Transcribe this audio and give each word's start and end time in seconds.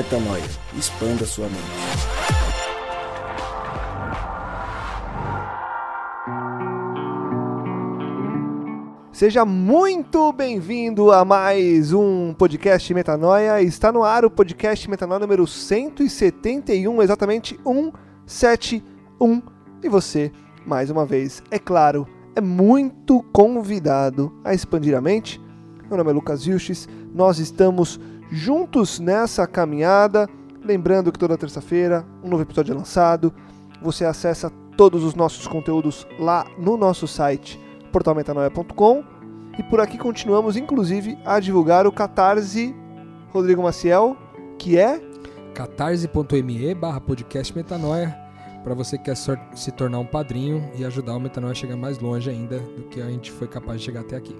Metanoia. 0.00 0.42
Expanda 0.78 1.26
sua 1.26 1.46
mente. 1.46 1.60
Seja 9.12 9.44
muito 9.44 10.32
bem-vindo 10.32 11.12
a 11.12 11.22
mais 11.22 11.92
um 11.92 12.32
podcast 12.32 12.94
Metanoia. 12.94 13.60
Está 13.60 13.92
no 13.92 14.02
ar 14.02 14.24
o 14.24 14.30
podcast 14.30 14.88
Metanoia 14.88 15.20
número 15.20 15.46
171, 15.46 17.02
exatamente 17.02 17.60
171. 18.26 19.42
E 19.82 19.88
você, 19.90 20.32
mais 20.64 20.88
uma 20.88 21.04
vez, 21.04 21.42
é 21.50 21.58
claro, 21.58 22.08
é 22.34 22.40
muito 22.40 23.22
convidado 23.34 24.32
a 24.42 24.54
expandir 24.54 24.96
a 24.96 25.00
mente. 25.02 25.38
Meu 25.90 25.98
nome 25.98 26.10
é 26.10 26.14
Lucas 26.14 26.46
Vilches, 26.46 26.88
nós 27.12 27.38
estamos 27.38 28.00
juntos 28.30 28.98
nessa 28.98 29.46
caminhada. 29.46 30.28
Lembrando 30.64 31.10
que 31.10 31.18
toda 31.18 31.38
terça-feira 31.38 32.04
um 32.22 32.28
novo 32.28 32.42
episódio 32.42 32.72
é 32.72 32.76
lançado. 32.76 33.32
Você 33.82 34.04
acessa 34.04 34.50
todos 34.76 35.04
os 35.04 35.14
nossos 35.14 35.46
conteúdos 35.46 36.06
lá 36.18 36.46
no 36.58 36.76
nosso 36.76 37.06
site 37.06 37.60
portalmetanoia.com 37.92 39.04
e 39.58 39.62
por 39.64 39.80
aqui 39.80 39.98
continuamos 39.98 40.56
inclusive 40.56 41.18
a 41.24 41.40
divulgar 41.40 41.86
o 41.86 41.92
Catarse 41.92 42.74
Rodrigo 43.30 43.62
Maciel, 43.62 44.16
que 44.58 44.78
é 44.78 45.00
catarse.me 45.54 46.74
barra 46.74 47.00
podcast 47.00 47.54
metanoia 47.54 48.16
para 48.62 48.74
você 48.74 48.98
que 48.98 49.04
quer 49.04 49.16
se 49.16 49.72
tornar 49.72 49.98
um 49.98 50.06
padrinho 50.06 50.70
e 50.76 50.84
ajudar 50.84 51.16
o 51.16 51.20
Metanoia 51.20 51.52
a 51.52 51.54
chegar 51.54 51.76
mais 51.76 51.98
longe 51.98 52.28
ainda 52.28 52.58
do 52.58 52.82
que 52.84 53.00
a 53.00 53.06
gente 53.06 53.30
foi 53.32 53.48
capaz 53.48 53.80
de 53.80 53.86
chegar 53.86 54.00
até 54.00 54.16
aqui. 54.16 54.36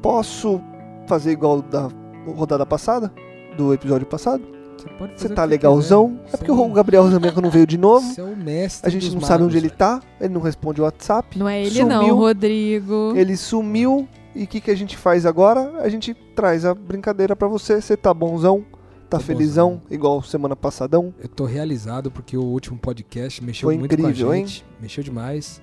Posso 0.00 0.60
fazer 1.06 1.32
igual 1.32 1.62
da 1.62 1.88
rodada 2.26 2.66
passada? 2.66 3.12
Do 3.56 3.72
episódio 3.74 4.06
passado? 4.06 4.42
Você 4.76 4.88
pode 4.98 5.20
Você 5.20 5.28
tá 5.28 5.44
legalzão? 5.44 6.18
É 6.32 6.36
porque 6.36 6.50
o 6.50 6.68
Gabriel 6.70 7.08
Zamenco 7.10 7.40
não 7.40 7.50
veio 7.50 7.66
de 7.66 7.78
novo. 7.78 8.06
Você 8.06 8.20
é 8.20 8.24
o 8.24 8.36
mestre 8.36 8.88
A 8.88 8.90
gente 8.90 9.06
dos 9.06 9.14
não 9.14 9.20
sabe 9.20 9.44
onde 9.44 9.54
magos, 9.54 9.64
ele 9.70 9.70
tá, 9.70 10.02
ele 10.20 10.32
não 10.34 10.40
responde 10.40 10.80
o 10.80 10.84
WhatsApp. 10.84 11.38
Não 11.38 11.48
é 11.48 11.60
ele 11.60 11.70
Sumiu. 11.70 11.86
não, 11.88 12.16
Rodrigo. 12.16 13.12
Ele 13.14 13.36
sumiu 13.36 14.08
e 14.34 14.44
o 14.44 14.46
que, 14.46 14.60
que 14.60 14.70
a 14.70 14.74
gente 14.74 14.96
faz 14.96 15.26
agora? 15.26 15.80
A 15.82 15.88
gente 15.88 16.14
traz 16.34 16.64
a 16.64 16.74
brincadeira 16.74 17.36
pra 17.36 17.46
você. 17.46 17.80
Você 17.80 17.96
tá 17.96 18.12
bonzão? 18.12 18.64
Tá 19.08 19.18
Tô 19.18 19.24
felizão? 19.24 19.72
bonzão. 19.74 19.82
Igual 19.90 20.22
semana 20.22 20.56
passadão? 20.56 21.14
Eu 21.20 21.28
tô 21.28 21.44
realizado 21.44 22.10
porque 22.10 22.36
o 22.36 22.42
último 22.42 22.78
podcast 22.78 23.44
mexeu 23.44 23.68
Foi 23.68 23.76
muito 23.76 23.92
incrível, 23.92 24.26
com 24.26 24.32
a 24.32 24.38
hein? 24.38 24.46
gente, 24.46 24.64
mexeu 24.80 25.04
demais 25.04 25.60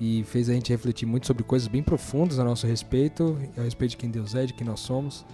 e 0.00 0.24
fez 0.24 0.50
a 0.50 0.52
gente 0.52 0.70
refletir 0.70 1.06
muito 1.06 1.28
sobre 1.28 1.44
coisas 1.44 1.68
bem 1.68 1.82
profundas 1.82 2.40
a 2.40 2.44
nosso 2.44 2.66
respeito, 2.66 3.38
a 3.56 3.62
respeito 3.62 3.92
de 3.92 3.96
quem 3.98 4.10
Deus 4.10 4.34
é, 4.34 4.44
de 4.46 4.52
quem 4.52 4.66
nós 4.66 4.80
somos. 4.80 5.24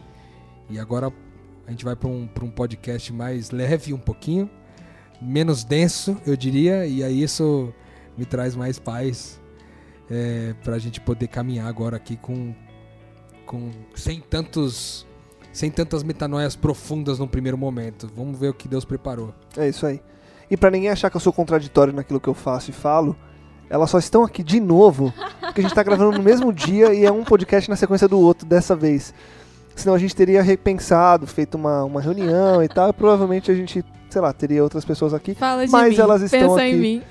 E 0.69 0.79
agora 0.79 1.11
a 1.69 1.71
gente 1.71 1.85
vai 1.85 1.95
para 1.95 2.09
um, 2.09 2.27
um 2.43 2.51
podcast 2.51 3.13
mais 3.13 3.51
leve 3.51 3.93
um 3.93 3.99
pouquinho, 3.99 4.49
menos 5.21 5.65
denso, 5.65 6.17
eu 6.27 6.35
diria, 6.35 6.87
e 6.87 7.05
aí 7.05 7.23
isso 7.23 7.75
me 8.17 8.25
traz 8.25 8.57
mais 8.57 8.79
paz 8.79 9.39
é, 10.11 10.55
para 10.65 10.77
a 10.77 10.79
gente 10.79 10.99
poder 10.99 11.29
caminhar 11.29 11.69
agora 11.69 11.95
aqui 11.95 12.17
com, 12.17 12.55
com 13.45 13.71
sem 13.95 14.19
tantos 14.19 15.07
sem 15.53 15.71
tantas 15.71 16.03
metanoias 16.03 16.57
profundas 16.57 17.19
no 17.19 17.29
primeiro 17.29 17.59
momento. 17.59 18.11
Vamos 18.17 18.39
ver 18.39 18.49
o 18.49 18.55
que 18.55 18.69
Deus 18.69 18.85
preparou. 18.85 19.35
É 19.57 19.69
isso 19.69 19.85
aí. 19.85 20.01
E 20.51 20.57
pra 20.57 20.71
ninguém 20.71 20.89
achar 20.89 21.11
que 21.11 21.17
eu 21.17 21.21
sou 21.21 21.33
contraditório 21.33 21.93
naquilo 21.93 22.21
que 22.21 22.29
eu 22.29 22.35
faço 22.35 22.71
e 22.71 22.73
falo, 22.73 23.17
elas 23.69 23.91
só 23.91 23.99
estão 23.99 24.25
aqui 24.25 24.43
de 24.43 24.61
novo, 24.61 25.13
porque 25.41 25.61
a 25.61 25.63
gente 25.65 25.75
tá 25.75 25.83
gravando 25.83 26.17
no 26.17 26.23
mesmo 26.23 26.51
dia 26.53 26.95
e 26.95 27.05
é 27.05 27.13
um 27.13 27.25
podcast 27.25 27.69
na 27.69 27.77
sequência 27.77 28.09
do 28.09 28.19
outro 28.19 28.47
dessa 28.47 28.75
vez. 28.75 29.13
Senão 29.79 29.95
a 29.95 29.99
gente 29.99 30.15
teria 30.15 30.43
repensado, 30.43 31.25
feito 31.25 31.55
uma, 31.55 31.85
uma 31.85 32.01
reunião 32.01 32.61
e 32.61 32.69
tal, 32.69 32.91
e 32.91 32.93
provavelmente 32.93 33.49
a 33.49 33.55
gente, 33.55 33.85
sei 34.11 34.21
lá, 34.21 34.33
teria 34.33 34.61
outras 34.61 34.85
pessoas 34.85 35.15
aqui. 35.15 35.37
Fala 35.37 35.65
de 35.65 35.71
Mas 35.71 35.95
mim. 35.95 36.01
elas 36.03 36.21
estão 36.21 36.41
Pensa 36.41 36.55
aqui. 36.63 36.71
em 36.71 36.77
mim. 36.77 37.03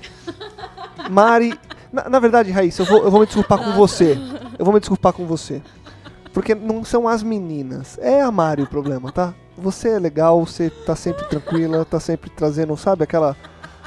Mari. 1.10 1.58
Na, 1.90 2.10
na 2.10 2.20
verdade, 2.20 2.50
Raíssa, 2.50 2.82
eu 2.82 2.86
vou, 2.86 3.04
eu 3.04 3.10
vou 3.10 3.20
me 3.20 3.26
desculpar 3.26 3.58
com 3.58 3.72
você. 3.72 4.18
Eu 4.58 4.66
vou 4.66 4.74
me 4.74 4.80
desculpar 4.80 5.14
com 5.14 5.24
você. 5.24 5.62
Porque 6.34 6.54
não 6.54 6.84
são 6.84 7.08
as 7.08 7.22
meninas. 7.22 7.98
É 8.02 8.20
a 8.20 8.30
Mari 8.30 8.62
o 8.62 8.66
problema, 8.66 9.10
tá? 9.10 9.32
Você 9.56 9.88
é 9.88 9.98
legal, 9.98 10.44
você 10.44 10.68
tá 10.68 10.94
sempre 10.94 11.26
tranquila, 11.26 11.86
tá 11.86 11.98
sempre 11.98 12.28
trazendo, 12.28 12.76
sabe, 12.76 13.02
aquela 13.02 13.34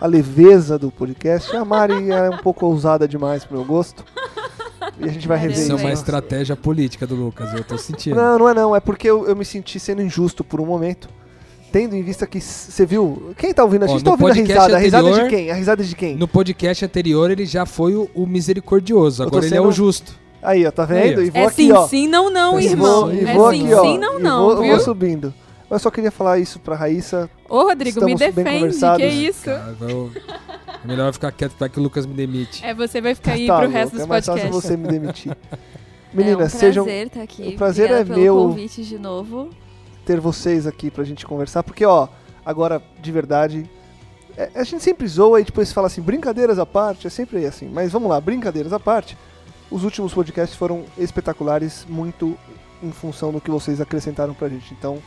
a 0.01 0.07
leveza 0.07 0.79
do 0.79 0.89
podcast. 0.89 1.55
A 1.55 1.63
Mari 1.63 2.11
é 2.11 2.31
um 2.31 2.37
pouco 2.39 2.65
ousada 2.65 3.07
demais 3.07 3.45
pro 3.45 3.57
meu 3.57 3.65
gosto. 3.65 4.03
E 4.99 5.05
a 5.05 5.07
gente 5.07 5.27
vai 5.27 5.37
rever. 5.37 5.57
Isso 5.57 5.71
é 5.71 5.75
uma 5.75 5.91
estratégia 5.91 6.55
política 6.55 7.07
do 7.07 7.15
Lucas, 7.15 7.53
eu 7.53 7.63
tô 7.63 7.77
sentindo. 7.77 8.15
Não, 8.15 8.37
não 8.39 8.49
é 8.49 8.53
não. 8.53 8.75
É 8.75 8.79
porque 8.79 9.09
eu, 9.09 9.25
eu 9.27 9.35
me 9.35 9.45
senti 9.45 9.79
sendo 9.79 10.01
injusto 10.01 10.43
por 10.43 10.59
um 10.61 10.65
momento. 10.65 11.09
Tendo 11.71 11.95
em 11.95 12.03
vista 12.03 12.27
que 12.27 12.41
você 12.41 12.85
viu. 12.85 13.33
Quem 13.37 13.53
tá 13.53 13.63
ouvindo? 13.63 13.83
A 13.83 13.85
Ó, 13.85 13.87
gente 13.89 13.99
no 13.99 14.03
tá 14.05 14.11
ouvindo 14.11 14.25
a 14.25 14.27
podcast 14.29 14.51
risada. 14.59 14.75
A 14.75 14.79
risada 14.79 15.03
de 15.03 15.09
anterior- 15.11 15.29
quem? 15.29 15.51
A 15.51 15.53
risada 15.55 15.83
de 15.83 15.95
quem? 15.95 16.15
No 16.17 16.27
podcast 16.27 16.83
anterior 16.85 17.31
ele 17.31 17.45
já 17.45 17.65
foi 17.65 17.95
o, 17.95 18.09
o 18.13 18.27
misericordioso, 18.27 19.23
agora 19.23 19.45
ele 19.45 19.55
é 19.55 19.57
sendo- 19.57 19.69
o 19.69 19.71
justo. 19.71 20.19
Aí, 20.43 20.65
ó, 20.65 20.71
tá 20.71 20.85
vendo? 20.85 20.99
Aí, 20.99 21.15
ó. 21.17 21.21
E 21.21 21.29
vou 21.29 21.41
É 21.41 21.45
aqui, 21.45 21.55
sim, 21.55 21.71
ó. 21.71 21.87
sim, 21.87 22.07
não, 22.07 22.29
não, 22.29 22.59
E 22.59 22.65
irmão. 22.65 23.01
vou, 23.05 23.13
e 23.13 23.19
é 23.23 23.33
vou 23.33 23.51
sim, 23.51 23.63
aqui, 23.65 23.73
ó. 23.73 23.81
sim, 23.83 23.97
não, 23.99 24.19
e 24.19 24.23
não, 24.23 24.41
vou, 24.43 24.51
eu 24.55 24.61
viu? 24.63 24.71
vou 24.75 24.79
subindo. 24.81 25.33
Eu 25.71 25.79
só 25.79 25.89
queria 25.89 26.11
falar 26.11 26.37
isso 26.37 26.59
pra 26.59 26.75
Raíssa. 26.75 27.29
Ô, 27.49 27.63
Rodrigo, 27.63 28.03
me 28.05 28.13
Estamos 28.13 28.35
bem 28.35 28.43
defende, 28.45 28.97
que 28.97 29.05
isso? 29.07 29.45
Cara, 29.45 29.75
eu- 29.79 30.11
é 30.83 30.87
melhor 30.87 31.07
eu 31.07 31.13
ficar 31.13 31.31
quieto 31.31 31.53
para 31.53 31.69
que 31.69 31.79
o 31.79 31.83
Lucas 31.83 32.05
me 32.05 32.13
demite. 32.13 32.63
É, 32.65 32.73
você 32.73 32.99
vai 32.99 33.15
ficar 33.15 33.31
aí 33.33 33.47
Tá 33.47 33.53
pro 33.55 33.63
louco, 33.63 33.77
resto 33.77 33.95
é 33.95 33.99
dos 33.99 34.07
mais 34.07 34.25
fácil 34.25 34.41
podcasts. 34.43 34.69
você 34.69 34.77
me 34.77 34.87
demitir. 34.89 35.31
é 35.51 35.57
Meninas, 36.13 36.53
um 36.53 36.57
sejam 36.59 36.83
prazer 36.83 37.07
estar 37.07 37.21
aqui. 37.21 37.47
o 37.47 37.55
prazer 37.57 37.85
Obrigada 37.85 38.01
é 38.11 38.13
pelo 38.13 38.19
meu. 38.21 38.35
convite 38.49 38.83
de 38.83 38.99
novo. 38.99 39.49
ter 40.05 40.19
vocês 40.19 40.67
aqui 40.67 40.91
pra 40.91 41.03
gente 41.05 41.25
conversar, 41.25 41.63
porque 41.63 41.85
ó, 41.85 42.07
agora 42.45 42.81
de 43.01 43.11
verdade, 43.11 43.69
é- 44.35 44.49
a 44.55 44.63
gente 44.65 44.83
sempre 44.83 45.07
zoa 45.07 45.39
e 45.39 45.45
depois 45.45 45.71
fala 45.71 45.87
assim, 45.87 46.01
brincadeiras 46.01 46.59
à 46.59 46.65
parte, 46.65 47.07
é 47.07 47.09
sempre 47.09 47.45
assim. 47.45 47.69
Mas 47.69 47.91
vamos 47.93 48.09
lá, 48.09 48.19
brincadeiras 48.19 48.73
à 48.73 48.79
parte. 48.79 49.17
Os 49.69 49.85
últimos 49.85 50.13
podcasts 50.13 50.57
foram 50.57 50.83
espetaculares, 50.97 51.85
muito 51.87 52.37
em 52.83 52.91
função 52.91 53.31
do 53.31 53.39
que 53.39 53.49
vocês 53.49 53.79
acrescentaram 53.79 54.33
pra 54.33 54.49
gente. 54.49 54.73
Então, 54.73 54.97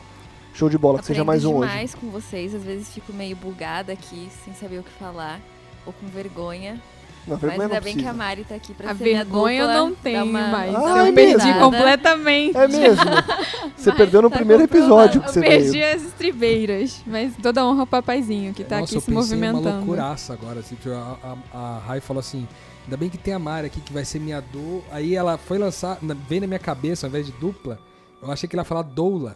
show 0.54 0.70
de 0.70 0.78
bola, 0.78 0.98
que 1.00 1.04
seja 1.06 1.22
mais 1.25 1.44
um 1.44 1.56
hoje. 1.56 1.69
demais 1.69 1.94
com 1.94 2.09
vocês. 2.09 2.54
Às 2.54 2.62
vezes 2.62 2.88
fico 2.92 3.12
meio 3.12 3.37
bugada 3.37 3.92
aqui, 3.92 4.28
sem 4.44 4.54
saber 4.54 4.78
o 4.78 4.82
que 4.82 4.91
falar. 4.92 5.41
Ou 5.84 5.92
com 5.92 6.06
vergonha. 6.06 6.81
Não, 7.26 7.38
Mas 7.41 7.53
ainda 7.53 7.69
não 7.69 7.81
bem 7.81 7.97
que 7.97 8.06
a. 8.06 8.12
Mari 8.12 8.44
tá 8.44 8.54
aqui 8.54 8.75
pra 8.75 8.91
A 8.91 8.94
ser 8.94 9.03
minha 9.04 9.25
vergonha 9.25 9.62
dupla, 9.62 9.75
não 9.78 9.91
dar 9.92 9.97
tem 10.03 10.22
uma- 10.22 10.47
mais. 10.48 10.72
dar 10.72 10.78
Ah, 10.78 10.82
uma 10.82 11.06
é 11.06 11.09
eu 11.09 11.15
perdi 11.15 11.47
mesmo? 11.47 11.60
completamente. 11.60 12.56
É 12.56 12.69
mesmo. 12.69 13.04
Você 13.76 13.88
Mas 13.91 13.97
perdeu 13.97 14.22
no 14.22 14.28
tá 14.31 14.37
primeiro 14.37 14.62
episódio 14.62 15.20
que 15.22 15.28
Eu 15.28 15.32
você 15.32 15.41
perdi 15.41 15.70
veio. 15.70 15.97
as 15.97 16.03
estribeiras. 16.03 17.03
Mas 17.06 17.32
toda 17.42 17.65
honra 17.66 17.81
ao 17.81 17.86
papaizinho 17.86 18.53
que 18.53 18.62
tá 18.62 18.78
Nossa, 18.81 18.91
aqui 18.91 18.97
eu 18.97 19.00
se 19.00 19.06
pensei 19.06 19.36
uma 19.38 19.53
movimentando. 19.53 19.76
loucuraça 19.86 20.32
agora. 20.34 20.60
Assim, 20.60 20.75
tipo, 20.75 20.91
a, 20.94 21.16
a, 21.53 21.59
a 21.59 21.78
Rai 21.86 22.00
falou 22.00 22.21
assim: 22.21 22.47
ainda 22.84 22.97
bem 22.98 23.09
que 23.09 23.16
tem 23.16 23.32
a 23.32 23.38
Mari 23.38 23.66
aqui 23.69 23.81
que 23.81 23.92
vai 23.92 24.04
ser 24.04 24.19
minha 24.19 24.42
dor. 24.42 24.82
Aí 24.92 25.15
ela 25.16 25.38
foi 25.38 25.56
lançar, 25.56 25.97
na- 26.03 26.15
veio 26.28 26.42
na 26.42 26.47
minha 26.47 26.59
cabeça, 26.60 27.06
ao 27.06 27.09
invés 27.09 27.25
de 27.25 27.32
dupla, 27.32 27.78
eu 28.22 28.31
achei 28.31 28.47
que 28.47 28.54
ela 28.54 28.60
ia 28.62 28.66
falar 28.66 28.82
doula. 28.82 29.34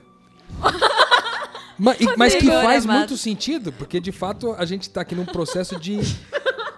Ma- 1.78 1.94
e- 1.98 2.16
mas 2.16 2.34
que 2.34 2.46
faz 2.46 2.84
amado. 2.84 2.98
muito 2.98 3.16
sentido, 3.16 3.72
porque 3.72 4.00
de 4.00 4.10
fato 4.12 4.54
a 4.58 4.64
gente 4.64 4.90
tá 4.90 5.02
aqui 5.02 5.14
num 5.14 5.24
processo 5.24 5.78
de, 5.78 6.00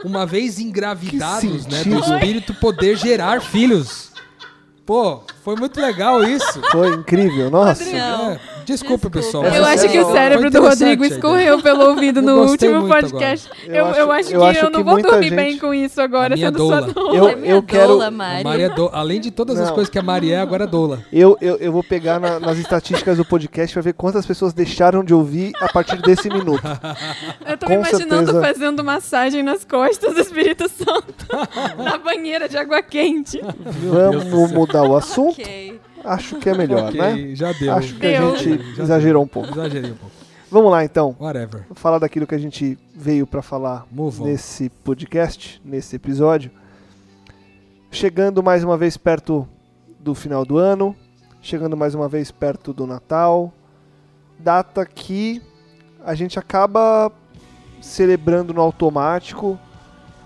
uma 0.05 0.27
vez 0.27 0.59
engravidados, 0.59 1.66
né, 1.66 1.84
do 1.84 1.99
espírito 1.99 2.53
poder 2.55 2.97
gerar 2.97 3.41
filhos. 3.41 4.10
Pô, 4.84 5.22
foi 5.43 5.56
muito 5.56 5.81
legal 5.81 6.23
isso. 6.25 6.61
Foi 6.71 6.89
incrível, 6.95 7.51
nossa. 7.51 7.84
Não. 7.84 8.31
É, 8.33 8.41
desculpa, 8.65 8.65
Desculpa. 8.65 9.11
pessoal. 9.11 9.45
Eu 9.45 9.65
acho 9.65 9.89
que 9.89 9.97
é- 9.97 10.03
o 10.03 10.05
foi 10.05 10.12
cérebro 10.12 10.51
do 10.51 10.61
Rodrigo 10.62 11.05
escorreu 11.05 11.61
pelo 11.62 11.89
ouvido 11.89 12.21
no 12.23 12.43
último 12.45 12.87
podcast. 12.87 13.49
Eu 13.67 13.75
Eu, 13.75 13.87
eu 13.87 14.12
acho- 14.12 14.27
acho, 14.28 14.34
eu 14.34 14.41
que 14.41 14.47
acho 14.47 14.65
eu 14.67 14.71
não 14.71 14.81
que 14.81 14.84
vou 14.91 15.03
dormir 15.03 15.23
gente- 15.28 15.34
bem 15.37 15.59
com 15.59 15.73
isso 15.75 16.01
agora, 16.01 16.34
A 16.34 16.37
minha 16.37 16.49
sendo 16.49 16.59
doula. 16.59 16.83
sua 16.83 16.93
doula. 16.93 17.17
Eu, 17.17 17.28
é 17.28 17.37
minha 17.37 17.53
eu 17.55 17.62
quero. 17.62 17.89
doula, 17.89 18.06
A 18.06 18.11
Mari. 18.11 18.45
Mari 18.45 18.62
é 18.62 18.69
do- 18.69 18.91
Além 18.93 19.21
de 19.21 19.31
todas 19.31 19.59
as 19.59 19.69
Não. 19.69 19.75
coisas 19.75 19.91
que 19.91 19.99
a 19.99 20.03
Mari 20.03 20.33
é, 20.33 20.39
agora 20.41 20.65
é 20.65 20.67
doula. 20.67 21.01
Eu, 21.13 21.37
eu, 21.41 21.57
eu 21.57 21.72
vou 21.72 21.83
pegar 21.83 22.21
na- 22.21 22.39
nas 22.39 22.59
estatísticas 22.59 23.16
do 23.16 23.25
podcast 23.25 23.72
pra 23.72 23.83
ver 23.83 23.95
quantas 23.95 24.27
pessoas 24.27 24.53
deixaram 24.53 25.03
de 25.03 25.15
ouvir 25.15 25.53
a 25.60 25.72
partir 25.72 25.97
desse 26.03 26.28
minuto. 26.28 26.63
Eu 27.48 27.57
tô 27.57 27.66
Com 27.66 27.72
me 27.72 27.78
imaginando 27.78 28.33
certeza. 28.33 28.41
fazendo 28.41 28.84
massagem 28.84 29.42
nas 29.42 29.65
costas 29.65 30.15
do 30.15 30.21
Espírito 30.21 30.69
Santo. 30.69 31.27
na 31.83 31.98
banheira 31.98 32.48
de 32.48 32.57
água 32.57 32.83
quente. 32.83 33.41
Vamos 33.91 34.53
mudar 34.53 34.83
o 34.83 34.97
assunto? 34.97 35.40
Acho 36.05 36.37
que 36.39 36.49
é 36.49 36.55
melhor, 36.55 36.89
Ok, 36.89 37.01
né? 37.01 37.35
já 37.35 37.53
deu. 37.53 37.73
Acho 37.75 37.95
que 37.95 38.01
Deu. 38.01 38.33
a 38.33 38.37
gente 38.37 38.75
Já 38.77 38.83
exagerou 38.85 39.23
um 39.23 39.27
pouco. 39.27 39.51
Exagerei 39.51 39.91
um 39.93 39.97
pouco. 39.97 40.15
Vamos 40.51 40.71
lá 40.73 40.85
então. 40.85 41.15
Whatever. 41.21 41.65
Falar 41.75 41.99
daquilo 41.99 42.27
que 42.27 42.35
a 42.35 42.39
gente 42.39 42.77
veio 42.95 43.27
pra 43.27 43.41
falar 43.43 43.87
Move 43.91 44.23
on. 44.23 44.25
nesse 44.27 44.69
podcast, 44.69 45.61
nesse 45.65 45.95
episódio. 45.97 46.51
Chegando 47.91 48.43
mais 48.43 48.63
uma 48.65 48.77
vez 48.77 48.97
perto 48.97 49.49
do 49.99 50.15
final 50.15 50.45
do 50.45 50.57
ano, 50.59 50.95
chegando 51.43 51.77
mais 51.77 51.95
uma 51.95 52.09
vez 52.09 52.31
perto 52.31 52.73
do 52.73 52.87
Natal, 52.87 53.53
data 54.39 54.87
que 54.87 55.43
a 56.05 56.15
gente 56.15 56.39
acaba 56.39 57.13
celebrando 57.81 58.55
no 58.55 58.61
automático, 58.61 59.59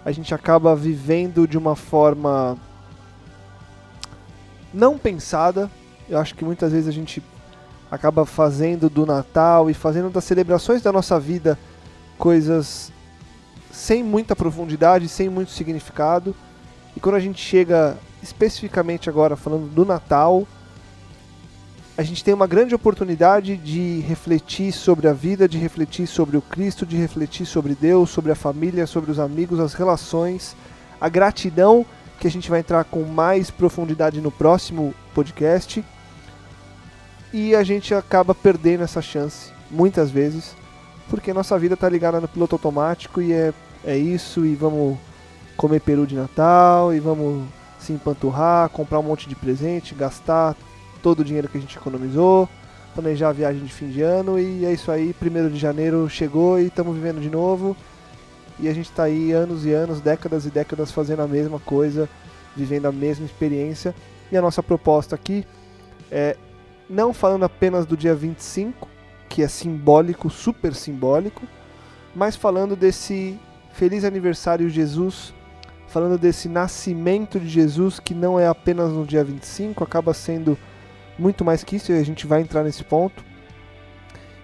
a 0.05 0.12
gente 0.12 0.35
acaba 0.35 0.76
vivendo 0.76 1.47
de 1.49 1.56
uma 1.59 1.75
forma 1.75 2.56
não 4.75 4.99
pensada. 4.99 5.71
Eu 6.09 6.19
acho 6.19 6.35
que 6.35 6.44
muitas 6.44 6.73
vezes 6.73 6.88
a 6.88 6.93
gente 6.93 7.23
acaba 7.91 8.26
fazendo 8.26 8.91
do 8.91 9.06
Natal 9.06 9.71
e 9.71 9.75
fazendo 9.75 10.11
das 10.11 10.25
celebrações 10.25 10.82
da 10.82 10.93
nossa 10.93 11.19
vida 11.19 11.59
coisas 12.19 12.93
sem 13.71 14.03
muita 14.03 14.35
profundidade, 14.35 15.09
sem 15.09 15.29
muito 15.29 15.53
significado. 15.53 16.35
E 16.97 17.00
quando 17.00 17.15
a 17.17 17.21
gente 17.21 17.41
chega 17.41 17.97
especificamente 18.23 19.09
agora 19.09 19.37
falando 19.37 19.69
do 19.69 19.85
Natal, 19.85 20.47
a 21.97 22.03
gente 22.03 22.25
tem 22.25 22.35
uma 22.35 22.47
grande 22.47 22.75
oportunidade 22.75 23.56
de 23.56 24.00
refletir 24.00 24.73
sobre 24.73 25.06
a 25.06 25.12
vida, 25.12 25.49
de 25.49 25.59
refletir 25.59 26.06
sobre 26.09 26.37
o 26.37 26.43
Cristo, 26.43 26.85
de 26.85 26.97
refletir 26.97 27.47
sobre 27.47 27.75
Deus, 27.75 28.11
sobre 28.11 28.32
a 28.32 28.35
família, 28.35 28.87
sobre 28.87 29.12
os 29.12 29.21
amigos, 29.21 29.61
as 29.61 29.75
relações, 29.75 30.56
a 31.00 31.09
gratidão, 31.09 31.87
que 32.25 32.29
a 32.29 32.31
gente 32.31 32.49
vai 32.49 32.61
entrar 32.61 32.82
com 32.85 33.03
mais 33.03 33.50
profundidade 33.50 34.19
no 34.19 34.31
próximo 34.31 34.94
podcast. 35.15 35.85
E 37.35 37.55
a 37.55 37.62
gente 37.62 37.94
acaba 37.94 38.35
perdendo 38.35 38.82
essa 38.82 39.03
chance, 39.03 39.53
muitas 39.71 40.11
vezes, 40.11 40.56
porque 41.11 41.35
nossa 41.35 41.59
vida 41.59 41.75
está 41.75 41.87
ligada 41.87 42.23
no 42.23 42.26
piloto 42.26 42.55
automático 42.55 43.21
e 43.21 43.31
é, 43.31 43.53
é 43.85 43.99
isso, 43.99 44.47
e 44.47 44.55
vamos 44.55 44.97
comer 45.55 45.81
peru 45.81 46.06
de 46.06 46.15
Natal, 46.15 46.94
e 46.94 46.99
vamos 46.99 47.47
se 47.79 47.93
empanturrar, 47.93 48.71
comprar 48.71 49.00
um 49.00 49.03
monte 49.03 49.29
de 49.29 49.37
presente, 49.37 49.94
gastar 49.94 50.56
todo 51.03 51.21
o 51.21 51.25
dinheiro 51.26 51.47
que 51.47 51.59
a 51.59 51.61
gente 51.61 51.76
economizou, 51.76 52.49
planejar 52.94 53.29
a 53.29 53.32
viagem 53.32 53.62
de 53.62 53.71
fim 53.71 53.91
de 53.91 54.00
ano 54.00 54.38
e 54.38 54.65
é 54.65 54.73
isso 54.73 54.91
aí, 54.91 55.12
primeiro 55.12 55.50
de 55.50 55.59
janeiro 55.59 56.09
chegou 56.09 56.59
e 56.59 56.69
estamos 56.69 56.97
vivendo 56.97 57.21
de 57.21 57.29
novo. 57.29 57.76
E 58.58 58.68
a 58.68 58.74
gente 58.74 58.90
está 58.90 59.04
aí 59.04 59.32
anos 59.32 59.64
e 59.66 59.72
anos, 59.72 60.00
décadas 60.00 60.46
e 60.46 60.50
décadas 60.50 60.90
fazendo 60.90 61.22
a 61.22 61.26
mesma 61.26 61.58
coisa, 61.58 62.08
vivendo 62.56 62.86
a 62.86 62.92
mesma 62.92 63.26
experiência. 63.26 63.94
E 64.30 64.36
a 64.36 64.42
nossa 64.42 64.62
proposta 64.62 65.14
aqui 65.14 65.46
é 66.10 66.36
não 66.88 67.14
falando 67.14 67.44
apenas 67.44 67.86
do 67.86 67.96
dia 67.96 68.14
25, 68.14 68.88
que 69.28 69.42
é 69.42 69.48
simbólico, 69.48 70.28
super 70.30 70.74
simbólico, 70.74 71.42
mas 72.14 72.36
falando 72.36 72.76
desse 72.76 73.38
feliz 73.72 74.04
aniversário 74.04 74.68
Jesus, 74.68 75.34
falando 75.88 76.18
desse 76.18 76.48
nascimento 76.48 77.40
de 77.40 77.48
Jesus 77.48 77.98
que 77.98 78.14
não 78.14 78.38
é 78.38 78.46
apenas 78.46 78.92
no 78.92 79.04
dia 79.04 79.24
25, 79.24 79.82
acaba 79.82 80.14
sendo 80.14 80.56
muito 81.18 81.44
mais 81.44 81.64
que 81.64 81.76
isso 81.76 81.92
e 81.92 81.98
a 81.98 82.04
gente 82.04 82.26
vai 82.26 82.40
entrar 82.40 82.62
nesse 82.62 82.84
ponto. 82.84 83.24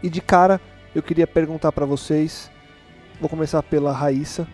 E 0.03 0.09
de 0.09 0.21
cara, 0.21 0.61
eu 0.95 1.03
queria 1.03 1.27
perguntar 1.27 1.73
para 1.73 1.87
vocês, 1.87 2.51
vou 3.21 3.29
começar 3.29 3.63
pela 3.63 3.93
Raíssa, 3.93 4.49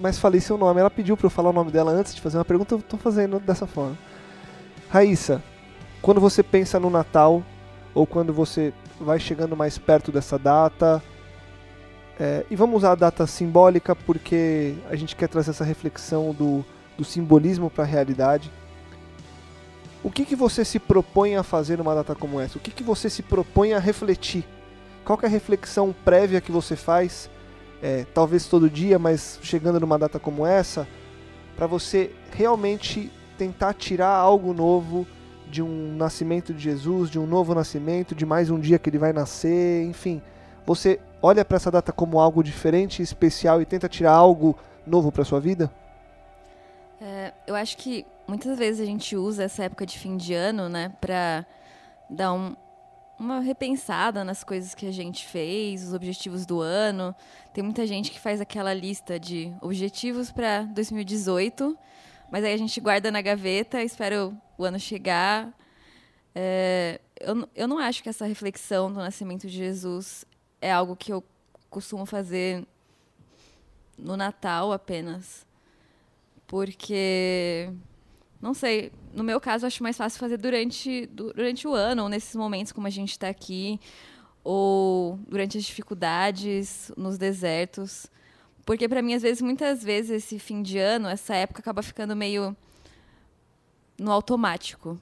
mas 0.00 0.18
falei 0.18 0.40
seu 0.40 0.56
nome, 0.56 0.80
ela 0.80 0.90
pediu 0.90 1.16
para 1.16 1.26
eu 1.26 1.30
falar 1.30 1.50
o 1.50 1.52
nome 1.52 1.70
dela 1.70 1.92
antes 1.92 2.14
de 2.14 2.20
fazer 2.20 2.38
uma 2.38 2.44
pergunta, 2.44 2.74
eu 2.74 2.82
tô 2.82 2.96
fazendo 2.96 3.38
dessa 3.38 3.66
forma. 3.66 3.98
Raíssa, 4.88 5.42
quando 6.00 6.20
você 6.20 6.42
pensa 6.42 6.80
no 6.80 6.88
Natal, 6.88 7.42
ou 7.94 8.06
quando 8.06 8.32
você 8.32 8.72
vai 8.98 9.20
chegando 9.20 9.56
mais 9.56 9.76
perto 9.76 10.10
dessa 10.10 10.38
data, 10.38 11.02
é, 12.18 12.44
e 12.50 12.56
vamos 12.56 12.76
usar 12.76 12.92
a 12.92 12.94
data 12.94 13.26
simbólica 13.26 13.94
porque 13.94 14.74
a 14.88 14.96
gente 14.96 15.14
quer 15.16 15.28
trazer 15.28 15.50
essa 15.50 15.64
reflexão 15.64 16.32
do, 16.32 16.64
do 16.96 17.04
simbolismo 17.04 17.70
para 17.70 17.84
a 17.84 17.86
realidade. 17.86 18.50
O 20.02 20.10
que, 20.10 20.24
que 20.24 20.36
você 20.36 20.64
se 20.64 20.78
propõe 20.78 21.36
a 21.36 21.42
fazer 21.42 21.76
numa 21.76 21.94
data 21.94 22.14
como 22.14 22.40
essa? 22.40 22.56
O 22.56 22.60
que, 22.60 22.70
que 22.70 22.82
você 22.82 23.10
se 23.10 23.22
propõe 23.22 23.74
a 23.74 23.78
refletir? 23.78 24.46
Qual 25.04 25.18
é 25.22 25.26
a 25.26 25.30
reflexão 25.30 25.94
prévia 26.04 26.40
que 26.40 26.52
você 26.52 26.76
faz, 26.76 27.28
é, 27.82 28.04
talvez 28.14 28.46
todo 28.46 28.68
dia, 28.68 28.98
mas 28.98 29.38
chegando 29.42 29.80
numa 29.80 29.98
data 29.98 30.18
como 30.18 30.46
essa, 30.46 30.86
para 31.56 31.66
você 31.66 32.10
realmente 32.32 33.10
tentar 33.38 33.74
tirar 33.74 34.14
algo 34.14 34.52
novo 34.52 35.06
de 35.50 35.62
um 35.62 35.96
nascimento 35.96 36.54
de 36.54 36.62
Jesus, 36.62 37.10
de 37.10 37.18
um 37.18 37.26
novo 37.26 37.54
nascimento, 37.54 38.14
de 38.14 38.24
mais 38.24 38.50
um 38.50 38.60
dia 38.60 38.78
que 38.78 38.88
ele 38.88 38.98
vai 38.98 39.12
nascer, 39.12 39.84
enfim. 39.84 40.22
Você 40.64 41.00
olha 41.20 41.44
para 41.44 41.56
essa 41.56 41.70
data 41.70 41.92
como 41.92 42.20
algo 42.20 42.42
diferente, 42.42 43.02
especial 43.02 43.60
e 43.60 43.66
tenta 43.66 43.88
tirar 43.88 44.12
algo 44.12 44.56
novo 44.86 45.10
para 45.10 45.24
sua 45.24 45.40
vida? 45.40 45.70
É, 47.00 47.32
eu 47.46 47.54
acho 47.54 47.76
que 47.78 48.06
muitas 48.28 48.58
vezes 48.58 48.80
a 48.80 48.84
gente 48.84 49.16
usa 49.16 49.44
essa 49.44 49.64
época 49.64 49.84
de 49.84 49.98
fim 49.98 50.16
de 50.16 50.34
ano, 50.34 50.68
né, 50.68 50.92
para 51.00 51.44
dar 52.08 52.32
um, 52.32 52.54
uma 53.20 53.38
repensada 53.40 54.24
nas 54.24 54.42
coisas 54.42 54.74
que 54.74 54.86
a 54.86 54.90
gente 54.90 55.26
fez, 55.26 55.84
os 55.84 55.92
objetivos 55.92 56.46
do 56.46 56.58
ano. 56.62 57.14
Tem 57.52 57.62
muita 57.62 57.86
gente 57.86 58.10
que 58.10 58.18
faz 58.18 58.40
aquela 58.40 58.72
lista 58.72 59.20
de 59.20 59.52
objetivos 59.60 60.32
para 60.32 60.62
2018, 60.62 61.76
mas 62.32 62.42
aí 62.42 62.54
a 62.54 62.56
gente 62.56 62.80
guarda 62.80 63.10
na 63.10 63.20
gaveta, 63.20 63.82
espera 63.82 64.32
o, 64.56 64.64
ano 64.64 64.80
chegar. 64.80 65.54
É, 66.34 66.98
eu, 67.20 67.46
eu 67.54 67.68
não 67.68 67.78
acho 67.78 68.02
que 68.02 68.08
essa 68.08 68.24
reflexão 68.24 68.90
do 68.90 68.98
nascimento 68.98 69.46
de 69.46 69.54
Jesus 69.54 70.24
é 70.58 70.72
algo 70.72 70.96
que 70.96 71.12
eu 71.12 71.22
costumo 71.68 72.06
fazer 72.06 72.66
no 73.98 74.16
Natal 74.16 74.72
apenas. 74.72 75.46
Porque 76.46 77.70
não 78.40 78.54
sei, 78.54 78.90
no 79.12 79.22
meu 79.22 79.40
caso, 79.40 79.66
acho 79.66 79.82
mais 79.82 79.96
fácil 79.96 80.18
fazer 80.18 80.38
durante, 80.38 81.06
durante 81.06 81.68
o 81.68 81.74
ano, 81.74 82.04
ou 82.04 82.08
nesses 82.08 82.34
momentos 82.34 82.72
como 82.72 82.86
a 82.86 82.90
gente 82.90 83.10
está 83.10 83.28
aqui, 83.28 83.78
ou 84.42 85.18
durante 85.28 85.58
as 85.58 85.64
dificuldades, 85.64 86.90
nos 86.96 87.18
desertos. 87.18 88.06
Porque, 88.64 88.88
para 88.88 89.02
mim, 89.02 89.14
às 89.14 89.22
vezes, 89.22 89.42
muitas 89.42 89.82
vezes, 89.82 90.24
esse 90.24 90.38
fim 90.38 90.62
de 90.62 90.78
ano, 90.78 91.08
essa 91.08 91.34
época 91.34 91.60
acaba 91.60 91.82
ficando 91.82 92.16
meio 92.16 92.56
no 93.98 94.10
automático. 94.10 95.00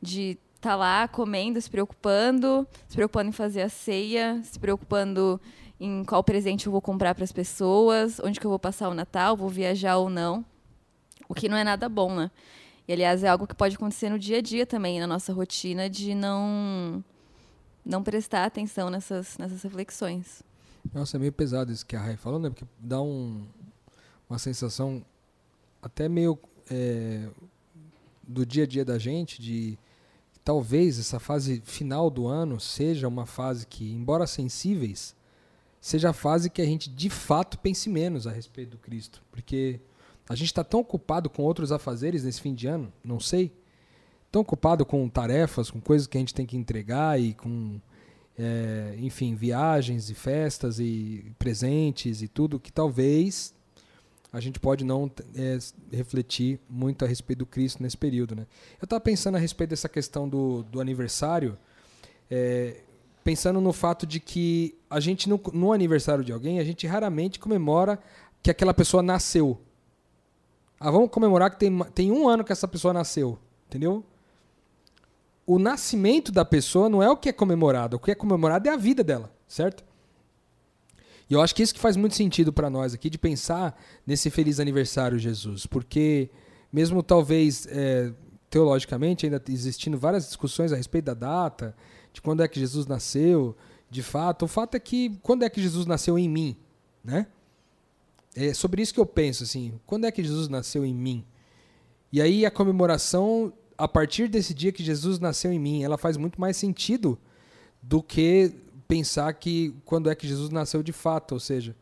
De 0.00 0.38
estar 0.56 0.70
tá 0.70 0.76
lá 0.76 1.08
comendo, 1.08 1.58
se 1.60 1.70
preocupando, 1.70 2.66
se 2.86 2.96
preocupando 2.96 3.30
em 3.30 3.32
fazer 3.32 3.62
a 3.62 3.68
ceia, 3.70 4.42
se 4.44 4.58
preocupando 4.58 5.40
em 5.80 6.04
qual 6.04 6.22
presente 6.22 6.66
eu 6.66 6.72
vou 6.72 6.82
comprar 6.82 7.14
para 7.14 7.24
as 7.24 7.32
pessoas, 7.32 8.20
onde 8.20 8.38
que 8.38 8.46
eu 8.46 8.50
vou 8.50 8.58
passar 8.58 8.88
o 8.90 8.94
Natal, 8.94 9.36
vou 9.36 9.48
viajar 9.48 9.96
ou 9.96 10.10
não. 10.10 10.44
O 11.26 11.34
que 11.34 11.48
não 11.48 11.56
é 11.56 11.64
nada 11.64 11.88
bom, 11.88 12.14
né? 12.14 12.30
E, 12.86 12.92
aliás, 12.92 13.22
é 13.24 13.28
algo 13.28 13.46
que 13.46 13.54
pode 13.54 13.76
acontecer 13.76 14.10
no 14.10 14.18
dia 14.18 14.38
a 14.38 14.40
dia 14.42 14.66
também, 14.66 15.00
na 15.00 15.06
nossa 15.06 15.32
rotina, 15.32 15.88
de 15.88 16.14
não, 16.14 17.02
não 17.84 18.02
prestar 18.02 18.44
atenção 18.44 18.90
nessas, 18.90 19.38
nessas 19.38 19.62
reflexões. 19.62 20.42
Nossa, 20.92 21.16
é 21.16 21.18
meio 21.18 21.32
pesado 21.32 21.72
isso 21.72 21.86
que 21.86 21.96
a 21.96 22.00
Rai 22.00 22.16
falou, 22.16 22.38
né? 22.38 22.50
Porque 22.50 22.66
dá 22.78 23.00
um, 23.00 23.46
uma 24.28 24.38
sensação 24.38 25.02
até 25.82 26.08
meio 26.08 26.38
é, 26.70 27.28
do 28.22 28.44
dia 28.44 28.64
a 28.64 28.66
dia 28.66 28.84
da 28.84 28.98
gente, 28.98 29.40
de 29.40 29.78
talvez 30.44 30.98
essa 30.98 31.18
fase 31.18 31.62
final 31.64 32.10
do 32.10 32.26
ano 32.26 32.60
seja 32.60 33.08
uma 33.08 33.24
fase 33.24 33.66
que, 33.66 33.92
embora 33.92 34.26
sensíveis, 34.26 35.16
seja 35.80 36.10
a 36.10 36.12
fase 36.12 36.50
que 36.50 36.60
a 36.60 36.66
gente 36.66 36.90
de 36.90 37.08
fato 37.08 37.58
pense 37.58 37.88
menos 37.88 38.26
a 38.26 38.30
respeito 38.30 38.70
do 38.70 38.78
Cristo. 38.78 39.22
Porque 39.30 39.80
a 40.28 40.34
gente 40.34 40.46
está 40.46 40.64
tão 40.64 40.80
ocupado 40.80 41.28
com 41.28 41.42
outros 41.42 41.70
afazeres 41.70 42.24
nesse 42.24 42.40
fim 42.40 42.54
de 42.54 42.66
ano, 42.66 42.92
não 43.04 43.20
sei. 43.20 43.52
Tão 44.32 44.42
ocupado 44.42 44.84
com 44.84 45.08
tarefas, 45.08 45.70
com 45.70 45.80
coisas 45.80 46.06
que 46.06 46.16
a 46.16 46.20
gente 46.20 46.34
tem 46.34 46.46
que 46.46 46.56
entregar 46.56 47.20
e 47.20 47.34
com, 47.34 47.80
é, 48.38 48.94
enfim, 48.98 49.34
viagens 49.34 50.10
e 50.10 50.14
festas 50.14 50.80
e 50.80 51.32
presentes 51.38 52.22
e 52.22 52.28
tudo, 52.28 52.58
que 52.58 52.72
talvez 52.72 53.54
a 54.32 54.40
gente 54.40 54.58
pode 54.58 54.84
não 54.84 55.08
é, 55.36 55.58
refletir 55.92 56.58
muito 56.68 57.04
a 57.04 57.08
respeito 57.08 57.40
do 57.40 57.46
Cristo 57.46 57.80
nesse 57.80 57.96
período. 57.96 58.34
Né? 58.34 58.46
Eu 58.80 58.86
estava 58.86 59.00
pensando 59.00 59.36
a 59.36 59.38
respeito 59.38 59.70
dessa 59.70 59.88
questão 59.88 60.28
do, 60.28 60.64
do 60.64 60.80
aniversário, 60.80 61.56
é, 62.28 62.80
pensando 63.22 63.60
no 63.60 63.72
fato 63.72 64.04
de 64.04 64.18
que 64.18 64.74
a 64.90 64.98
gente, 64.98 65.28
no, 65.28 65.40
no 65.52 65.72
aniversário 65.72 66.24
de 66.24 66.32
alguém, 66.32 66.58
a 66.58 66.64
gente 66.64 66.84
raramente 66.84 67.38
comemora 67.38 68.00
que 68.42 68.50
aquela 68.50 68.74
pessoa 68.74 69.02
nasceu. 69.04 69.60
Ah, 70.78 70.90
vamos 70.90 71.10
comemorar 71.10 71.50
que 71.50 71.58
tem, 71.58 71.78
tem 71.94 72.12
um 72.12 72.28
ano 72.28 72.44
que 72.44 72.52
essa 72.52 72.68
pessoa 72.68 72.92
nasceu. 72.92 73.38
Entendeu? 73.66 74.04
O 75.46 75.58
nascimento 75.58 76.32
da 76.32 76.44
pessoa 76.44 76.88
não 76.88 77.02
é 77.02 77.10
o 77.10 77.16
que 77.16 77.28
é 77.28 77.32
comemorado. 77.32 77.96
O 77.96 78.00
que 78.00 78.10
é 78.10 78.14
comemorado 78.14 78.68
é 78.68 78.72
a 78.72 78.76
vida 78.76 79.02
dela, 79.02 79.32
certo? 79.46 79.84
E 81.28 81.34
eu 81.34 81.40
acho 81.40 81.54
que 81.54 81.62
isso 81.62 81.74
que 81.74 81.80
faz 81.80 81.96
muito 81.96 82.14
sentido 82.14 82.52
para 82.52 82.68
nós 82.68 82.94
aqui, 82.94 83.08
de 83.08 83.18
pensar 83.18 83.78
nesse 84.06 84.30
feliz 84.30 84.60
aniversário, 84.60 85.18
Jesus. 85.18 85.66
Porque, 85.66 86.30
mesmo 86.72 87.02
talvez 87.02 87.66
é, 87.70 88.12
teologicamente, 88.50 89.26
ainda 89.26 89.42
existindo 89.48 89.98
várias 89.98 90.26
discussões 90.26 90.72
a 90.72 90.76
respeito 90.76 91.06
da 91.06 91.14
data, 91.14 91.74
de 92.12 92.20
quando 92.20 92.42
é 92.42 92.48
que 92.48 92.60
Jesus 92.60 92.86
nasceu, 92.86 93.56
de 93.90 94.02
fato, 94.02 94.44
o 94.44 94.48
fato 94.48 94.76
é 94.76 94.80
que 94.80 95.18
quando 95.22 95.42
é 95.44 95.50
que 95.50 95.60
Jesus 95.60 95.86
nasceu 95.86 96.18
em 96.18 96.28
mim, 96.28 96.56
né? 97.02 97.26
É 98.34 98.52
sobre 98.52 98.82
isso 98.82 98.92
que 98.92 99.00
eu 99.00 99.06
penso, 99.06 99.44
assim, 99.44 99.80
quando 99.86 100.06
é 100.06 100.10
que 100.10 100.22
Jesus 100.22 100.48
nasceu 100.48 100.84
em 100.84 100.94
mim? 100.94 101.24
E 102.12 102.20
aí 102.20 102.44
a 102.44 102.50
comemoração, 102.50 103.52
a 103.78 103.86
partir 103.86 104.28
desse 104.28 104.52
dia 104.52 104.72
que 104.72 104.82
Jesus 104.82 105.18
nasceu 105.18 105.52
em 105.52 105.58
mim, 105.58 105.82
ela 105.82 105.96
faz 105.96 106.16
muito 106.16 106.40
mais 106.40 106.56
sentido 106.56 107.18
do 107.82 108.02
que 108.02 108.52
pensar 108.86 109.32
que 109.34 109.74
quando 109.84 110.10
é 110.10 110.14
que 110.14 110.26
Jesus 110.26 110.50
nasceu 110.50 110.82
de 110.82 110.92
fato, 110.92 111.32
ou 111.32 111.40
seja, 111.40 111.76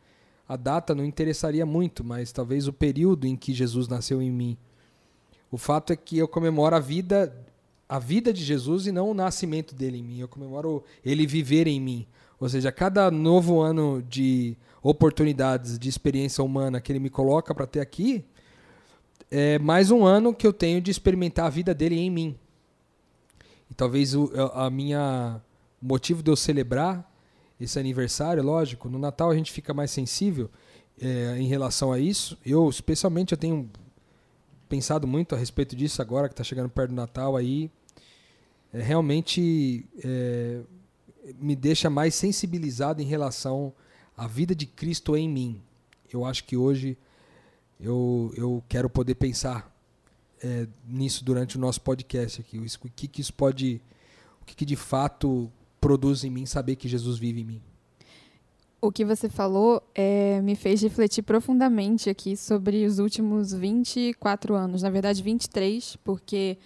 a 0.48 0.56
data 0.56 0.94
não 0.94 1.04
interessaria 1.04 1.64
muito, 1.64 2.04
mas 2.04 2.32
talvez 2.32 2.68
o 2.68 2.72
período 2.72 3.26
em 3.26 3.36
que 3.36 3.54
Jesus 3.54 3.88
nasceu 3.88 4.20
em 4.20 4.30
mim. 4.30 4.56
O 5.50 5.56
fato 5.56 5.92
é 5.92 5.96
que 5.96 6.18
eu 6.18 6.28
comemoro 6.28 6.76
a 6.76 6.80
vida 6.80 7.34
a 7.92 7.98
vida 7.98 8.32
de 8.32 8.42
Jesus 8.42 8.86
e 8.86 8.92
não 8.92 9.10
o 9.10 9.14
nascimento 9.14 9.74
dele 9.74 9.98
em 9.98 10.02
mim. 10.02 10.18
Eu 10.18 10.26
comemoro 10.26 10.82
ele 11.04 11.26
viver 11.26 11.66
em 11.66 11.78
mim. 11.78 12.06
Ou 12.42 12.48
seja, 12.48 12.72
cada 12.72 13.08
novo 13.08 13.60
ano 13.60 14.02
de 14.02 14.56
oportunidades, 14.82 15.78
de 15.78 15.88
experiência 15.88 16.42
humana 16.42 16.80
que 16.80 16.90
ele 16.90 16.98
me 16.98 17.08
coloca 17.08 17.54
para 17.54 17.68
ter 17.68 17.78
aqui, 17.78 18.24
é 19.30 19.60
mais 19.60 19.92
um 19.92 20.04
ano 20.04 20.34
que 20.34 20.44
eu 20.44 20.52
tenho 20.52 20.80
de 20.80 20.90
experimentar 20.90 21.46
a 21.46 21.48
vida 21.48 21.72
dele 21.72 21.96
em 21.96 22.10
mim. 22.10 22.36
E 23.70 23.74
talvez 23.74 24.12
o 24.16 24.28
a 24.54 24.68
minha 24.68 25.40
motivo 25.80 26.20
de 26.20 26.32
eu 26.32 26.34
celebrar 26.34 27.08
esse 27.60 27.78
aniversário, 27.78 28.42
lógico, 28.42 28.88
no 28.88 28.98
Natal 28.98 29.30
a 29.30 29.36
gente 29.36 29.52
fica 29.52 29.72
mais 29.72 29.92
sensível 29.92 30.50
é, 31.00 31.36
em 31.38 31.46
relação 31.46 31.92
a 31.92 32.00
isso. 32.00 32.36
Eu, 32.44 32.68
especialmente, 32.68 33.30
eu 33.30 33.38
tenho 33.38 33.70
pensado 34.68 35.06
muito 35.06 35.36
a 35.36 35.38
respeito 35.38 35.76
disso 35.76 36.02
agora 36.02 36.26
que 36.26 36.32
está 36.32 36.42
chegando 36.42 36.68
perto 36.68 36.90
do 36.90 36.96
Natal 36.96 37.36
aí. 37.36 37.70
É, 38.72 38.82
realmente 38.82 39.86
é, 40.02 40.62
me 41.38 41.54
deixa 41.54 41.88
mais 41.88 42.14
sensibilizado 42.14 43.00
em 43.00 43.04
relação 43.04 43.72
à 44.16 44.26
vida 44.26 44.54
de 44.54 44.66
Cristo 44.66 45.16
em 45.16 45.28
mim. 45.28 45.60
Eu 46.12 46.24
acho 46.24 46.44
que 46.44 46.56
hoje 46.56 46.96
eu, 47.80 48.32
eu 48.36 48.62
quero 48.68 48.88
poder 48.90 49.14
pensar 49.14 49.72
é, 50.42 50.66
nisso 50.86 51.24
durante 51.24 51.56
o 51.56 51.60
nosso 51.60 51.80
podcast 51.80 52.40
aqui. 52.40 52.58
O 52.58 52.90
que, 52.90 53.08
que 53.08 53.20
isso 53.20 53.32
pode. 53.32 53.80
O 54.40 54.44
que, 54.44 54.54
que 54.54 54.64
de 54.64 54.76
fato 54.76 55.50
produz 55.80 56.24
em 56.24 56.30
mim 56.30 56.46
saber 56.46 56.76
que 56.76 56.88
Jesus 56.88 57.18
vive 57.18 57.40
em 57.40 57.44
mim. 57.44 57.62
O 58.80 58.90
que 58.90 59.04
você 59.04 59.28
falou 59.28 59.80
é, 59.94 60.40
me 60.42 60.56
fez 60.56 60.82
refletir 60.82 61.22
profundamente 61.22 62.10
aqui 62.10 62.36
sobre 62.36 62.84
os 62.84 62.98
últimos 62.98 63.52
24 63.52 64.54
anos, 64.54 64.82
na 64.82 64.90
verdade 64.90 65.22
23, 65.22 65.96
porque 66.02 66.58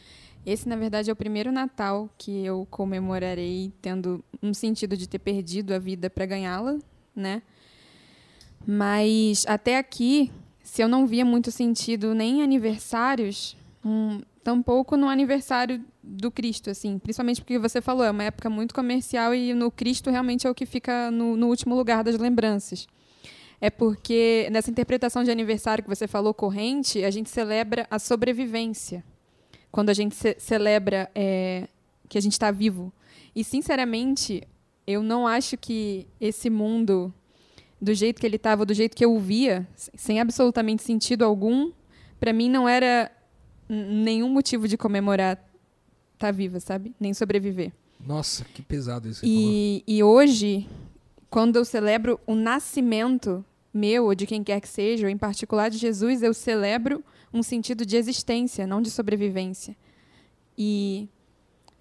esse, 0.46 0.68
na 0.68 0.76
verdade, 0.76 1.10
é 1.10 1.12
o 1.12 1.16
primeiro 1.16 1.50
Natal 1.50 2.08
que 2.16 2.44
eu 2.44 2.66
comemorarei 2.70 3.72
tendo 3.82 4.24
um 4.40 4.54
sentido 4.54 4.96
de 4.96 5.08
ter 5.08 5.18
perdido 5.18 5.74
a 5.74 5.78
vida 5.78 6.08
para 6.08 6.24
ganhá-la, 6.24 6.78
né? 7.14 7.42
Mas 8.64 9.44
até 9.48 9.76
aqui, 9.76 10.30
se 10.62 10.80
eu 10.80 10.88
não 10.88 11.04
via 11.04 11.24
muito 11.24 11.50
sentido 11.50 12.14
nem 12.14 12.38
em 12.38 12.42
aniversários, 12.44 13.56
um, 13.84 14.20
tampouco 14.44 14.96
no 14.96 15.08
aniversário 15.08 15.84
do 16.00 16.30
Cristo, 16.30 16.70
assim, 16.70 16.96
principalmente 17.00 17.40
porque 17.40 17.58
você 17.58 17.80
falou, 17.80 18.04
é 18.04 18.10
uma 18.12 18.22
época 18.22 18.48
muito 18.48 18.72
comercial 18.72 19.34
e 19.34 19.52
no 19.52 19.68
Cristo 19.72 20.10
realmente 20.10 20.46
é 20.46 20.50
o 20.50 20.54
que 20.54 20.64
fica 20.64 21.10
no, 21.10 21.36
no 21.36 21.48
último 21.48 21.74
lugar 21.74 22.04
das 22.04 22.16
lembranças. 22.16 22.86
É 23.60 23.68
porque 23.68 24.48
nessa 24.52 24.70
interpretação 24.70 25.24
de 25.24 25.30
aniversário 25.32 25.82
que 25.82 25.90
você 25.90 26.06
falou 26.06 26.32
corrente, 26.32 27.02
a 27.02 27.10
gente 27.10 27.30
celebra 27.30 27.84
a 27.90 27.98
sobrevivência. 27.98 29.02
Quando 29.76 29.90
a 29.90 29.92
gente 29.92 30.14
ce 30.14 30.34
celebra 30.38 31.10
é, 31.14 31.68
que 32.08 32.16
a 32.16 32.20
gente 32.22 32.32
está 32.32 32.50
vivo. 32.50 32.90
E, 33.34 33.44
sinceramente, 33.44 34.42
eu 34.86 35.02
não 35.02 35.26
acho 35.26 35.58
que 35.58 36.06
esse 36.18 36.48
mundo, 36.48 37.12
do 37.78 37.92
jeito 37.92 38.18
que 38.18 38.26
ele 38.26 38.36
estava, 38.36 38.64
do 38.64 38.72
jeito 38.72 38.96
que 38.96 39.04
eu 39.04 39.14
o 39.14 39.20
via, 39.20 39.68
sem 39.76 40.18
absolutamente 40.18 40.82
sentido 40.82 41.26
algum, 41.26 41.72
para 42.18 42.32
mim 42.32 42.48
não 42.48 42.66
era 42.66 43.12
nenhum 43.68 44.30
motivo 44.30 44.66
de 44.66 44.78
comemorar 44.78 45.34
estar 46.14 46.28
tá 46.28 46.30
viva, 46.30 46.58
sabe? 46.58 46.94
Nem 46.98 47.12
sobreviver. 47.12 47.70
Nossa, 48.00 48.46
que 48.54 48.62
pesado 48.62 49.06
isso. 49.06 49.20
E, 49.26 49.84
e 49.86 50.02
hoje, 50.02 50.66
quando 51.28 51.56
eu 51.56 51.66
celebro 51.66 52.18
o 52.26 52.34
nascimento 52.34 53.44
meu 53.74 54.06
ou 54.06 54.14
de 54.14 54.26
quem 54.26 54.42
quer 54.42 54.58
que 54.58 54.68
seja, 54.70 55.04
ou 55.04 55.10
em 55.10 55.18
particular 55.18 55.68
de 55.68 55.76
Jesus, 55.76 56.22
eu 56.22 56.32
celebro 56.32 57.04
um 57.32 57.42
sentido 57.42 57.84
de 57.84 57.96
existência, 57.96 58.66
não 58.66 58.80
de 58.80 58.90
sobrevivência. 58.90 59.76
E, 60.56 61.08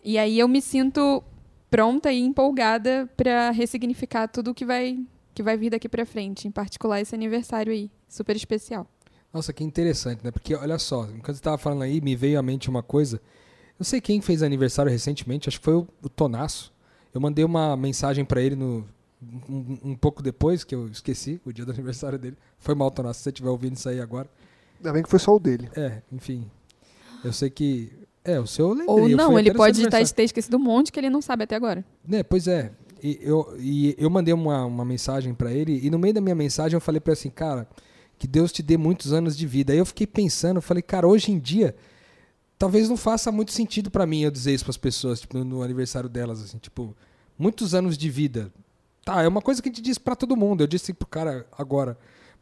e 0.03 0.17
aí 0.17 0.37
eu 0.37 0.47
me 0.47 0.61
sinto 0.61 1.23
pronta 1.69 2.11
e 2.11 2.19
empolgada 2.19 3.09
para 3.17 3.51
ressignificar 3.51 4.27
tudo 4.27 4.53
que 4.53 4.65
vai 4.65 4.99
que 5.33 5.43
vai 5.43 5.57
vir 5.57 5.69
daqui 5.69 5.89
para 5.89 6.05
frente, 6.05 6.47
em 6.47 6.51
particular 6.51 7.01
esse 7.01 7.13
aniversário 7.13 7.73
aí, 7.73 7.91
super 8.07 8.37
especial. 8.37 8.87
Nossa, 9.33 9.51
que 9.51 9.65
interessante, 9.65 10.23
né? 10.23 10.31
Porque 10.31 10.55
olha 10.55 10.79
só, 10.79 11.03
enquanto 11.07 11.35
você 11.35 11.41
estava 11.41 11.57
falando 11.57 11.81
aí, 11.81 11.99
me 11.99 12.15
veio 12.15 12.39
à 12.39 12.41
mente 12.41 12.69
uma 12.69 12.81
coisa. 12.81 13.21
Eu 13.77 13.83
sei 13.83 13.99
quem 13.99 14.21
fez 14.21 14.41
aniversário 14.41 14.89
recentemente, 14.89 15.49
acho 15.49 15.59
que 15.59 15.65
foi 15.65 15.75
o, 15.75 15.85
o 16.01 16.07
Tonasso. 16.07 16.73
Eu 17.13 17.19
mandei 17.19 17.43
uma 17.43 17.75
mensagem 17.75 18.23
para 18.23 18.41
ele 18.41 18.55
no 18.55 18.87
um, 19.49 19.77
um, 19.83 19.95
pouco 19.95 20.23
depois, 20.23 20.63
que 20.63 20.73
eu 20.73 20.87
esqueci, 20.87 21.41
o 21.43 21.51
dia 21.51 21.65
do 21.65 21.71
aniversário 21.73 22.17
dele. 22.17 22.37
Foi 22.57 22.73
mal, 22.73 22.89
Tonasso, 22.89 23.19
se 23.19 23.23
você 23.23 23.29
estiver 23.29 23.49
ouvindo 23.49 23.75
isso 23.75 23.89
aí 23.89 23.99
agora. 23.99 24.29
Ainda 24.77 24.93
bem 24.93 25.03
que 25.03 25.09
foi 25.09 25.19
só 25.19 25.35
o 25.35 25.39
dele. 25.39 25.69
É, 25.75 26.01
enfim. 26.11 26.49
Eu 27.23 27.33
sei 27.33 27.49
que. 27.49 27.91
É, 28.23 28.39
o 28.39 28.47
seu 28.47 28.75
eu 28.77 28.85
Ou 28.87 29.07
não, 29.09 29.37
ele 29.37 29.53
pode 29.53 29.83
estar, 29.83 30.03
ter 30.03 30.23
esquecido 30.23 30.57
um 30.57 30.59
monte 30.59 30.91
que 30.91 30.99
ele 30.99 31.09
não 31.09 31.21
sabe 31.21 31.43
até 31.43 31.55
agora. 31.55 31.85
É, 32.11 32.23
pois 32.23 32.47
é. 32.47 32.71
E 33.03 33.19
eu, 33.21 33.55
e 33.59 33.95
eu 33.99 34.09
mandei 34.09 34.33
uma, 34.33 34.65
uma 34.65 34.83
mensagem 34.83 35.33
para 35.33 35.53
ele, 35.53 35.79
e 35.83 35.91
no 35.91 35.99
meio 35.99 36.13
da 36.13 36.21
minha 36.21 36.33
mensagem 36.33 36.75
eu 36.75 36.81
falei 36.81 36.99
para 36.99 37.11
ele 37.11 37.19
assim, 37.19 37.29
cara, 37.29 37.67
que 38.17 38.27
Deus 38.27 38.51
te 38.51 38.63
dê 38.63 38.77
muitos 38.77 39.13
anos 39.13 39.37
de 39.37 39.45
vida. 39.45 39.73
Aí 39.73 39.79
eu 39.79 39.85
fiquei 39.85 40.07
pensando, 40.07 40.57
eu 40.57 40.61
falei, 40.61 40.81
cara, 40.81 41.07
hoje 41.07 41.31
em 41.31 41.37
dia, 41.37 41.75
talvez 42.57 42.89
não 42.89 42.97
faça 42.97 43.31
muito 43.31 43.51
sentido 43.51 43.91
para 43.91 44.07
mim 44.07 44.21
eu 44.21 44.31
dizer 44.31 44.53
isso 44.53 44.63
para 44.63 44.71
as 44.71 44.77
pessoas, 44.77 45.21
tipo, 45.21 45.37
no 45.43 45.61
aniversário 45.61 46.09
delas, 46.09 46.41
assim, 46.41 46.57
tipo, 46.57 46.95
muitos 47.37 47.75
anos 47.75 47.95
de 47.95 48.09
vida. 48.09 48.51
Tá, 49.03 49.21
é 49.21 49.27
uma 49.27 49.41
coisa 49.41 49.61
que 49.61 49.69
a 49.69 49.71
gente 49.71 49.83
diz 49.83 49.99
para 49.99 50.15
todo 50.15 50.35
mundo. 50.35 50.61
Eu 50.61 50.67
disse 50.67 50.91
pro 50.91 51.07
cara 51.07 51.45
agora. 51.55 51.95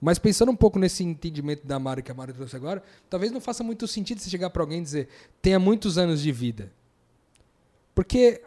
Mas 0.03 0.19
pensando 0.19 0.51
um 0.51 0.55
pouco 0.55 0.77
nesse 0.77 1.01
entendimento 1.01 1.65
da 1.65 1.79
Mari 1.79 2.03
que 2.03 2.11
a 2.11 2.13
Mari 2.13 2.33
trouxe 2.33 2.53
agora, 2.57 2.83
talvez 3.09 3.31
não 3.31 3.39
faça 3.39 3.63
muito 3.63 3.87
sentido 3.87 4.19
você 4.19 4.29
chegar 4.29 4.49
para 4.49 4.61
alguém 4.61 4.79
e 4.79 4.83
dizer 4.83 5.07
tenha 5.41 5.57
muitos 5.57 5.97
anos 5.97 6.21
de 6.21 6.29
vida. 6.29 6.69
Porque 7.95 8.41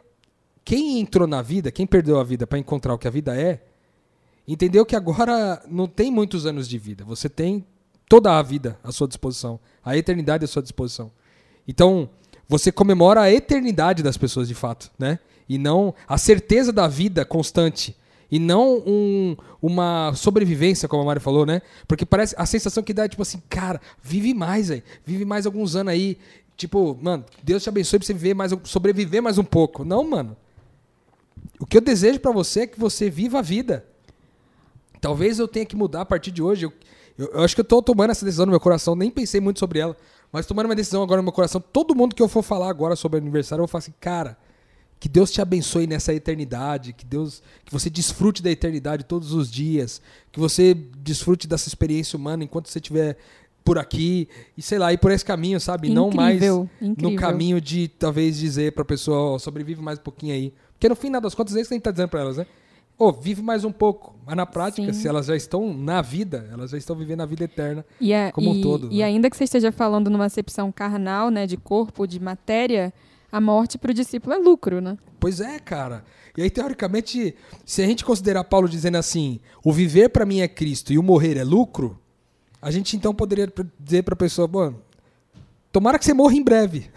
quem 0.62 1.00
entrou 1.00 1.26
na 1.26 1.40
vida, 1.40 1.72
quem 1.72 1.86
perdeu 1.86 2.20
a 2.20 2.24
vida 2.24 2.46
para 2.46 2.58
encontrar 2.58 2.92
o 2.92 2.98
que 2.98 3.08
a 3.08 3.10
vida 3.10 3.34
é, 3.40 3.62
entendeu 4.46 4.84
que 4.84 4.94
agora 4.94 5.62
não 5.66 5.86
tem 5.86 6.10
muitos 6.10 6.44
anos 6.44 6.68
de 6.68 6.76
vida. 6.76 7.04
Você 7.06 7.26
tem 7.26 7.64
toda 8.06 8.38
a 8.38 8.42
vida 8.42 8.78
à 8.84 8.92
sua 8.92 9.08
disposição, 9.08 9.58
a 9.82 9.96
eternidade 9.96 10.44
à 10.44 10.48
sua 10.48 10.62
disposição. 10.62 11.10
Então, 11.66 12.10
você 12.46 12.70
comemora 12.70 13.22
a 13.22 13.32
eternidade 13.32 14.02
das 14.02 14.18
pessoas 14.18 14.46
de 14.46 14.54
fato, 14.54 14.90
né? 14.98 15.18
E 15.48 15.56
não 15.56 15.94
a 16.06 16.18
certeza 16.18 16.70
da 16.70 16.86
vida 16.86 17.24
constante. 17.24 17.96
E 18.30 18.38
não 18.38 18.82
um, 18.86 19.36
uma 19.62 20.12
sobrevivência, 20.14 20.88
como 20.88 21.02
a 21.02 21.06
Mari 21.06 21.20
falou, 21.20 21.46
né? 21.46 21.62
Porque 21.86 22.04
parece 22.04 22.34
a 22.36 22.44
sensação 22.44 22.82
que 22.82 22.92
dá 22.92 23.04
é 23.04 23.08
tipo 23.08 23.22
assim, 23.22 23.40
cara, 23.48 23.80
vive 24.02 24.34
mais 24.34 24.70
aí, 24.70 24.82
vive 25.04 25.24
mais 25.24 25.46
alguns 25.46 25.76
anos 25.76 25.92
aí. 25.92 26.18
Tipo, 26.56 26.98
mano, 27.00 27.24
Deus 27.42 27.62
te 27.62 27.68
abençoe 27.68 27.98
pra 27.98 28.06
você 28.06 28.14
viver 28.14 28.34
mais, 28.34 28.52
sobreviver 28.64 29.22
mais 29.22 29.38
um 29.38 29.44
pouco. 29.44 29.84
Não, 29.84 30.02
mano. 30.02 30.36
O 31.60 31.66
que 31.66 31.76
eu 31.76 31.80
desejo 31.80 32.18
para 32.18 32.32
você 32.32 32.60
é 32.60 32.66
que 32.66 32.78
você 32.78 33.08
viva 33.08 33.38
a 33.38 33.42
vida. 33.42 33.86
Talvez 35.00 35.38
eu 35.38 35.46
tenha 35.46 35.64
que 35.64 35.76
mudar 35.76 36.00
a 36.00 36.06
partir 36.06 36.30
de 36.30 36.42
hoje. 36.42 36.66
Eu, 36.66 36.72
eu, 37.18 37.26
eu 37.28 37.44
acho 37.44 37.54
que 37.54 37.60
eu 37.60 37.64
estou 37.64 37.82
tomando 37.82 38.10
essa 38.10 38.24
decisão 38.24 38.46
no 38.46 38.50
meu 38.50 38.60
coração, 38.60 38.96
nem 38.96 39.10
pensei 39.10 39.40
muito 39.40 39.60
sobre 39.60 39.78
ela, 39.78 39.96
mas 40.32 40.46
tomando 40.46 40.66
uma 40.66 40.74
decisão 40.74 41.02
agora 41.02 41.18
no 41.18 41.24
meu 41.24 41.32
coração. 41.32 41.60
Todo 41.60 41.94
mundo 41.94 42.14
que 42.14 42.22
eu 42.22 42.28
for 42.28 42.42
falar 42.42 42.68
agora 42.68 42.96
sobre 42.96 43.18
aniversário, 43.18 43.62
eu 43.62 43.66
vou 43.66 43.68
falar 43.68 43.80
assim, 43.80 43.94
cara, 44.00 44.36
que 44.98 45.08
Deus 45.08 45.30
te 45.30 45.40
abençoe 45.40 45.86
nessa 45.86 46.12
eternidade, 46.12 46.92
que 46.92 47.04
Deus, 47.04 47.42
que 47.64 47.72
você 47.72 47.90
desfrute 47.90 48.42
da 48.42 48.50
eternidade 48.50 49.04
todos 49.04 49.32
os 49.32 49.50
dias, 49.50 50.00
que 50.32 50.40
você 50.40 50.74
desfrute 50.74 51.46
dessa 51.46 51.68
experiência 51.68 52.16
humana 52.16 52.44
enquanto 52.44 52.68
você 52.68 52.78
estiver 52.78 53.16
por 53.64 53.78
aqui 53.78 54.28
e 54.56 54.62
sei 54.62 54.78
lá, 54.78 54.92
ir 54.92 54.98
por 54.98 55.10
esse 55.10 55.24
caminho, 55.24 55.60
sabe? 55.60 55.88
Incrível, 55.88 56.08
Não 56.08 56.16
mais 56.16 56.36
incrível. 56.36 56.70
no 56.80 57.16
caminho 57.16 57.60
de 57.60 57.88
talvez 57.88 58.38
dizer 58.38 58.72
para 58.72 58.82
a 58.82 58.86
pessoa, 58.86 59.34
oh, 59.34 59.38
sobrevive 59.38 59.82
mais 59.82 59.98
um 59.98 60.02
pouquinho 60.02 60.32
aí. 60.34 60.54
Porque 60.72 60.88
no 60.88 60.94
fim 60.94 61.10
das 61.10 61.34
contas 61.34 61.56
é 61.56 61.60
isso 61.60 61.68
que 61.68 61.74
a 61.74 61.76
gente 61.76 61.84
tá 61.84 61.90
dizendo 61.90 62.08
para 62.08 62.20
elas, 62.20 62.36
né? 62.36 62.46
oh, 62.98 63.12
vive 63.12 63.42
mais 63.42 63.64
um 63.64 63.72
pouco. 63.72 64.14
Mas 64.24 64.36
na 64.36 64.46
prática, 64.46 64.92
Sim. 64.92 65.00
se 65.00 65.08
elas 65.08 65.26
já 65.26 65.36
estão 65.36 65.72
na 65.74 66.02
vida, 66.02 66.48
elas 66.52 66.70
já 66.70 66.78
estão 66.78 66.96
vivendo 66.96 67.20
a 67.20 67.26
vida 67.26 67.44
eterna 67.44 67.84
e 68.00 68.12
é, 68.12 68.32
como 68.32 68.54
e, 68.54 68.58
um 68.58 68.62
todo. 68.62 68.88
E 68.90 68.98
né? 68.98 69.04
ainda 69.04 69.30
que 69.30 69.36
você 69.36 69.44
esteja 69.44 69.70
falando 69.70 70.10
numa 70.10 70.24
acepção 70.24 70.72
carnal, 70.72 71.30
né, 71.30 71.46
de 71.46 71.56
corpo, 71.56 72.06
de 72.06 72.18
matéria, 72.18 72.92
a 73.36 73.40
morte 73.40 73.76
para 73.76 73.90
o 73.90 73.94
discípulo 73.94 74.34
é 74.34 74.38
lucro, 74.38 74.80
né? 74.80 74.96
Pois 75.20 75.40
é, 75.40 75.58
cara. 75.58 76.02
E 76.34 76.42
aí, 76.42 76.48
teoricamente, 76.48 77.34
se 77.66 77.82
a 77.82 77.86
gente 77.86 78.02
considerar 78.02 78.44
Paulo 78.44 78.66
dizendo 78.66 78.96
assim, 78.96 79.40
o 79.62 79.72
viver 79.72 80.08
para 80.08 80.24
mim 80.24 80.40
é 80.40 80.48
Cristo 80.48 80.90
e 80.90 80.98
o 80.98 81.02
morrer 81.02 81.36
é 81.36 81.44
lucro, 81.44 81.98
a 82.62 82.70
gente 82.70 82.96
então 82.96 83.14
poderia 83.14 83.52
dizer 83.78 84.04
para 84.04 84.14
a 84.14 84.16
pessoa, 84.16 84.48
bom, 84.48 84.74
Tomara 85.70 85.98
que 85.98 86.06
você 86.06 86.14
morra 86.14 86.34
em 86.34 86.42
breve. 86.42 86.90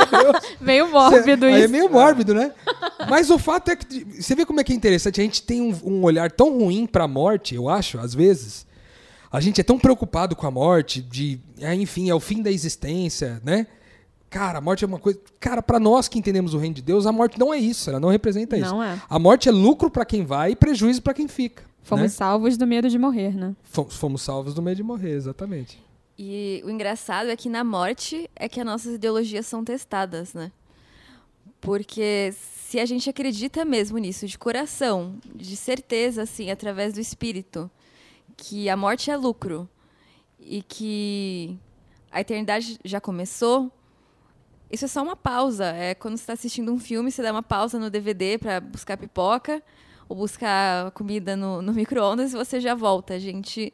Meio 0.58 0.90
mórbido 0.90 1.46
isso. 1.46 1.56
Aí 1.56 1.62
é 1.64 1.68
meio 1.68 1.90
mórbido, 1.90 2.32
né? 2.34 2.54
Mas 3.10 3.28
o 3.28 3.38
fato 3.38 3.70
é 3.70 3.76
que. 3.76 4.02
Você 4.18 4.34
vê 4.34 4.46
como 4.46 4.58
é 4.58 4.64
que 4.64 4.72
é 4.72 4.74
interessante? 4.74 5.20
A 5.20 5.24
gente 5.24 5.42
tem 5.42 5.60
um, 5.60 5.78
um 5.84 6.02
olhar 6.04 6.32
tão 6.32 6.58
ruim 6.58 6.86
para 6.86 7.04
a 7.04 7.08
morte, 7.08 7.54
eu 7.54 7.68
acho, 7.68 7.98
às 7.98 8.14
vezes. 8.14 8.66
A 9.30 9.40
gente 9.40 9.60
é 9.60 9.64
tão 9.64 9.78
preocupado 9.78 10.34
com 10.34 10.46
a 10.46 10.50
morte, 10.50 11.02
de. 11.02 11.38
É, 11.60 11.74
enfim, 11.74 12.08
é 12.08 12.14
o 12.14 12.20
fim 12.20 12.40
da 12.40 12.50
existência, 12.50 13.42
né? 13.44 13.66
Cara, 14.34 14.58
a 14.58 14.60
morte 14.60 14.82
é 14.82 14.86
uma 14.88 14.98
coisa. 14.98 15.20
Cara, 15.38 15.62
para 15.62 15.78
nós 15.78 16.08
que 16.08 16.18
entendemos 16.18 16.54
o 16.54 16.58
reino 16.58 16.74
de 16.74 16.82
Deus, 16.82 17.06
a 17.06 17.12
morte 17.12 17.38
não 17.38 17.54
é 17.54 17.56
isso, 17.56 17.88
ela 17.88 18.00
não 18.00 18.08
representa 18.08 18.56
isso. 18.56 18.68
Não 18.68 18.82
é. 18.82 19.00
A 19.08 19.16
morte 19.16 19.48
é 19.48 19.52
lucro 19.52 19.88
para 19.88 20.04
quem 20.04 20.24
vai 20.26 20.50
e 20.50 20.56
prejuízo 20.56 21.00
para 21.00 21.14
quem 21.14 21.28
fica. 21.28 21.62
Fomos 21.84 22.02
né? 22.02 22.08
salvos 22.08 22.56
do 22.56 22.66
medo 22.66 22.90
de 22.90 22.98
morrer, 22.98 23.32
né? 23.32 23.54
Fomos 23.62 24.22
salvos 24.22 24.52
do 24.52 24.60
medo 24.60 24.78
de 24.78 24.82
morrer, 24.82 25.12
exatamente. 25.12 25.80
E 26.18 26.60
o 26.64 26.70
engraçado 26.70 27.30
é 27.30 27.36
que 27.36 27.48
na 27.48 27.62
morte 27.62 28.28
é 28.34 28.48
que 28.48 28.58
as 28.58 28.66
nossas 28.66 28.96
ideologias 28.96 29.46
são 29.46 29.62
testadas, 29.62 30.34
né? 30.34 30.50
Porque 31.60 32.34
se 32.36 32.80
a 32.80 32.86
gente 32.86 33.08
acredita 33.08 33.64
mesmo 33.64 33.98
nisso, 33.98 34.26
de 34.26 34.36
coração, 34.36 35.14
de 35.32 35.54
certeza, 35.54 36.22
assim, 36.22 36.50
através 36.50 36.92
do 36.92 36.98
espírito, 36.98 37.70
que 38.36 38.68
a 38.68 38.76
morte 38.76 39.12
é 39.12 39.16
lucro 39.16 39.68
e 40.40 40.60
que 40.60 41.56
a 42.10 42.20
eternidade 42.20 42.80
já 42.84 43.00
começou, 43.00 43.70
isso 44.70 44.84
é 44.84 44.88
só 44.88 45.02
uma 45.02 45.16
pausa. 45.16 45.66
É 45.66 45.94
quando 45.94 46.16
você 46.16 46.22
está 46.22 46.32
assistindo 46.32 46.72
um 46.72 46.78
filme, 46.78 47.10
você 47.10 47.22
dá 47.22 47.30
uma 47.30 47.42
pausa 47.42 47.78
no 47.78 47.90
DVD 47.90 48.38
para 48.38 48.60
buscar 48.60 48.96
pipoca 48.96 49.62
ou 50.08 50.16
buscar 50.16 50.90
comida 50.92 51.36
no, 51.36 51.62
no 51.62 51.72
micro-ondas 51.72 52.32
e 52.32 52.36
você 52.36 52.60
já 52.60 52.74
volta. 52.74 53.14
A 53.14 53.18
gente 53.18 53.72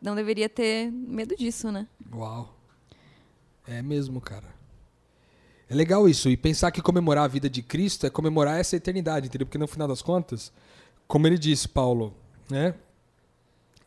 não 0.00 0.14
deveria 0.14 0.48
ter 0.48 0.90
medo 0.90 1.34
disso, 1.36 1.70
né? 1.72 1.86
Uau. 2.12 2.54
É 3.66 3.82
mesmo, 3.82 4.20
cara. 4.20 4.54
É 5.68 5.74
legal 5.74 6.08
isso. 6.08 6.28
E 6.28 6.36
pensar 6.36 6.70
que 6.70 6.80
comemorar 6.80 7.24
a 7.24 7.28
vida 7.28 7.50
de 7.50 7.62
Cristo 7.62 8.06
é 8.06 8.10
comemorar 8.10 8.60
essa 8.60 8.76
eternidade, 8.76 9.26
entendeu? 9.26 9.46
Porque 9.46 9.58
no 9.58 9.66
final 9.66 9.88
das 9.88 10.00
contas, 10.00 10.52
como 11.08 11.26
ele 11.26 11.38
disse, 11.38 11.68
Paulo, 11.68 12.14
né? 12.48 12.74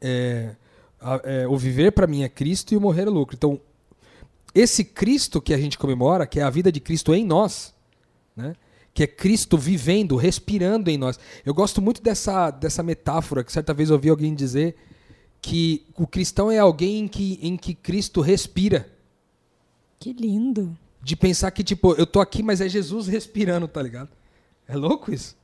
É, 0.01 0.55
a, 0.99 1.21
é, 1.23 1.47
o 1.47 1.57
viver 1.57 1.91
para 1.91 2.07
mim 2.07 2.23
é 2.23 2.29
Cristo 2.29 2.73
e 2.73 2.77
o 2.77 2.81
morrer 2.81 3.03
é 3.03 3.09
lucro. 3.09 3.35
Então, 3.35 3.59
esse 4.53 4.83
Cristo 4.83 5.41
que 5.41 5.53
a 5.53 5.57
gente 5.57 5.77
comemora, 5.77 6.25
que 6.25 6.39
é 6.39 6.43
a 6.43 6.49
vida 6.49 6.71
de 6.71 6.79
Cristo 6.79 7.13
em 7.13 7.25
nós, 7.25 7.73
né? 8.35 8.55
que 8.93 9.03
é 9.03 9.07
Cristo 9.07 9.57
vivendo, 9.57 10.15
respirando 10.15 10.89
em 10.89 10.97
nós. 10.97 11.19
Eu 11.45 11.53
gosto 11.53 11.81
muito 11.81 12.01
dessa, 12.01 12.51
dessa 12.51 12.83
metáfora 12.83 13.43
que 13.43 13.51
certa 13.51 13.73
vez 13.73 13.91
ouvi 13.91 14.09
alguém 14.09 14.33
dizer 14.33 14.75
que 15.41 15.85
o 15.95 16.05
cristão 16.05 16.51
é 16.51 16.59
alguém 16.59 16.99
em 16.99 17.07
que, 17.07 17.39
em 17.41 17.55
que 17.55 17.73
Cristo 17.73 18.21
respira. 18.21 18.89
Que 19.99 20.13
lindo. 20.13 20.77
De 21.01 21.15
pensar 21.15 21.51
que, 21.51 21.63
tipo, 21.63 21.93
eu 21.93 22.05
tô 22.05 22.19
aqui, 22.19 22.43
mas 22.43 22.59
é 22.59 22.67
Jesus 22.67 23.07
respirando, 23.07 23.67
tá 23.67 23.81
ligado? 23.81 24.09
É 24.67 24.75
louco 24.75 25.13
isso? 25.13 25.37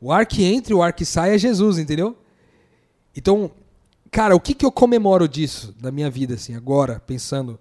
O 0.00 0.12
ar 0.12 0.26
que 0.26 0.44
entra 0.44 0.72
e 0.72 0.76
o 0.76 0.82
ar 0.82 0.92
que 0.92 1.04
sai 1.04 1.34
é 1.34 1.38
Jesus, 1.38 1.78
entendeu? 1.78 2.16
Então, 3.16 3.50
cara, 4.10 4.34
o 4.34 4.40
que, 4.40 4.54
que 4.54 4.64
eu 4.64 4.70
comemoro 4.72 5.28
disso 5.28 5.74
na 5.80 5.90
minha 5.90 6.10
vida, 6.10 6.34
assim, 6.34 6.54
agora, 6.54 7.00
pensando 7.00 7.58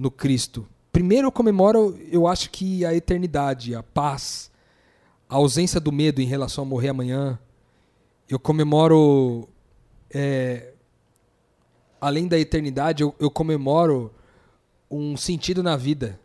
no 0.00 0.10
Cristo? 0.10 0.66
Primeiro 0.90 1.28
eu 1.28 1.32
comemoro, 1.32 1.94
eu 2.10 2.26
acho 2.26 2.50
que 2.50 2.86
a 2.86 2.94
eternidade, 2.94 3.74
a 3.74 3.82
paz, 3.82 4.50
a 5.28 5.36
ausência 5.36 5.78
do 5.78 5.92
medo 5.92 6.22
em 6.22 6.26
relação 6.26 6.64
a 6.64 6.66
morrer 6.66 6.88
amanhã. 6.88 7.38
Eu 8.26 8.38
comemoro, 8.38 9.46
é, 10.10 10.72
além 12.00 12.26
da 12.26 12.38
eternidade, 12.38 13.02
eu, 13.02 13.14
eu 13.20 13.30
comemoro 13.30 14.10
um 14.90 15.18
sentido 15.18 15.62
na 15.62 15.76
vida. 15.76 16.18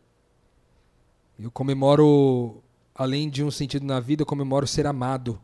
Eu 1.38 1.52
comemoro, 1.52 2.64
além 2.96 3.30
de 3.30 3.44
um 3.44 3.52
sentido 3.52 3.86
na 3.86 4.00
vida, 4.00 4.22
eu 4.22 4.26
comemoro 4.26 4.66
ser 4.66 4.88
amado, 4.88 5.38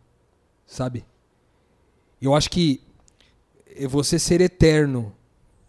sabe? 0.65 1.03
Eu 2.21 2.33
acho 2.33 2.49
que 2.49 2.81
você 3.89 4.17
ser 4.17 4.39
eterno, 4.39 5.13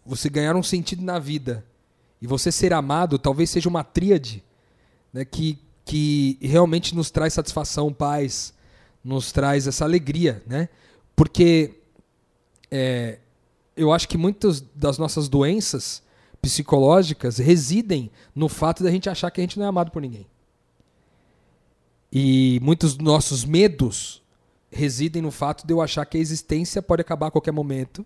você 0.05 0.29
ganhar 0.29 0.55
um 0.55 0.63
sentido 0.63 1.03
na 1.03 1.19
vida 1.19 1.65
e 2.23 2.27
você 2.27 2.53
ser 2.53 2.71
amado, 2.71 3.19
talvez 3.19 3.49
seja 3.49 3.67
uma 3.67 3.83
tríade 3.83 4.41
né, 5.11 5.25
que, 5.25 5.59
que 5.83 6.37
realmente 6.39 6.95
nos 6.95 7.11
traz 7.11 7.33
satisfação, 7.33 7.91
paz, 7.91 8.53
nos 9.03 9.33
traz 9.33 9.67
essa 9.67 9.83
alegria, 9.83 10.41
né? 10.47 10.69
Porque 11.17 11.81
é, 12.71 13.19
eu 13.75 13.91
acho 13.91 14.07
que 14.07 14.17
muitas 14.17 14.61
das 14.61 14.97
nossas 14.97 15.27
doenças 15.27 16.01
psicológicas 16.41 17.39
residem 17.39 18.09
no 18.33 18.47
fato 18.47 18.85
da 18.85 18.89
gente 18.89 19.09
achar 19.09 19.29
que 19.29 19.41
a 19.41 19.43
gente 19.43 19.59
não 19.59 19.65
é 19.65 19.67
amado 19.67 19.91
por 19.91 20.01
ninguém. 20.01 20.25
E 22.09 22.57
muitos 22.63 22.95
dos 22.95 23.05
nossos 23.05 23.43
medos 23.43 24.23
residem 24.71 25.21
no 25.21 25.29
fato 25.29 25.67
de 25.67 25.73
eu 25.73 25.81
achar 25.81 26.05
que 26.05 26.17
a 26.17 26.21
existência 26.21 26.81
pode 26.81 27.01
acabar 27.01 27.27
a 27.27 27.31
qualquer 27.31 27.51
momento 27.51 28.05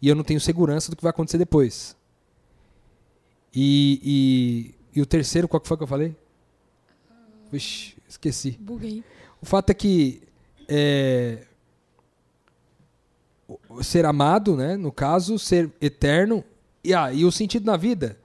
e 0.00 0.08
eu 0.08 0.14
não 0.14 0.24
tenho 0.24 0.40
segurança 0.40 0.90
do 0.90 0.96
que 0.96 1.02
vai 1.02 1.10
acontecer 1.10 1.36
depois. 1.36 1.97
E, 3.60 4.00
e, 4.94 4.98
e 5.00 5.02
o 5.02 5.06
terceiro, 5.06 5.48
qual 5.48 5.60
que 5.60 5.66
foi 5.66 5.76
que 5.76 5.82
eu 5.82 5.88
falei? 5.88 6.14
Vixe, 7.50 7.96
esqueci. 8.08 8.52
Buguei. 8.52 9.02
O 9.42 9.46
fato 9.46 9.70
é 9.70 9.74
que 9.74 10.22
é, 10.68 11.44
ser 13.82 14.06
amado, 14.06 14.56
né, 14.56 14.76
no 14.76 14.92
caso, 14.92 15.40
ser 15.40 15.72
eterno, 15.80 16.44
e, 16.84 16.94
ah, 16.94 17.12
e 17.12 17.24
o 17.24 17.32
sentido 17.32 17.66
na 17.66 17.76
vida, 17.76 18.16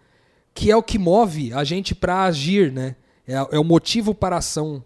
que 0.54 0.70
é 0.70 0.76
o 0.76 0.84
que 0.84 1.00
move 1.00 1.52
a 1.52 1.64
gente 1.64 1.96
para 1.96 2.26
agir, 2.26 2.72
né? 2.72 2.96
É, 3.26 3.34
é, 3.34 3.60
o 3.60 3.64
motivo 3.64 4.14
para 4.14 4.36
a 4.36 4.40
ação. 4.40 4.86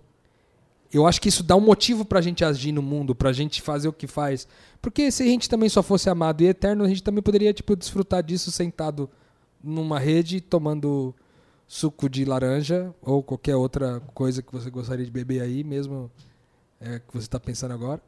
Eu 0.93 1.05
acho 1.05 1.19
que 1.19 1.27
isso 1.27 1.43
dá 1.43 1.57
um 1.57 1.62
motivo 1.62 2.05
para 2.05 2.19
a 2.19 2.21
gente 2.21 2.45
agir 2.45 2.71
no 2.71 2.81
mundo, 2.81 3.13
para 3.13 3.31
a 3.31 3.33
gente 3.33 3.62
fazer 3.62 3.89
o 3.89 3.93
que 3.93 4.07
faz. 4.07 4.47
Porque 4.81 5.12
se 5.12 5.23
a 5.23 5.25
gente 5.25 5.49
também 5.49 5.67
só 5.67 5.83
fosse 5.83 6.10
amado 6.10 6.41
e 6.41 6.47
eterno, 6.47 6.86
a 6.86 6.88
gente 6.88 7.03
também 7.03 7.21
poderia 7.21 7.53
tipo 7.53 7.75
desfrutar 7.75 8.23
disso 8.23 8.49
sentado 8.49 9.10
numa 9.63 10.00
rede 10.00 10.41
tomando 10.41 11.13
suco 11.67 12.10
de 12.10 12.24
laranja 12.24 12.93
ou 13.02 13.22
qualquer 13.22 13.56
outra 13.56 14.00
coisa 14.13 14.41
que 14.41 14.52
você 14.52 14.70
gostaria 14.70 15.06
de 15.06 15.12
beber 15.12 15.41
aí, 15.41 15.63
mesmo 15.63 16.10
é, 16.80 17.00
que 17.00 17.13
você 17.13 17.26
está 17.26 17.39
pensando 17.39 17.74
agora. 17.74 18.02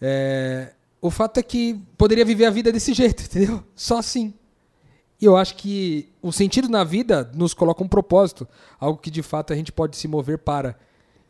É, 0.00 0.72
o 1.00 1.10
fato 1.10 1.38
é 1.38 1.42
que 1.42 1.74
poderia 1.98 2.24
viver 2.24 2.46
a 2.46 2.50
vida 2.50 2.70
desse 2.70 2.92
jeito, 2.94 3.24
entendeu? 3.24 3.62
Só 3.74 3.98
assim. 3.98 4.34
E 5.20 5.24
eu 5.24 5.36
acho 5.36 5.56
que 5.56 6.08
o 6.20 6.32
sentido 6.32 6.68
na 6.68 6.84
vida 6.84 7.30
nos 7.34 7.54
coloca 7.54 7.82
um 7.82 7.88
propósito, 7.88 8.46
algo 8.78 8.98
que 8.98 9.10
de 9.10 9.22
fato 9.22 9.52
a 9.52 9.56
gente 9.56 9.72
pode 9.72 9.96
se 9.96 10.06
mover 10.06 10.38
para. 10.38 10.78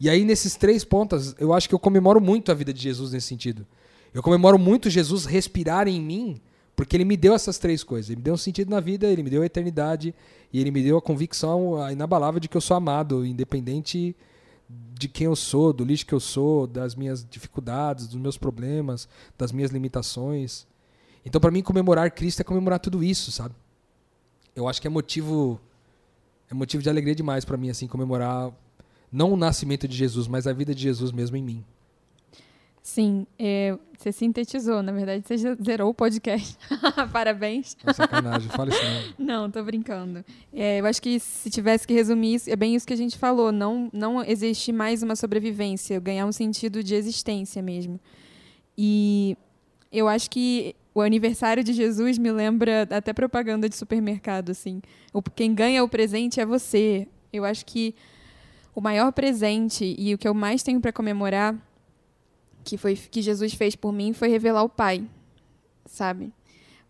E 0.00 0.10
aí, 0.10 0.24
nesses 0.24 0.56
três 0.56 0.84
pontos, 0.84 1.34
eu 1.38 1.52
acho 1.52 1.68
que 1.68 1.74
eu 1.74 1.78
comemoro 1.78 2.20
muito 2.20 2.50
a 2.50 2.54
vida 2.54 2.72
de 2.72 2.82
Jesus 2.82 3.12
nesse 3.12 3.28
sentido. 3.28 3.66
Eu 4.12 4.22
comemoro 4.22 4.58
muito 4.58 4.90
Jesus 4.90 5.24
respirar 5.24 5.86
em 5.88 6.00
mim, 6.00 6.40
porque 6.74 6.96
ele 6.96 7.04
me 7.04 7.16
deu 7.16 7.34
essas 7.34 7.58
três 7.58 7.82
coisas. 7.82 8.10
Ele 8.10 8.16
me 8.16 8.22
deu 8.22 8.34
um 8.34 8.38
sentido 8.38 8.70
na 8.70 8.80
vida, 8.80 9.06
ele 9.06 9.22
me 9.22 9.30
deu 9.30 9.42
a 9.42 9.46
eternidade, 9.46 10.14
e 10.52 10.60
ele 10.60 10.70
me 10.70 10.82
deu 10.82 10.96
a 10.96 11.02
convicção 11.02 11.90
inabalável 11.90 12.40
de 12.40 12.48
que 12.48 12.56
eu 12.56 12.60
sou 12.60 12.76
amado, 12.76 13.24
independente 13.24 14.14
de 14.68 15.08
quem 15.08 15.26
eu 15.26 15.36
sou, 15.36 15.72
do 15.72 15.84
lixo 15.84 16.06
que 16.06 16.14
eu 16.14 16.20
sou, 16.20 16.66
das 16.66 16.94
minhas 16.94 17.24
dificuldades, 17.28 18.06
dos 18.06 18.20
meus 18.20 18.38
problemas, 18.38 19.08
das 19.36 19.52
minhas 19.52 19.70
limitações. 19.70 20.66
Então, 21.24 21.40
para 21.40 21.50
mim, 21.50 21.62
comemorar 21.62 22.10
Cristo 22.10 22.40
é 22.40 22.44
comemorar 22.44 22.78
tudo 22.78 23.02
isso, 23.02 23.30
sabe? 23.30 23.54
eu 24.54 24.68
acho 24.68 24.80
que 24.80 24.86
é 24.86 24.90
motivo 24.90 25.60
é 26.50 26.54
motivo 26.54 26.82
de 26.82 26.88
alegria 26.88 27.14
demais 27.14 27.44
para 27.44 27.56
mim 27.56 27.70
assim 27.70 27.86
comemorar 27.86 28.52
não 29.10 29.32
o 29.32 29.36
nascimento 29.36 29.86
de 29.86 29.96
Jesus, 29.96 30.26
mas 30.26 30.44
a 30.44 30.52
vida 30.52 30.74
de 30.74 30.82
Jesus 30.82 31.12
mesmo 31.12 31.36
em 31.36 31.42
mim. 31.42 31.64
Sim, 32.86 33.26
é, 33.38 33.78
você 33.96 34.12
sintetizou, 34.12 34.82
na 34.82 34.92
verdade 34.92 35.26
você 35.26 35.38
já 35.38 35.54
zerou 35.54 35.88
o 35.88 35.94
podcast. 35.94 36.58
Parabéns. 37.10 37.74
É 37.82 37.92
sacanagem, 37.94 38.50
fala 38.50 38.68
isso 38.68 38.84
não. 39.18 39.24
Não, 39.44 39.50
tô 39.50 39.64
brincando. 39.64 40.22
É, 40.52 40.80
eu 40.80 40.84
acho 40.84 41.00
que 41.00 41.18
se 41.18 41.48
tivesse 41.48 41.86
que 41.86 41.94
resumir 41.94 42.34
isso, 42.34 42.50
é 42.50 42.54
bem 42.54 42.74
isso 42.74 42.86
que 42.86 42.92
a 42.92 42.96
gente 42.96 43.16
falou, 43.16 43.50
não, 43.50 43.88
não 43.90 44.22
existe 44.22 44.70
mais 44.70 45.02
uma 45.02 45.16
sobrevivência, 45.16 45.98
ganhar 45.98 46.26
um 46.26 46.32
sentido 46.32 46.84
de 46.84 46.94
existência 46.94 47.62
mesmo. 47.62 47.98
E 48.76 49.34
eu 49.90 50.06
acho 50.06 50.30
que 50.30 50.76
o 50.94 51.00
aniversário 51.00 51.64
de 51.64 51.72
Jesus 51.72 52.18
me 52.18 52.30
lembra 52.30 52.86
até 52.90 53.14
propaganda 53.14 53.66
de 53.66 53.76
supermercado, 53.76 54.50
assim. 54.50 54.82
Quem 55.34 55.54
ganha 55.54 55.82
o 55.82 55.88
presente 55.88 56.38
é 56.38 56.44
você. 56.44 57.08
Eu 57.32 57.46
acho 57.46 57.64
que 57.64 57.94
o 58.74 58.80
maior 58.82 59.10
presente 59.10 59.96
e 59.98 60.12
o 60.12 60.18
que 60.18 60.28
eu 60.28 60.34
mais 60.34 60.62
tenho 60.62 60.82
para 60.82 60.92
comemorar 60.92 61.56
que 62.64 62.76
foi 62.76 62.96
que 62.96 63.22
Jesus 63.22 63.54
fez 63.54 63.76
por 63.76 63.92
mim 63.92 64.12
foi 64.12 64.28
revelar 64.28 64.62
o 64.62 64.68
Pai, 64.68 65.04
sabe? 65.86 66.32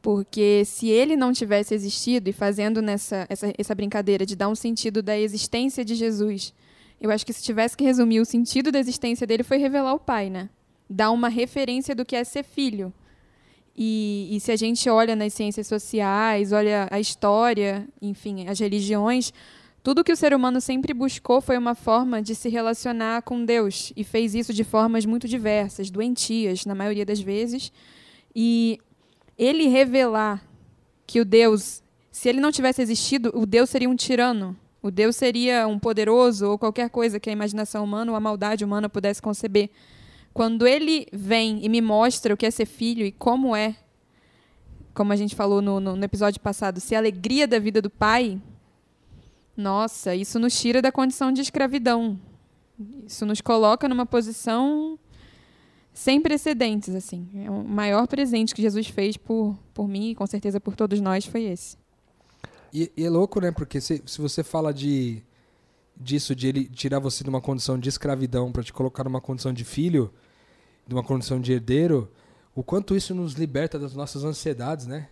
Porque 0.00 0.64
se 0.64 0.88
ele 0.88 1.16
não 1.16 1.32
tivesse 1.32 1.74
existido 1.74 2.28
e 2.30 2.32
fazendo 2.32 2.80
nessa 2.80 3.26
essa, 3.28 3.52
essa 3.58 3.74
brincadeira 3.74 4.24
de 4.24 4.36
dar 4.36 4.48
um 4.48 4.54
sentido 4.54 5.02
da 5.02 5.18
existência 5.18 5.84
de 5.84 5.94
Jesus, 5.94 6.54
eu 7.00 7.10
acho 7.10 7.26
que 7.26 7.32
se 7.32 7.42
tivesse 7.42 7.76
que 7.76 7.84
resumir 7.84 8.20
o 8.20 8.24
sentido 8.24 8.70
da 8.70 8.78
existência 8.78 9.26
dele 9.26 9.42
foi 9.42 9.58
revelar 9.58 9.94
o 9.94 9.98
Pai, 9.98 10.30
né? 10.30 10.48
Dar 10.88 11.10
uma 11.10 11.28
referência 11.28 11.94
do 11.94 12.04
que 12.04 12.16
é 12.16 12.22
ser 12.24 12.44
filho 12.44 12.92
e, 13.76 14.28
e, 14.30 14.40
se 14.40 14.52
a 14.52 14.56
gente 14.56 14.88
olha 14.88 15.16
nas 15.16 15.32
ciências 15.32 15.66
sociais, 15.66 16.52
olha 16.52 16.86
a 16.90 17.00
história, 17.00 17.86
enfim, 18.00 18.46
as 18.46 18.60
religiões, 18.60 19.32
tudo 19.84 20.02
que 20.02 20.10
o 20.10 20.16
ser 20.16 20.32
humano 20.32 20.62
sempre 20.62 20.94
buscou 20.94 21.42
foi 21.42 21.58
uma 21.58 21.74
forma 21.74 22.22
de 22.22 22.34
se 22.34 22.48
relacionar 22.48 23.20
com 23.20 23.44
Deus 23.44 23.92
e 23.94 24.02
fez 24.02 24.34
isso 24.34 24.50
de 24.50 24.64
formas 24.64 25.04
muito 25.04 25.28
diversas, 25.28 25.90
doentias, 25.90 26.64
na 26.64 26.74
maioria 26.74 27.04
das 27.04 27.20
vezes. 27.20 27.70
E 28.34 28.80
ele 29.36 29.68
revelar 29.68 30.42
que 31.06 31.20
o 31.20 31.24
Deus, 31.24 31.82
se 32.10 32.30
ele 32.30 32.40
não 32.40 32.50
tivesse 32.50 32.80
existido, 32.80 33.30
o 33.34 33.44
Deus 33.44 33.68
seria 33.68 33.90
um 33.90 33.94
tirano. 33.94 34.56
O 34.82 34.90
Deus 34.90 35.16
seria 35.16 35.66
um 35.66 35.78
poderoso 35.78 36.48
ou 36.48 36.58
qualquer 36.58 36.88
coisa 36.88 37.20
que 37.20 37.28
a 37.28 37.34
imaginação 37.34 37.84
humana 37.84 38.10
ou 38.10 38.16
a 38.16 38.20
maldade 38.20 38.64
humana 38.64 38.88
pudesse 38.88 39.20
conceber. 39.20 39.68
Quando 40.32 40.66
ele 40.66 41.06
vem 41.12 41.62
e 41.62 41.68
me 41.68 41.82
mostra 41.82 42.32
o 42.32 42.38
que 42.38 42.46
é 42.46 42.50
ser 42.50 42.64
filho 42.64 43.04
e 43.04 43.12
como 43.12 43.54
é, 43.54 43.76
como 44.94 45.12
a 45.12 45.16
gente 45.16 45.34
falou 45.34 45.60
no, 45.60 45.78
no, 45.78 45.94
no 45.94 46.04
episódio 46.04 46.40
passado, 46.40 46.80
se 46.80 46.94
a 46.94 46.98
alegria 46.98 47.46
da 47.46 47.58
vida 47.58 47.82
do 47.82 47.90
pai, 47.90 48.40
nossa, 49.56 50.14
isso 50.14 50.38
nos 50.38 50.58
tira 50.58 50.82
da 50.82 50.90
condição 50.90 51.32
de 51.32 51.40
escravidão. 51.40 52.18
Isso 53.06 53.24
nos 53.24 53.40
coloca 53.40 53.88
numa 53.88 54.04
posição 54.04 54.98
sem 55.92 56.20
precedentes, 56.20 56.94
assim. 56.94 57.28
É 57.34 57.50
o 57.50 57.62
maior 57.62 58.06
presente 58.08 58.54
que 58.54 58.60
Jesus 58.60 58.88
fez 58.88 59.16
por, 59.16 59.56
por 59.72 59.86
mim 59.86 60.10
e 60.10 60.14
com 60.14 60.26
certeza 60.26 60.58
por 60.58 60.74
todos 60.74 61.00
nós 61.00 61.24
foi 61.24 61.44
esse. 61.44 61.76
E, 62.72 62.90
e 62.96 63.04
é 63.04 63.10
louco, 63.10 63.40
né? 63.40 63.52
Porque 63.52 63.80
se, 63.80 64.02
se 64.04 64.20
você 64.20 64.42
fala 64.42 64.74
de 64.74 65.22
disso, 65.96 66.34
de 66.34 66.48
ele 66.48 66.64
tirar 66.64 66.98
você 66.98 67.22
de 67.22 67.30
uma 67.30 67.40
condição 67.40 67.78
de 67.78 67.88
escravidão 67.88 68.50
para 68.50 68.64
te 68.64 68.72
colocar 68.72 69.04
numa 69.04 69.20
condição 69.20 69.52
de 69.52 69.64
filho, 69.64 70.12
de 70.84 70.92
uma 70.92 71.04
condição 71.04 71.40
de 71.40 71.52
herdeiro, 71.52 72.10
o 72.52 72.64
quanto 72.64 72.96
isso 72.96 73.14
nos 73.14 73.34
liberta 73.34 73.78
das 73.78 73.94
nossas 73.94 74.24
ansiedades, 74.24 74.86
né? 74.86 75.08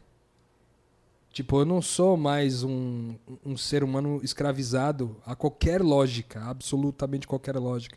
Tipo, 1.32 1.60
eu 1.60 1.64
não 1.64 1.80
sou 1.80 2.14
mais 2.14 2.62
um, 2.62 3.14
um 3.44 3.56
ser 3.56 3.82
humano 3.82 4.20
escravizado 4.22 5.16
a 5.24 5.34
qualquer 5.34 5.80
lógica, 5.80 6.44
absolutamente 6.44 7.26
qualquer 7.26 7.56
lógica. 7.56 7.96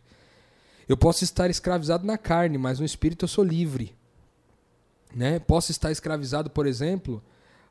Eu 0.88 0.96
posso 0.96 1.26
estar 1.26 1.50
escravizado 1.50 2.06
na 2.08 2.18
carne, 2.18 2.58
mas 2.58 2.80
no 2.80 2.86
espírito 2.86 3.26
eu 3.26 3.28
sou 3.28 3.44
livre. 3.44 3.94
Né? 5.14 5.38
Posso 5.38 5.70
estar 5.70 5.92
escravizado, 5.92 6.50
por 6.50 6.66
exemplo, 6.66 7.22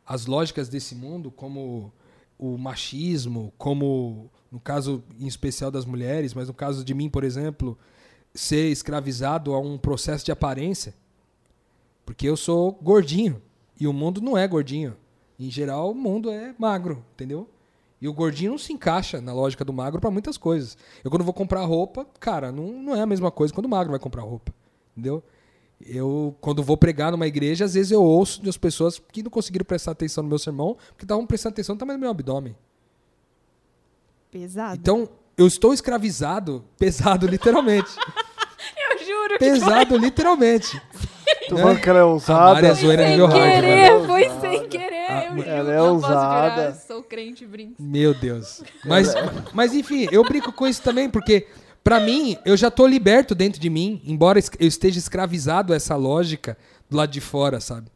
às 0.06 0.26
lógicas 0.26 0.68
desse 0.68 0.94
mundo, 0.94 1.30
como 1.30 1.90
o 2.38 2.58
machismo, 2.58 3.50
como 3.56 4.30
no 4.52 4.60
caso 4.60 5.02
em 5.18 5.26
especial 5.26 5.70
das 5.70 5.86
mulheres, 5.86 6.34
mas 6.34 6.48
no 6.48 6.54
caso 6.54 6.84
de 6.84 6.92
mim, 6.92 7.08
por 7.08 7.24
exemplo, 7.24 7.78
ser 8.34 8.68
escravizado 8.70 9.54
a 9.54 9.58
um 9.58 9.78
processo 9.78 10.26
de 10.26 10.32
aparência. 10.32 10.94
Porque 12.04 12.28
eu 12.28 12.36
sou 12.36 12.72
gordinho 12.82 13.40
e 13.80 13.86
o 13.86 13.94
mundo 13.94 14.20
não 14.20 14.36
é 14.36 14.46
gordinho. 14.46 14.94
Em 15.38 15.50
geral, 15.50 15.90
o 15.90 15.94
mundo 15.94 16.30
é 16.30 16.54
magro, 16.58 17.04
entendeu? 17.14 17.48
E 18.00 18.08
o 18.08 18.12
gordinho 18.12 18.52
não 18.52 18.58
se 18.58 18.72
encaixa 18.72 19.20
na 19.20 19.32
lógica 19.32 19.64
do 19.64 19.72
magro 19.72 20.00
para 20.00 20.10
muitas 20.10 20.36
coisas. 20.36 20.76
Eu, 21.02 21.10
quando 21.10 21.24
vou 21.24 21.32
comprar 21.32 21.64
roupa, 21.64 22.06
cara, 22.20 22.52
não, 22.52 22.66
não 22.66 22.94
é 22.94 23.00
a 23.00 23.06
mesma 23.06 23.30
coisa 23.30 23.52
quando 23.52 23.66
o 23.66 23.68
magro 23.68 23.90
vai 23.90 23.98
comprar 23.98 24.22
roupa, 24.22 24.52
entendeu? 24.92 25.22
Eu, 25.84 26.34
quando 26.40 26.62
vou 26.62 26.76
pregar 26.76 27.10
numa 27.12 27.26
igreja, 27.26 27.64
às 27.64 27.74
vezes 27.74 27.90
eu 27.90 28.02
ouço 28.02 28.42
das 28.42 28.56
pessoas 28.56 29.00
que 29.10 29.22
não 29.22 29.30
conseguiram 29.30 29.64
prestar 29.64 29.92
atenção 29.92 30.22
no 30.22 30.28
meu 30.28 30.38
sermão, 30.38 30.76
porque 30.88 31.04
estavam 31.04 31.26
prestando 31.26 31.54
atenção 31.54 31.74
no 31.74 31.78
tamanho 31.78 31.98
do 31.98 32.02
meu 32.02 32.10
abdômen. 32.10 32.54
Pesado. 34.30 34.76
Então, 34.80 35.08
eu 35.36 35.46
estou 35.46 35.72
escravizado, 35.72 36.64
pesado 36.78 37.26
literalmente. 37.26 37.90
Eu 38.90 39.06
juro 39.06 39.38
pesado 39.38 39.96
literalmente. 39.98 40.80
Tô 41.48 41.56
Né? 41.56 41.74
que 41.76 41.88
ela 41.88 41.98
é 41.98 42.02
A 42.02 42.06
ousada. 42.06 42.54
Mari 42.54 42.66
é 42.66 42.74
zoeira 42.74 43.02
mano. 43.02 44.06
foi 44.06 44.30
sem 44.40 44.68
querer. 44.68 44.93
Ah, 45.14 45.24
eu 45.24 45.36
juro, 45.36 45.48
ela 45.48 45.72
é 45.72 45.76
não 45.76 46.00
posso 46.00 46.06
jurar, 46.06 46.50
ousada. 46.50 46.62
eu 46.68 46.74
sou 46.74 47.02
crente, 47.02 47.46
brinco. 47.46 47.82
Meu 47.82 48.14
Deus. 48.14 48.62
Mas, 48.84 49.14
mas 49.52 49.74
enfim, 49.74 50.08
eu 50.10 50.22
brinco 50.24 50.52
com 50.52 50.66
isso 50.66 50.82
também, 50.82 51.08
porque 51.08 51.46
pra 51.82 52.00
mim, 52.00 52.36
eu 52.44 52.56
já 52.56 52.70
tô 52.70 52.86
liberto 52.86 53.34
dentro 53.34 53.60
de 53.60 53.70
mim, 53.70 54.00
embora 54.04 54.38
eu 54.58 54.68
esteja 54.68 54.98
escravizado 54.98 55.72
a 55.72 55.76
essa 55.76 55.96
lógica 55.96 56.56
do 56.88 56.96
lado 56.96 57.10
de 57.10 57.20
fora, 57.20 57.60
sabe? 57.60 57.90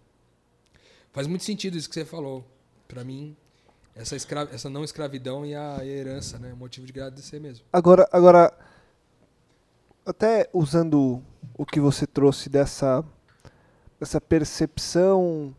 Faz 1.13 1.27
muito 1.27 1.45
sentido 1.45 1.77
isso 1.77 1.89
que 1.89 1.95
você 1.95 2.05
falou. 2.05 2.45
Pra 2.87 3.05
mim, 3.05 3.37
essa, 3.95 4.15
escra 4.15 4.49
essa 4.53 4.71
não 4.71 4.85
escravidão 4.85 5.45
e 5.45 5.55
a 5.55 5.85
herança, 5.85 6.39
né? 6.39 6.53
O 6.53 6.57
motivo 6.57 6.87
de 6.87 6.93
agradecer 6.93 7.41
mesmo. 7.41 7.67
Agora, 7.73 8.09
agora, 8.13 8.53
até 10.07 10.49
usando 10.53 11.23
o 11.57 11.67
que 11.67 11.81
você 11.81 12.07
trouxe 12.07 12.49
dessa, 12.49 13.05
dessa 13.99 14.21
percepção 14.21 15.55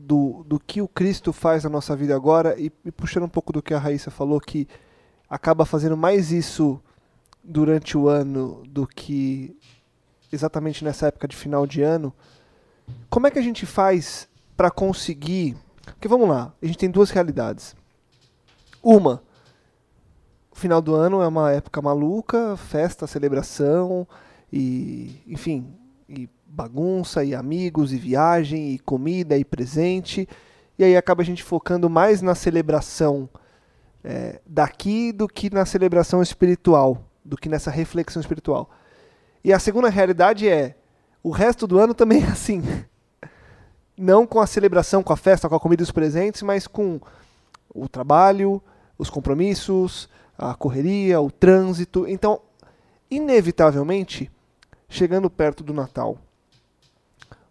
do, 0.00 0.44
do 0.46 0.58
que 0.58 0.80
o 0.80 0.88
Cristo 0.88 1.32
faz 1.32 1.64
na 1.64 1.70
nossa 1.70 1.94
vida 1.94 2.14
agora 2.14 2.58
e, 2.58 2.72
e 2.84 2.90
puxando 2.90 3.24
um 3.24 3.28
pouco 3.28 3.52
do 3.52 3.62
que 3.62 3.74
a 3.74 3.78
Raíssa 3.78 4.10
falou, 4.10 4.40
que 4.40 4.66
acaba 5.28 5.64
fazendo 5.64 5.96
mais 5.96 6.32
isso 6.32 6.80
durante 7.42 7.96
o 7.96 8.08
ano 8.08 8.62
do 8.66 8.86
que 8.86 9.56
exatamente 10.32 10.84
nessa 10.84 11.08
época 11.08 11.28
de 11.28 11.36
final 11.36 11.66
de 11.66 11.82
ano, 11.82 12.12
como 13.08 13.26
é 13.26 13.30
que 13.30 13.38
a 13.38 13.42
gente 13.42 13.66
faz 13.66 14.28
para 14.56 14.70
conseguir. 14.70 15.56
Porque 15.84 16.08
vamos 16.08 16.28
lá, 16.28 16.52
a 16.62 16.66
gente 16.66 16.78
tem 16.78 16.90
duas 16.90 17.10
realidades. 17.10 17.74
Uma, 18.82 19.22
o 20.50 20.56
final 20.56 20.80
do 20.80 20.94
ano 20.94 21.20
é 21.20 21.28
uma 21.28 21.52
época 21.52 21.82
maluca, 21.82 22.56
festa, 22.56 23.06
celebração 23.06 24.06
e, 24.52 25.22
enfim, 25.26 25.74
e 26.08 26.28
bagunça 26.50 27.22
e 27.22 27.34
amigos 27.34 27.92
e 27.92 27.96
viagem 27.96 28.72
e 28.72 28.78
comida 28.78 29.38
e 29.38 29.44
presente. 29.44 30.28
E 30.78 30.84
aí 30.84 30.96
acaba 30.96 31.22
a 31.22 31.24
gente 31.24 31.42
focando 31.42 31.88
mais 31.88 32.20
na 32.20 32.34
celebração 32.34 33.28
é, 34.02 34.40
daqui 34.44 35.12
do 35.12 35.28
que 35.28 35.48
na 35.48 35.64
celebração 35.64 36.20
espiritual, 36.20 37.04
do 37.24 37.36
que 37.36 37.48
nessa 37.48 37.70
reflexão 37.70 38.20
espiritual. 38.20 38.68
E 39.44 39.52
a 39.52 39.58
segunda 39.58 39.88
realidade 39.88 40.48
é 40.48 40.74
o 41.22 41.30
resto 41.30 41.66
do 41.66 41.78
ano 41.78 41.94
também 41.94 42.24
é 42.24 42.26
assim. 42.26 42.62
Não 43.96 44.26
com 44.26 44.40
a 44.40 44.46
celebração, 44.46 45.02
com 45.02 45.12
a 45.12 45.16
festa, 45.16 45.48
com 45.48 45.54
a 45.54 45.60
comida 45.60 45.82
e 45.82 45.84
os 45.84 45.92
presentes, 45.92 46.42
mas 46.42 46.66
com 46.66 47.00
o 47.72 47.88
trabalho, 47.88 48.62
os 48.98 49.10
compromissos, 49.10 50.08
a 50.36 50.54
correria, 50.54 51.20
o 51.20 51.30
trânsito. 51.30 52.08
Então, 52.08 52.40
inevitavelmente, 53.10 54.30
chegando 54.88 55.28
perto 55.28 55.62
do 55.62 55.74
Natal 55.74 56.18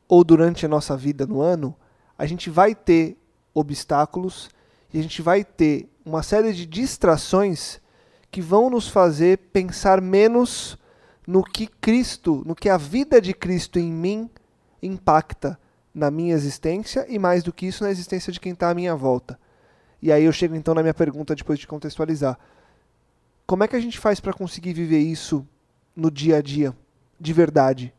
ou 0.10 0.24
durante 0.24 0.66
a 0.66 0.70
nossa 0.70 0.98
vida 0.98 1.28
no 1.28 1.40
ano, 1.40 1.76
a 2.18 2.26
gente 2.26 2.50
vai 2.50 2.74
ter 2.74 3.16
obstáculos 3.54 4.50
e 4.92 5.00
a 5.00 5.02
gente 5.04 5.22
vai 5.22 5.44
ter 5.44 5.88
uma 6.04 6.24
série 6.24 6.52
de 6.52 6.66
distrações 6.66 7.80
que 8.32 8.42
vão 8.42 8.72
nos 8.72 8.88
fazer 8.88 9.38
pensar 9.54 10.02
menos 10.02 10.78
no 11.28 11.44
que 11.44 11.68
Cristo, 11.68 12.42
no 12.44 12.56
que 12.56 12.70
a 12.70 12.76
vida 12.78 13.22
de 13.22 13.36
Cristo 13.36 13.78
em 13.78 13.92
mim 13.92 14.30
impacta 14.82 15.60
na 15.94 16.10
minha 16.10 16.34
existência 16.34 17.06
e 17.08 17.20
mais 17.20 17.44
do 17.44 17.54
que 17.54 17.68
isso 17.68 17.84
na 17.84 17.92
existência 17.92 18.34
de 18.34 18.40
quem 18.40 18.54
está 18.54 18.72
à 18.72 18.74
minha 18.74 18.96
volta. 18.96 19.40
E 20.02 20.12
aí 20.12 20.24
eu 20.24 20.32
chego 20.32 20.56
então 20.56 20.74
na 20.74 20.82
minha 20.82 20.94
pergunta 20.94 21.36
depois 21.36 21.60
de 21.60 21.68
contextualizar. 21.68 22.40
Como 23.46 23.64
é 23.64 23.68
que 23.68 23.76
a 23.76 23.80
gente 23.80 24.00
faz 24.00 24.20
para 24.20 24.34
conseguir 24.34 24.74
viver 24.74 25.00
isso 25.00 25.48
no 25.96 26.10
dia 26.10 26.38
a 26.38 26.42
dia, 26.42 26.76
de 27.20 27.34
verdade? 27.34 27.94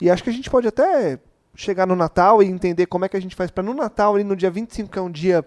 E 0.00 0.10
acho 0.10 0.22
que 0.22 0.30
a 0.30 0.32
gente 0.32 0.50
pode 0.50 0.68
até 0.68 1.18
chegar 1.56 1.86
no 1.86 1.96
Natal 1.96 2.42
e 2.42 2.46
entender 2.46 2.86
como 2.86 3.04
é 3.04 3.08
que 3.08 3.16
a 3.16 3.20
gente 3.20 3.34
faz 3.34 3.50
para 3.50 3.62
no 3.64 3.74
Natal, 3.74 4.14
ali 4.14 4.24
no 4.24 4.36
dia 4.36 4.50
25, 4.50 4.90
que 4.90 4.98
é 4.98 5.02
um 5.02 5.10
dia 5.10 5.44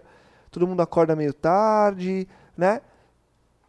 todo 0.51 0.67
mundo 0.67 0.81
acorda 0.81 1.15
meio 1.15 1.33
tarde, 1.33 2.27
né? 2.57 2.81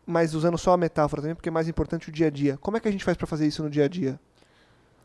Mas 0.07 0.35
usando 0.35 0.59
só 0.59 0.73
a 0.73 0.77
metáfora 0.77 1.23
também, 1.23 1.35
porque 1.35 1.49
é 1.49 1.53
mais 1.53 1.69
importante 1.69 2.09
o 2.09 2.13
dia 2.13 2.27
a 2.27 2.31
dia. 2.31 2.57
Como 2.57 2.77
é 2.77 2.81
que 2.81 2.89
a 2.89 2.91
gente 2.91 3.05
faz 3.05 3.17
para 3.17 3.27
fazer 3.27 3.47
isso 3.47 3.63
no 3.63 3.71
dia 3.71 3.85
a 3.85 3.89
dia? 3.89 4.19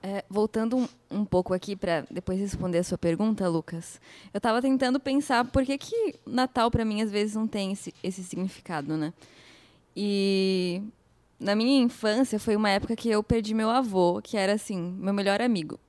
É, 0.02 0.24
voltando 0.30 0.78
um, 0.78 0.88
um 1.10 1.26
pouco 1.26 1.54
aqui 1.54 1.76
para 1.76 2.06
depois 2.10 2.40
responder 2.40 2.78
a 2.78 2.84
sua 2.84 2.98
pergunta, 2.98 3.48
Lucas. 3.50 4.00
Eu 4.34 4.38
estava 4.38 4.62
tentando 4.62 5.00
pensar 5.00 5.46
por 5.46 5.66
que, 5.66 5.78
que 5.78 6.16
Natal 6.26 6.72
para 6.72 6.86
mim 6.86 7.02
às 7.02 7.12
vezes 7.12 7.36
não 7.36 7.48
tem 7.48 7.72
esse, 7.72 7.94
esse 8.04 8.24
significado, 8.24 8.96
né? 8.98 9.14
E 9.96 10.82
na 11.40 11.56
minha 11.56 11.82
infância 11.82 12.40
foi 12.40 12.56
uma 12.56 12.70
época 12.70 12.96
que 12.96 13.10
eu 13.10 13.24
perdi 13.24 13.54
meu 13.54 13.70
avô, 13.70 14.22
que 14.22 14.38
era 14.38 14.54
assim, 14.54 14.96
meu 15.00 15.14
melhor 15.14 15.42
amigo. 15.42 15.80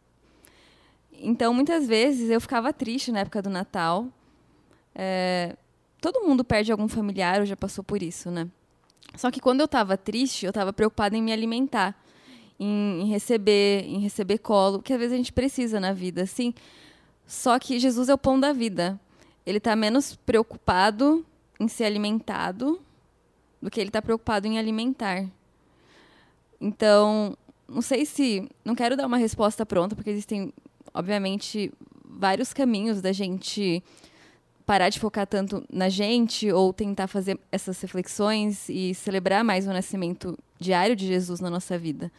Então 1.21 1.53
muitas 1.53 1.87
vezes 1.87 2.31
eu 2.31 2.41
ficava 2.41 2.73
triste 2.73 3.13
na 3.13 3.21
época 3.21 3.43
do 3.43 3.51
Natal. 3.51 4.07
É, 4.95 5.57
todo 6.01 6.27
mundo 6.27 6.45
perde 6.45 6.73
algum 6.73 6.89
familiar 6.89 7.41
ou 7.41 7.47
já 7.47 7.57
passou 7.57 7.83
por 7.83 8.03
isso, 8.03 8.31
né? 8.31 8.49
Só 9.17 9.31
que 9.31 9.41
quando 9.41 9.61
eu 9.61 9.67
estava 9.67 9.97
triste, 9.97 10.45
eu 10.45 10.51
estava 10.51 10.73
preocupada 10.73 11.17
em 11.17 11.23
me 11.23 11.33
alimentar 11.33 11.97
em, 12.59 13.03
em 13.03 13.07
receber, 13.07 13.85
em 13.87 13.99
receber 13.99 14.39
colo, 14.39 14.83
que 14.83 14.93
às 14.93 14.99
vezes 14.99 15.15
a 15.15 15.17
gente 15.17 15.33
precisa 15.33 15.79
na 15.79 15.93
vida, 15.93 16.23
assim. 16.23 16.55
Só 17.27 17.59
que 17.59 17.79
Jesus 17.79 18.09
é 18.09 18.15
o 18.15 18.19
pão 18.19 18.39
da 18.39 18.53
vida. 18.53 18.99
Ele 19.45 19.59
está 19.59 19.77
menos 19.77 20.17
preocupado 20.17 21.25
em 21.59 21.69
ser 21.69 21.85
alimentado 21.85 22.81
do 23.61 23.71
que 23.71 23.81
ele 23.81 23.89
está 23.89 24.03
preocupado 24.03 24.47
em 24.47 24.59
alimentar. 24.59 25.27
Então, 26.61 27.37
não 27.69 27.83
sei 27.83 28.05
se. 28.07 28.49
Não 28.65 28.75
quero 28.75 28.97
dar 28.97 29.07
uma 29.07 29.17
resposta 29.17 29.65
pronta, 29.67 29.95
porque 29.95 30.11
existem, 30.11 30.53
obviamente, 30.97 31.73
vários 32.05 32.53
caminhos 32.53 33.03
da 33.03 33.13
gente 33.13 33.83
parar 34.65 34.89
de 34.89 34.99
focar 34.99 35.27
tanto 35.27 35.65
na 35.73 35.89
gente 35.89 36.51
ou 36.51 36.73
tentar 36.73 37.07
fazer 37.07 37.39
essas 37.53 37.81
reflexões 37.81 38.69
e 38.69 38.95
celebrar 38.95 39.45
mais 39.45 39.67
o 39.67 39.73
nascimento 39.73 40.37
diário 40.59 40.97
de 40.97 41.07
Jesus 41.07 41.39
na 41.39 41.49
nossa 41.49 41.79
vida. 41.79 42.11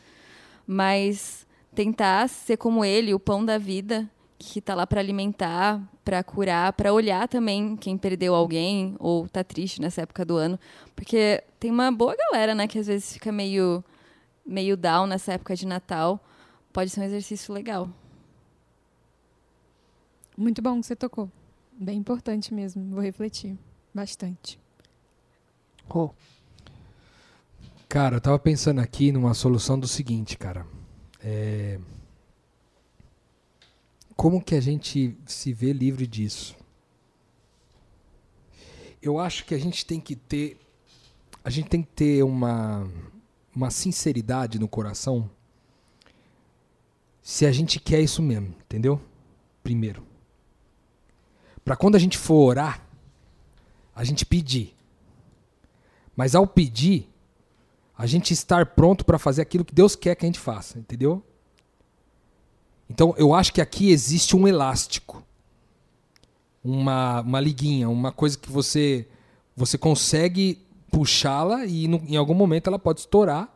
Mas 0.65 1.45
tentar 1.75 2.29
ser 2.29 2.55
como 2.55 2.85
ele, 2.85 3.13
o 3.13 3.19
pão 3.19 3.43
da 3.43 3.57
vida, 3.57 4.09
que 4.39 4.59
está 4.59 4.73
lá 4.75 4.87
para 4.87 5.01
alimentar, 5.01 5.81
para 6.05 6.23
curar, 6.23 6.71
para 6.73 6.93
olhar 6.93 7.27
também 7.27 7.75
quem 7.75 7.97
perdeu 7.97 8.33
alguém 8.33 8.95
ou 8.99 9.25
está 9.25 9.43
triste 9.43 9.81
nessa 9.81 10.01
época 10.01 10.23
do 10.23 10.37
ano, 10.37 10.57
porque 10.95 11.43
tem 11.59 11.69
uma 11.69 11.91
boa 11.91 12.15
galera, 12.15 12.55
né, 12.55 12.67
que 12.67 12.79
às 12.79 12.87
vezes 12.87 13.11
fica 13.11 13.31
meio 13.31 13.83
meio 14.45 14.77
down 14.77 15.05
nessa 15.07 15.33
época 15.33 15.55
de 15.55 15.67
Natal. 15.67 16.23
Pode 16.71 16.89
ser 16.89 17.01
um 17.01 17.03
exercício 17.03 17.53
legal. 17.53 17.89
Muito 20.37 20.61
bom 20.61 20.79
que 20.79 20.85
você 20.85 20.95
tocou. 20.95 21.31
Bem 21.73 21.97
importante 21.97 22.53
mesmo. 22.53 22.89
Vou 22.91 23.01
refletir 23.01 23.57
bastante. 23.93 24.59
Oh, 25.89 26.11
Cara, 27.89 28.17
eu 28.17 28.21
tava 28.21 28.37
pensando 28.37 28.81
aqui 28.81 29.13
numa 29.13 29.33
solução 29.33 29.79
do 29.79 29.87
seguinte, 29.87 30.37
cara. 30.37 30.67
É... 31.23 31.79
Como 34.13 34.43
que 34.43 34.55
a 34.55 34.61
gente 34.61 35.17
se 35.25 35.53
vê 35.53 35.71
livre 35.71 36.05
disso? 36.05 36.55
Eu 39.01 39.17
acho 39.19 39.45
que 39.45 39.55
a 39.55 39.57
gente 39.57 39.85
tem 39.85 40.01
que 40.01 40.17
ter. 40.17 40.57
A 41.43 41.49
gente 41.49 41.69
tem 41.69 41.81
que 41.81 41.87
ter 41.87 42.23
uma, 42.23 42.91
uma 43.55 43.71
sinceridade 43.71 44.59
no 44.59 44.67
coração 44.67 45.29
se 47.21 47.45
a 47.45 47.51
gente 47.53 47.79
quer 47.79 48.01
isso 48.01 48.21
mesmo, 48.21 48.47
entendeu? 48.65 49.01
Primeiro. 49.63 50.05
Para 51.67 51.75
quando 51.75 51.95
a 51.95 51.99
gente 51.99 52.17
for 52.17 52.45
orar, 52.45 52.81
a 53.93 54.01
gente 54.05 54.25
pedir. 54.25 54.73
Mas 56.15 56.33
ao 56.33 56.47
pedir, 56.47 57.09
a 57.97 58.07
gente 58.07 58.31
estar 58.31 58.67
pronto 58.67 59.03
para 59.03 59.19
fazer 59.19 59.41
aquilo 59.41 59.65
que 59.65 59.75
Deus 59.75 59.93
quer 59.93 60.15
que 60.15 60.23
a 60.23 60.29
gente 60.29 60.39
faça, 60.39 60.79
entendeu? 60.79 61.21
Então 62.89 63.13
eu 63.17 63.33
acho 63.33 63.53
que 63.53 63.59
aqui 63.59 63.91
existe 63.91 64.33
um 64.33 64.47
elástico, 64.47 65.21
uma, 66.63 67.19
uma 67.19 67.41
liguinha, 67.41 67.89
uma 67.89 68.13
coisa 68.13 68.37
que 68.37 68.49
você 68.49 69.05
você 69.53 69.77
consegue 69.77 70.65
puxá-la 70.89 71.65
e 71.65 71.85
no, 71.89 71.97
em 72.07 72.15
algum 72.15 72.33
momento 72.33 72.67
ela 72.67 72.79
pode 72.79 73.01
estourar. 73.01 73.53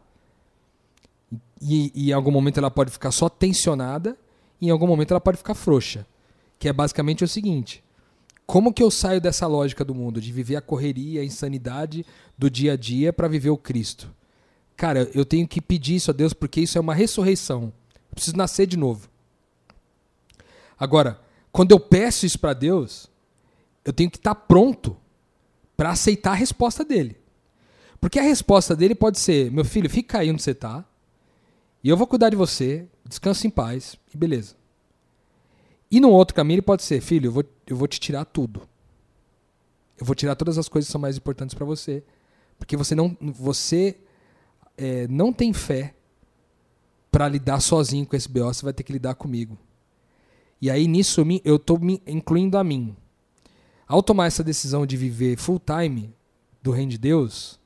E, 1.61 1.93
e 1.95 2.09
em 2.09 2.13
algum 2.13 2.31
momento 2.31 2.57
ela 2.57 2.69
pode 2.69 2.91
ficar 2.91 3.11
só 3.11 3.29
tensionada. 3.29 4.17
E 4.59 4.67
em 4.67 4.69
algum 4.69 4.85
momento 4.85 5.11
ela 5.11 5.21
pode 5.21 5.37
ficar 5.37 5.53
frouxa, 5.53 6.05
que 6.59 6.67
é 6.67 6.73
basicamente 6.73 7.23
o 7.23 7.27
seguinte: 7.27 7.81
como 8.51 8.73
que 8.73 8.83
eu 8.83 8.91
saio 8.91 9.21
dessa 9.21 9.47
lógica 9.47 9.85
do 9.85 9.95
mundo 9.95 10.19
de 10.19 10.29
viver 10.29 10.57
a 10.57 10.61
correria, 10.61 11.21
a 11.21 11.23
insanidade 11.23 12.05
do 12.37 12.49
dia 12.49 12.73
a 12.73 12.75
dia 12.75 13.13
para 13.13 13.29
viver 13.29 13.49
o 13.49 13.55
Cristo? 13.55 14.13
Cara, 14.75 15.09
eu 15.13 15.23
tenho 15.23 15.47
que 15.47 15.61
pedir 15.61 15.95
isso 15.95 16.11
a 16.11 16.13
Deus 16.13 16.33
porque 16.33 16.59
isso 16.59 16.77
é 16.77 16.81
uma 16.81 16.93
ressurreição. 16.93 17.71
Eu 17.95 18.13
preciso 18.13 18.35
nascer 18.35 18.67
de 18.67 18.75
novo. 18.75 19.07
Agora, 20.77 21.21
quando 21.49 21.71
eu 21.71 21.79
peço 21.79 22.25
isso 22.25 22.37
para 22.37 22.51
Deus, 22.51 23.09
eu 23.85 23.93
tenho 23.93 24.11
que 24.11 24.17
estar 24.17 24.35
tá 24.35 24.41
pronto 24.41 24.97
para 25.77 25.91
aceitar 25.91 26.31
a 26.31 26.35
resposta 26.35 26.83
dele. 26.83 27.15
Porque 28.01 28.19
a 28.19 28.23
resposta 28.23 28.75
dele 28.75 28.95
pode 28.95 29.17
ser: 29.17 29.49
meu 29.49 29.63
filho, 29.63 29.89
fica 29.89 30.19
aí 30.19 30.29
onde 30.29 30.43
você 30.43 30.51
está, 30.51 30.83
e 31.81 31.87
eu 31.87 31.95
vou 31.95 32.05
cuidar 32.05 32.29
de 32.29 32.35
você, 32.35 32.85
descansa 33.05 33.47
em 33.47 33.49
paz, 33.49 33.95
e 34.13 34.17
beleza. 34.17 34.55
E 35.89 36.01
no 36.01 36.09
outro 36.09 36.35
caminho 36.35 36.55
ele 36.55 36.61
pode 36.61 36.83
ser: 36.83 36.99
filho, 36.99 37.27
eu 37.27 37.31
vou, 37.31 37.45
eu 37.71 37.77
vou 37.77 37.87
te 37.87 38.01
tirar 38.01 38.25
tudo. 38.25 38.67
Eu 39.97 40.05
vou 40.05 40.13
tirar 40.13 40.35
todas 40.35 40.57
as 40.57 40.67
coisas 40.67 40.89
que 40.89 40.91
são 40.91 40.99
mais 40.99 41.15
importantes 41.15 41.55
para 41.55 41.65
você. 41.65 42.03
Porque 42.59 42.75
você 42.75 42.93
não, 42.93 43.15
você 43.21 43.97
é, 44.77 45.07
não 45.07 45.31
tem 45.31 45.53
fé 45.53 45.95
para 47.09 47.29
lidar 47.29 47.61
sozinho 47.61 48.05
com 48.05 48.13
esse 48.13 48.27
BO, 48.27 48.43
você 48.43 48.63
vai 48.63 48.73
ter 48.73 48.83
que 48.83 48.91
lidar 48.91 49.15
comigo. 49.15 49.57
E 50.61 50.69
aí 50.69 50.85
nisso 50.85 51.25
eu 51.45 51.55
estou 51.55 51.79
me 51.79 52.01
incluindo 52.05 52.57
a 52.57 52.63
mim. 52.63 52.93
Ao 53.87 54.03
tomar 54.03 54.27
essa 54.27 54.43
decisão 54.43 54.85
de 54.85 54.97
viver 54.97 55.37
full 55.37 55.59
time 55.59 56.13
do 56.61 56.71
reino 56.71 56.91
de 56.91 56.97
Deus, 56.97 57.57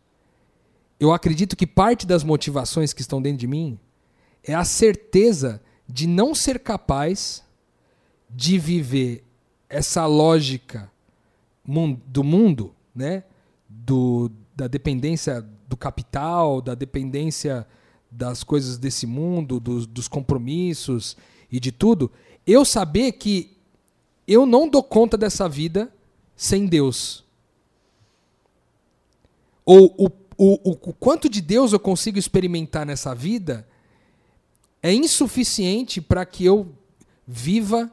eu 1.00 1.12
acredito 1.12 1.56
que 1.56 1.66
parte 1.66 2.06
das 2.06 2.24
motivações 2.24 2.94
que 2.94 3.02
estão 3.02 3.20
dentro 3.20 3.40
de 3.40 3.48
mim 3.48 3.80
é 4.44 4.54
a 4.54 4.64
certeza 4.64 5.62
de 5.90 6.06
não 6.06 6.36
ser 6.36 6.60
capaz 6.60 7.44
de 8.30 8.60
viver 8.60 9.25
essa 9.70 10.06
lógica 10.06 10.92
do 12.08 12.24
mundo, 12.24 12.74
né? 12.94 13.24
Do, 13.68 14.32
da 14.56 14.68
dependência 14.68 15.46
do 15.68 15.76
capital, 15.76 16.62
da 16.62 16.76
dependência 16.76 17.68
das 18.10 18.44
coisas 18.44 18.78
desse 18.78 19.06
mundo, 19.06 19.60
dos, 19.60 19.86
dos 19.86 20.08
compromissos 20.08 21.18
e 21.52 21.60
de 21.60 21.72
tudo, 21.72 22.12
eu 22.46 22.64
saber 22.64 23.14
que 23.14 23.58
eu 24.28 24.46
não 24.46 24.70
dou 24.70 24.82
conta 24.82 25.18
dessa 25.18 25.50
vida 25.50 25.94
sem 26.36 26.66
Deus. 26.66 27.24
Ou 29.66 29.94
o, 29.98 30.10
o, 30.38 30.72
o, 30.72 30.94
quanto 30.94 31.28
de 31.28 31.42
Deus 31.42 31.74
eu 31.74 31.80
consigo 31.80 32.18
experimentar 32.18 32.86
nessa 32.86 33.14
vida 33.14 33.68
é 34.82 34.94
insuficiente 34.94 36.00
para 36.00 36.26
que 36.26 36.46
eu 36.46 36.72
viva 37.28 37.92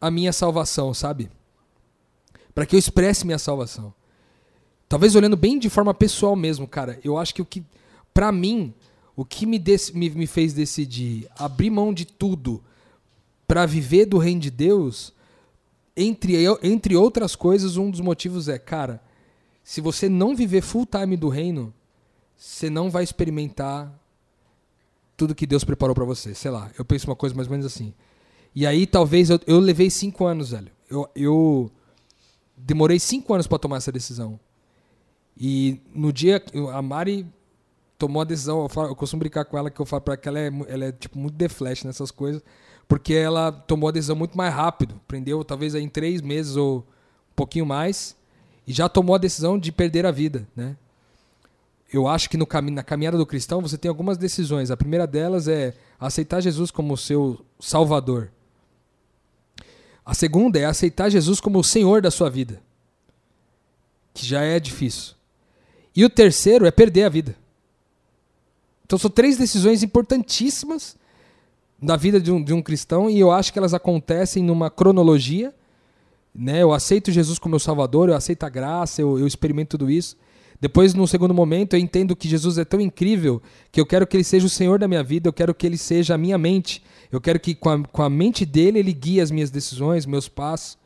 a 0.00 0.10
minha 0.10 0.32
salvação, 0.32 0.92
sabe? 0.92 1.30
Para 2.54 2.66
que 2.66 2.74
eu 2.74 2.78
expresse 2.78 3.26
minha 3.26 3.38
salvação. 3.38 3.92
Talvez 4.88 5.14
olhando 5.14 5.36
bem 5.36 5.58
de 5.58 5.68
forma 5.68 5.92
pessoal 5.92 6.36
mesmo, 6.36 6.66
cara. 6.66 6.98
Eu 7.02 7.18
acho 7.18 7.34
que 7.34 7.42
o 7.42 7.44
que, 7.44 7.64
para 8.14 8.30
mim, 8.30 8.72
o 9.14 9.24
que 9.24 9.46
me, 9.46 9.62
me, 9.94 10.10
me 10.10 10.26
fez 10.26 10.52
decidir 10.52 11.28
abrir 11.38 11.70
mão 11.70 11.92
de 11.92 12.04
tudo 12.04 12.62
para 13.46 13.66
viver 13.66 14.06
do 14.06 14.18
reino 14.18 14.40
de 14.40 14.50
Deus, 14.50 15.12
entre, 15.96 16.44
entre 16.62 16.96
outras 16.96 17.34
coisas, 17.34 17.76
um 17.76 17.90
dos 17.90 18.00
motivos 18.00 18.48
é, 18.48 18.58
cara, 18.58 19.02
se 19.64 19.80
você 19.80 20.08
não 20.08 20.36
viver 20.36 20.60
full 20.60 20.86
time 20.86 21.16
do 21.16 21.28
reino, 21.28 21.72
você 22.36 22.68
não 22.68 22.90
vai 22.90 23.02
experimentar 23.02 23.92
tudo 25.16 25.34
que 25.34 25.46
Deus 25.46 25.64
preparou 25.64 25.94
para 25.94 26.04
você. 26.04 26.34
Sei 26.34 26.50
lá, 26.50 26.70
eu 26.78 26.84
penso 26.84 27.08
uma 27.08 27.16
coisa 27.16 27.34
mais 27.34 27.48
ou 27.48 27.52
menos 27.52 27.66
assim. 27.66 27.94
E 28.56 28.66
aí, 28.66 28.86
talvez, 28.86 29.28
eu, 29.28 29.38
eu 29.46 29.60
levei 29.60 29.90
cinco 29.90 30.24
anos, 30.24 30.50
velho. 30.52 30.72
Eu, 30.88 31.06
eu 31.14 31.70
demorei 32.56 32.98
cinco 32.98 33.34
anos 33.34 33.46
para 33.46 33.58
tomar 33.58 33.76
essa 33.76 33.92
decisão. 33.92 34.40
E 35.38 35.78
no 35.94 36.10
dia 36.10 36.42
a 36.72 36.80
Mari 36.80 37.26
tomou 37.98 38.22
a 38.22 38.24
decisão, 38.24 38.62
eu, 38.62 38.68
falo, 38.70 38.88
eu 38.88 38.96
costumo 38.96 39.20
brincar 39.20 39.44
com 39.44 39.58
ela 39.58 39.70
que 39.70 39.78
eu 39.78 39.84
falo 39.84 40.00
para 40.00 40.16
que 40.16 40.26
ela 40.26 40.38
é, 40.38 40.50
ela 40.68 40.84
é 40.86 40.92
tipo 40.92 41.18
muito 41.18 41.34
de 41.34 41.48
flash 41.50 41.84
nessas 41.84 42.10
coisas, 42.10 42.42
porque 42.88 43.12
ela 43.12 43.52
tomou 43.52 43.90
a 43.90 43.92
decisão 43.92 44.16
muito 44.16 44.38
mais 44.38 44.54
rápido, 44.54 44.98
prendeu 45.06 45.44
talvez 45.44 45.74
em 45.74 45.86
três 45.86 46.22
meses 46.22 46.56
ou 46.56 46.78
um 46.78 47.34
pouquinho 47.34 47.66
mais 47.66 48.16
e 48.66 48.72
já 48.72 48.88
tomou 48.88 49.14
a 49.14 49.18
decisão 49.18 49.58
de 49.58 49.70
perder 49.70 50.06
a 50.06 50.10
vida, 50.10 50.48
né? 50.56 50.76
Eu 51.92 52.08
acho 52.08 52.30
que 52.30 52.36
no 52.36 52.46
cami 52.46 52.70
na 52.70 52.82
caminhada 52.82 53.18
do 53.18 53.26
cristão 53.26 53.60
você 53.60 53.76
tem 53.76 53.88
algumas 53.88 54.16
decisões. 54.16 54.70
A 54.70 54.76
primeira 54.76 55.06
delas 55.06 55.46
é 55.46 55.74
aceitar 56.00 56.40
Jesus 56.40 56.70
como 56.70 56.96
seu 56.96 57.44
Salvador. 57.60 58.30
A 60.06 60.14
segunda 60.14 60.56
é 60.56 60.64
aceitar 60.64 61.10
Jesus 61.10 61.40
como 61.40 61.58
o 61.58 61.64
Senhor 61.64 62.00
da 62.00 62.12
sua 62.12 62.30
vida, 62.30 62.62
que 64.14 64.24
já 64.24 64.42
é 64.42 64.60
difícil. 64.60 65.14
E 65.96 66.04
o 66.04 66.08
terceiro 66.08 66.64
é 66.64 66.70
perder 66.70 67.02
a 67.02 67.08
vida. 67.08 67.34
Então 68.84 68.96
são 68.96 69.10
três 69.10 69.36
decisões 69.36 69.82
importantíssimas 69.82 70.96
na 71.82 71.96
vida 71.96 72.20
de 72.20 72.30
um, 72.30 72.40
de 72.40 72.54
um 72.54 72.62
cristão 72.62 73.10
e 73.10 73.18
eu 73.18 73.32
acho 73.32 73.52
que 73.52 73.58
elas 73.58 73.74
acontecem 73.74 74.44
numa 74.44 74.70
cronologia. 74.70 75.52
Né? 76.32 76.62
Eu 76.62 76.72
aceito 76.72 77.10
Jesus 77.10 77.38
como 77.40 77.54
meu 77.54 77.58
Salvador, 77.58 78.08
eu 78.08 78.14
aceito 78.14 78.44
a 78.44 78.48
graça, 78.48 79.02
eu, 79.02 79.18
eu 79.18 79.26
experimento 79.26 79.76
tudo 79.76 79.90
isso. 79.90 80.16
Depois, 80.60 80.94
no 80.94 81.06
segundo 81.06 81.34
momento, 81.34 81.74
eu 81.74 81.80
entendo 81.80 82.16
que 82.16 82.28
Jesus 82.28 82.58
é 82.58 82.64
tão 82.64 82.80
incrível 82.80 83.42
que 83.70 83.80
eu 83.80 83.86
quero 83.86 84.06
que 84.06 84.16
ele 84.16 84.24
seja 84.24 84.46
o 84.46 84.50
Senhor 84.50 84.78
da 84.78 84.88
minha 84.88 85.02
vida, 85.02 85.28
eu 85.28 85.32
quero 85.32 85.54
que 85.54 85.66
ele 85.66 85.76
seja 85.76 86.14
a 86.14 86.18
minha 86.18 86.38
mente. 86.38 86.82
Eu 87.12 87.20
quero 87.20 87.38
que 87.38 87.54
com 87.54 87.70
a, 87.70 87.82
com 87.82 88.02
a 88.02 88.10
mente 88.10 88.46
dele 88.46 88.78
ele 88.78 88.92
guie 88.92 89.20
as 89.20 89.30
minhas 89.30 89.50
decisões, 89.50 90.06
meus 90.06 90.28
passos. 90.28 90.78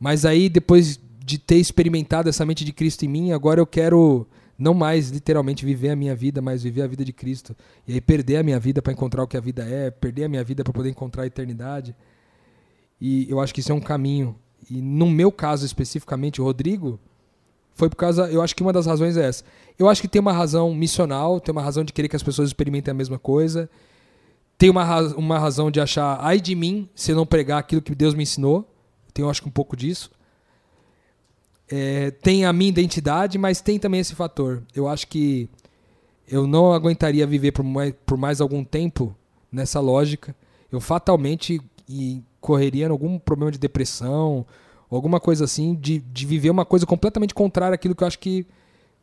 Mas 0.00 0.24
aí, 0.24 0.48
depois 0.48 0.98
de 1.24 1.38
ter 1.38 1.56
experimentado 1.56 2.28
essa 2.28 2.46
mente 2.46 2.64
de 2.64 2.72
Cristo 2.72 3.04
em 3.04 3.08
mim, 3.08 3.32
agora 3.32 3.60
eu 3.60 3.66
quero 3.66 4.26
não 4.58 4.74
mais 4.74 5.10
literalmente 5.10 5.64
viver 5.64 5.90
a 5.90 5.96
minha 5.96 6.16
vida, 6.16 6.40
mas 6.40 6.62
viver 6.62 6.82
a 6.82 6.86
vida 6.86 7.04
de 7.04 7.12
Cristo. 7.12 7.54
E 7.86 7.92
aí 7.92 8.00
perder 8.00 8.38
a 8.38 8.42
minha 8.42 8.58
vida 8.58 8.80
para 8.80 8.92
encontrar 8.92 9.22
o 9.22 9.26
que 9.26 9.36
a 9.36 9.40
vida 9.40 9.62
é, 9.62 9.90
perder 9.90 10.24
a 10.24 10.28
minha 10.28 10.42
vida 10.42 10.64
para 10.64 10.72
poder 10.72 10.90
encontrar 10.90 11.24
a 11.24 11.26
eternidade. 11.26 11.94
E 13.00 13.30
eu 13.30 13.40
acho 13.40 13.52
que 13.52 13.60
isso 13.60 13.70
é 13.70 13.74
um 13.74 13.80
caminho. 13.80 14.34
E 14.68 14.80
no 14.82 15.08
meu 15.08 15.30
caso 15.30 15.64
especificamente, 15.64 16.40
o 16.40 16.44
Rodrigo, 16.44 16.98
foi 17.78 17.88
por 17.88 17.96
causa, 17.96 18.30
eu 18.30 18.42
acho 18.42 18.54
que 18.54 18.62
uma 18.62 18.72
das 18.72 18.84
razões 18.84 19.16
é 19.16 19.26
essa. 19.26 19.42
Eu 19.78 19.88
acho 19.88 20.02
que 20.02 20.08
tem 20.08 20.20
uma 20.20 20.32
razão 20.32 20.74
missional, 20.74 21.40
tem 21.40 21.52
uma 21.52 21.62
razão 21.62 21.84
de 21.84 21.92
querer 21.92 22.08
que 22.08 22.16
as 22.16 22.22
pessoas 22.22 22.48
experimentem 22.48 22.90
a 22.90 22.94
mesma 22.94 23.18
coisa. 23.18 23.70
Tem 24.58 24.68
uma, 24.68 25.00
uma 25.14 25.38
razão 25.38 25.70
de 25.70 25.80
achar, 25.80 26.18
ai 26.20 26.40
de 26.40 26.54
mim, 26.54 26.88
se 26.94 27.12
eu 27.12 27.16
não 27.16 27.24
pregar 27.24 27.60
aquilo 27.60 27.80
que 27.80 27.94
Deus 27.94 28.12
me 28.14 28.24
ensinou. 28.24 28.68
Tem, 29.14 29.24
eu 29.24 29.30
acho 29.30 29.40
que 29.40 29.48
um 29.48 29.52
pouco 29.52 29.76
disso 29.76 30.10
é, 31.70 32.10
tem 32.10 32.44
a 32.44 32.52
minha 32.52 32.70
identidade, 32.70 33.36
mas 33.38 33.60
tem 33.60 33.78
também 33.78 34.00
esse 34.00 34.14
fator. 34.14 34.62
Eu 34.74 34.88
acho 34.88 35.06
que 35.06 35.48
eu 36.26 36.46
não 36.46 36.72
aguentaria 36.72 37.26
viver 37.26 37.52
por 37.52 37.62
mais, 37.62 37.94
por 38.06 38.16
mais 38.16 38.40
algum 38.40 38.64
tempo 38.64 39.14
nessa 39.52 39.80
lógica. 39.80 40.34
Eu 40.72 40.80
fatalmente 40.80 41.60
correria 42.40 42.86
em 42.86 42.90
algum 42.90 43.18
problema 43.18 43.50
de 43.52 43.58
depressão, 43.58 44.46
alguma 44.96 45.20
coisa 45.20 45.44
assim, 45.44 45.74
de, 45.74 45.98
de 45.98 46.26
viver 46.26 46.50
uma 46.50 46.64
coisa 46.64 46.86
completamente 46.86 47.34
contrária 47.34 47.74
àquilo 47.74 47.94
que 47.94 48.02
eu 48.02 48.06
acho 48.06 48.18
que 48.18 48.46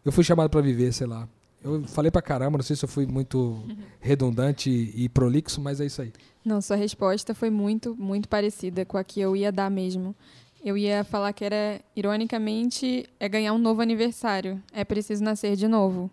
eu 0.03 0.11
fui 0.11 0.23
chamado 0.23 0.49
para 0.49 0.61
viver, 0.61 0.91
sei 0.93 1.07
lá. 1.07 1.27
Eu 1.63 1.83
falei 1.85 2.11
pra 2.11 2.21
caramba, 2.21 2.57
não 2.59 2.63
sei 2.63 2.75
se 2.75 2.85
eu 2.85 2.89
fui 2.89 3.07
muito 3.07 3.63
redundante 3.99 4.69
e 4.69 5.09
prolixo, 5.09 5.59
mas 5.59 5.81
é 5.81 5.85
isso 5.85 6.01
aí. 6.01 6.13
Não, 6.43 6.61
sua 6.61 6.75
resposta 6.75 7.33
foi 7.33 7.49
muito, 7.49 7.95
muito 7.95 8.29
parecida 8.29 8.85
com 8.85 8.97
a 8.97 9.03
que 9.03 9.19
eu 9.19 9.35
ia 9.35 9.51
dar 9.51 9.71
mesmo. 9.71 10.15
Eu 10.63 10.77
ia 10.77 11.03
falar 11.03 11.33
que 11.33 11.43
era, 11.43 11.81
ironicamente, 11.95 13.07
é 13.19 13.27
ganhar 13.27 13.53
um 13.53 13.57
novo 13.57 13.81
aniversário. 13.81 14.61
É 14.71 14.83
preciso 14.83 15.23
nascer 15.23 15.55
de 15.55 15.67
novo. 15.67 16.09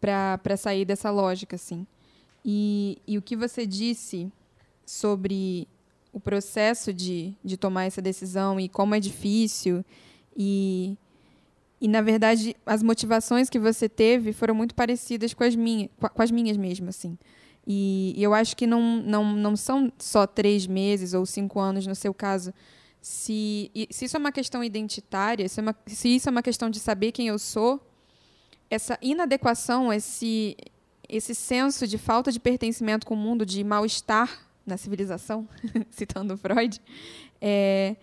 para 0.00 0.56
sair 0.56 0.84
dessa 0.84 1.10
lógica, 1.10 1.56
assim. 1.56 1.86
E, 2.44 2.98
e 3.06 3.18
o 3.18 3.22
que 3.22 3.36
você 3.36 3.66
disse 3.66 4.32
sobre 4.86 5.68
o 6.18 6.20
processo 6.20 6.92
de, 6.92 7.34
de 7.42 7.56
tomar 7.56 7.84
essa 7.84 8.02
decisão 8.02 8.58
e 8.60 8.68
como 8.68 8.94
é 8.94 9.00
difícil. 9.00 9.84
E 10.36 10.96
e 11.80 11.86
na 11.86 12.02
verdade 12.02 12.56
as 12.66 12.82
motivações 12.82 13.48
que 13.48 13.58
você 13.58 13.88
teve 13.88 14.32
foram 14.32 14.52
muito 14.52 14.74
parecidas 14.74 15.32
com 15.32 15.44
as 15.44 15.54
minhas 15.54 15.88
com 16.12 16.22
as 16.22 16.30
minhas 16.30 16.56
mesmo 16.56 16.88
assim. 16.88 17.16
E, 17.66 18.14
e 18.16 18.22
eu 18.22 18.34
acho 18.34 18.56
que 18.56 18.66
não, 18.66 18.96
não 19.02 19.32
não 19.36 19.56
são 19.56 19.92
só 19.98 20.26
três 20.26 20.66
meses 20.66 21.14
ou 21.14 21.24
cinco 21.24 21.60
anos 21.60 21.86
no 21.86 21.94
seu 21.94 22.12
caso. 22.12 22.52
Se 23.00 23.70
se 23.90 24.06
isso 24.06 24.16
é 24.16 24.20
uma 24.20 24.32
questão 24.32 24.62
identitária 24.64 25.48
se, 25.48 25.60
é 25.60 25.62
uma, 25.62 25.76
se 25.86 26.08
isso 26.16 26.28
é 26.28 26.32
uma 26.32 26.42
questão 26.42 26.68
de 26.68 26.80
saber 26.80 27.12
quem 27.12 27.28
eu 27.28 27.38
sou 27.38 27.80
essa 28.68 28.98
inadequação 29.00 29.92
esse 29.92 30.56
esse 31.08 31.34
senso 31.34 31.86
de 31.86 31.96
falta 31.96 32.30
de 32.32 32.40
pertencimento 32.40 33.06
com 33.06 33.14
o 33.14 33.16
mundo 33.16 33.46
de 33.46 33.62
mal 33.62 33.86
estar 33.86 34.47
na 34.68 34.76
civilização, 34.76 35.48
citando 35.90 36.36
Freud, 36.36 36.80
é, 37.40 37.96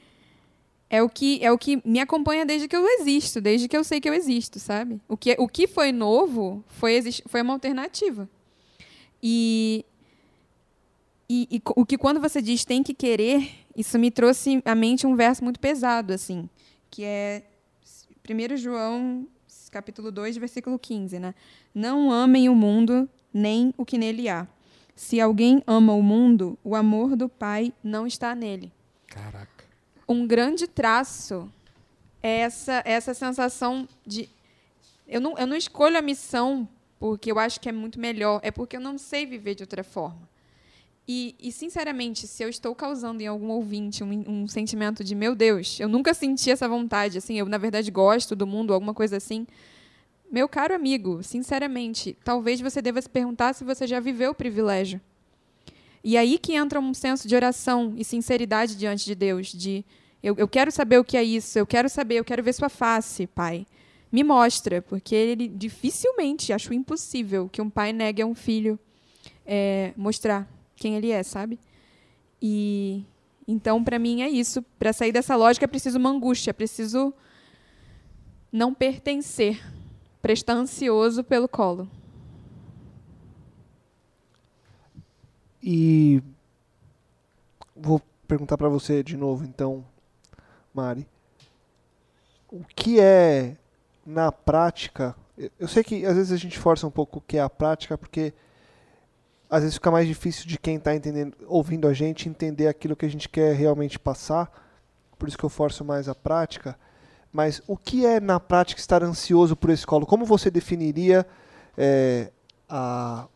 é 0.90 1.02
o 1.02 1.10
que 1.10 1.44
é 1.44 1.52
o 1.52 1.58
que 1.58 1.82
me 1.86 2.00
acompanha 2.00 2.46
desde 2.46 2.68
que 2.68 2.76
eu 2.76 2.86
existo, 3.00 3.40
desde 3.40 3.68
que 3.68 3.78
eu 3.78 3.84
sei 3.84 4.02
que 4.02 4.10
eu 4.10 4.14
existo, 4.14 4.60
sabe? 4.60 5.00
O 5.08 5.16
que 5.16 5.36
o 5.40 5.48
que 5.48 5.68
foi 5.68 5.92
novo 5.92 6.64
foi 6.68 7.02
foi 7.28 7.42
uma 7.42 7.54
alternativa. 7.54 8.30
E, 9.22 9.86
e, 11.30 11.48
e 11.52 11.62
o 11.76 11.86
que 11.86 11.98
quando 11.98 12.20
você 12.20 12.42
diz 12.42 12.66
tem 12.66 12.84
que 12.84 12.94
querer, 12.94 13.50
isso 13.76 13.98
me 13.98 14.12
trouxe 14.12 14.62
à 14.66 14.76
mente 14.76 15.08
um 15.08 15.16
verso 15.16 15.44
muito 15.44 15.60
pesado 15.60 16.14
assim, 16.14 16.50
que 16.92 17.04
é 17.04 17.44
1 18.30 18.58
João 18.58 19.28
capítulo 19.76 20.10
2, 20.10 20.38
versículo 20.38 20.80
15, 20.80 21.20
né? 21.20 21.36
Não 21.74 22.10
amem 22.10 22.48
o 22.48 22.56
mundo 22.56 23.10
nem 23.34 23.74
o 23.78 23.84
que 23.84 23.98
nele 23.98 24.30
há. 24.30 24.48
Se 24.96 25.20
alguém 25.20 25.62
ama 25.68 25.94
o 25.94 26.02
mundo, 26.02 26.58
o 26.64 26.76
amor 26.76 27.16
do 27.16 27.28
Pai 27.28 27.74
não 27.84 28.08
está 28.08 28.34
nele. 28.34 28.72
Caraca. 29.08 29.66
Um 30.08 30.26
grande 30.26 30.68
traço 30.68 31.52
é 32.24 32.40
essa, 32.40 32.82
essa 32.86 33.14
sensação 33.14 33.88
de. 34.06 34.30
Eu 35.08 35.20
não, 35.20 35.38
eu 35.38 35.46
não 35.46 35.56
escolho 35.56 35.98
a 35.98 36.02
missão 36.02 36.68
porque 37.00 37.32
eu 37.32 37.38
acho 37.38 37.60
que 37.60 37.70
é 37.70 37.72
muito 37.72 38.00
melhor, 38.00 38.40
é 38.42 38.50
porque 38.50 38.78
eu 38.78 38.82
não 38.82 38.98
sei 38.98 39.26
viver 39.26 39.54
de 39.54 39.64
outra 39.64 39.84
forma. 39.84 40.28
E, 41.08 41.36
e 41.40 41.52
sinceramente, 41.52 42.26
se 42.26 42.42
eu 42.42 42.50
estou 42.50 42.74
causando 42.74 43.22
em 43.22 43.28
algum 43.28 43.50
ouvinte 43.50 44.04
um, 44.04 44.24
um 44.28 44.48
sentimento 44.48 45.04
de 45.04 45.14
meu 45.14 45.36
Deus, 45.36 45.80
eu 45.80 45.88
nunca 45.88 46.14
senti 46.16 46.50
essa 46.50 46.68
vontade, 46.68 47.20
assim, 47.20 47.38
eu 47.38 47.46
na 47.46 47.60
verdade 47.60 47.92
gosto 47.92 48.36
do 48.36 48.48
mundo, 48.48 48.74
alguma 48.74 48.94
coisa 48.94 49.18
assim, 49.18 49.46
meu 50.36 50.50
caro 50.50 50.76
amigo, 50.76 51.24
sinceramente, 51.24 52.18
talvez 52.22 52.60
você 52.60 52.82
deva 52.82 53.02
se 53.02 53.10
perguntar 53.10 53.54
se 53.54 53.64
você 53.64 53.88
já 53.88 54.02
viveu 54.02 54.32
o 54.32 54.36
privilégio. 54.36 55.00
E 56.04 56.18
aí 56.18 56.38
que 56.38 56.56
entra 56.56 56.78
um 56.78 56.94
senso 56.94 57.26
de 57.26 57.34
oração 57.34 57.94
e 57.96 58.04
sinceridade 58.04 58.76
diante 58.76 59.06
de 59.06 59.16
Deus, 59.16 59.48
de 59.48 59.86
eu, 60.22 60.36
eu 60.38 60.46
quero 60.46 60.74
saber 60.74 61.00
o 61.00 61.06
que 61.06 61.16
é 61.16 61.24
isso, 61.24 61.58
eu 61.58 61.66
quero 61.66 61.88
saber, 61.88 62.16
eu 62.16 62.26
quero 62.26 62.44
ver 62.44 62.52
sua 62.52 62.68
face, 62.68 63.28
pai. 63.28 63.66
Me 64.12 64.26
mostra, 64.26 64.82
porque 64.82 65.16
ele 65.16 65.48
dificilmente, 65.48 66.52
acho 66.52 66.74
impossível 66.74 67.48
que 67.48 67.62
um 67.62 67.70
pai 67.70 67.94
negue 67.94 68.22
a 68.22 68.26
um 68.26 68.36
filho 68.36 68.78
é, 69.46 69.94
mostrar 69.96 70.46
quem 70.76 70.98
ele 70.98 71.12
é, 71.12 71.24
sabe? 71.24 71.58
E 72.42 73.06
então, 73.48 73.82
para 73.82 73.98
mim, 73.98 74.22
é 74.22 74.28
isso. 74.28 74.62
Para 74.78 74.92
sair 74.92 75.14
dessa 75.14 75.38
lógica, 75.38 75.64
é 75.64 75.68
preciso 75.68 75.98
uma 75.98 76.10
angústia, 76.10 76.50
é 76.50 76.54
preciso 76.54 77.14
não 78.52 78.74
pertencer 78.74 79.62
para 80.26 80.34
estar 80.34 80.54
ansioso 80.54 81.24
pelo 81.24 81.48
colo. 81.48 81.88
E 85.62 86.20
vou 87.76 88.02
perguntar 88.28 88.58
para 88.58 88.68
você 88.68 89.04
de 89.04 89.16
novo, 89.16 89.44
então, 89.46 89.86
Mari. 90.74 91.08
O 92.52 92.64
que 92.76 93.00
é, 93.00 93.56
na 94.04 94.32
prática, 94.32 95.16
eu 95.60 95.68
sei 95.68 95.84
que 95.84 96.04
às 96.08 96.16
vezes 96.16 96.32
a 96.32 96.38
gente 96.38 96.58
força 96.58 96.88
um 96.88 96.92
pouco 96.92 97.20
o 97.20 97.22
que 97.22 97.38
é 97.38 97.42
a 97.42 97.50
prática, 97.50 97.96
porque 97.96 98.34
às 99.48 99.62
vezes 99.62 99.76
fica 99.76 99.92
mais 99.92 100.08
difícil 100.08 100.48
de 100.48 100.58
quem 100.58 100.78
está 100.78 100.90
ouvindo 101.46 101.88
a 101.88 101.94
gente 101.94 102.28
entender 102.28 102.68
aquilo 102.68 102.96
que 102.96 103.06
a 103.06 103.10
gente 103.10 103.30
quer 103.30 103.54
realmente 103.54 104.00
passar. 104.00 104.52
Por 105.20 105.28
isso 105.28 105.38
que 105.38 105.46
eu 105.46 105.50
forço 105.50 105.86
mais 105.86 106.10
a 106.10 106.16
prática. 106.16 106.76
Mas 107.36 107.62
o 107.68 107.76
que 107.76 108.06
é, 108.06 108.22
na 108.22 108.40
prática, 108.40 108.80
estar 108.80 109.04
ansioso 109.04 109.58
por 109.58 109.70
esse 109.70 109.86
colo? 109.86 110.06
Como 110.06 110.24
você 110.24 110.50
definiria 110.50 111.28
é, 111.78 112.32
a 112.70 113.28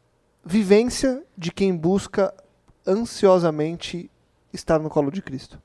vivência 0.45 1.21
de 1.37 1.51
quem 1.51 1.75
busca 1.75 2.33
ansiosamente 2.87 4.09
estar 4.53 4.79
no 4.79 4.89
colo 4.89 5.11
de 5.11 5.21
Cristo? 5.21 5.61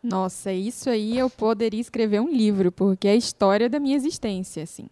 Nossa, 0.00 0.52
isso 0.52 0.88
aí 0.88 1.18
eu 1.18 1.28
poderia 1.28 1.80
escrever 1.80 2.20
um 2.20 2.28
livro, 2.28 2.70
porque 2.70 3.08
é 3.08 3.10
a 3.10 3.16
história 3.16 3.68
da 3.68 3.80
minha 3.80 3.96
existência, 3.96 4.62
assim. 4.62 4.86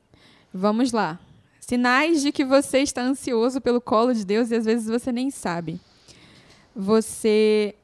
Vamos 0.53 0.91
lá. 0.91 1.21
Sinais 1.61 2.21
de 2.21 2.33
que 2.33 2.45
você 2.45 2.79
está 2.79 3.01
ansioso 3.01 3.61
pelo 3.61 3.81
colo 3.81 4.13
de 4.13 4.27
Deus 4.27 4.51
e 4.51 4.57
às 4.57 4.65
vezes 4.65 4.89
você 4.89 5.13
nem 5.13 5.31
sabe. 5.31 5.81
Você 6.75 7.77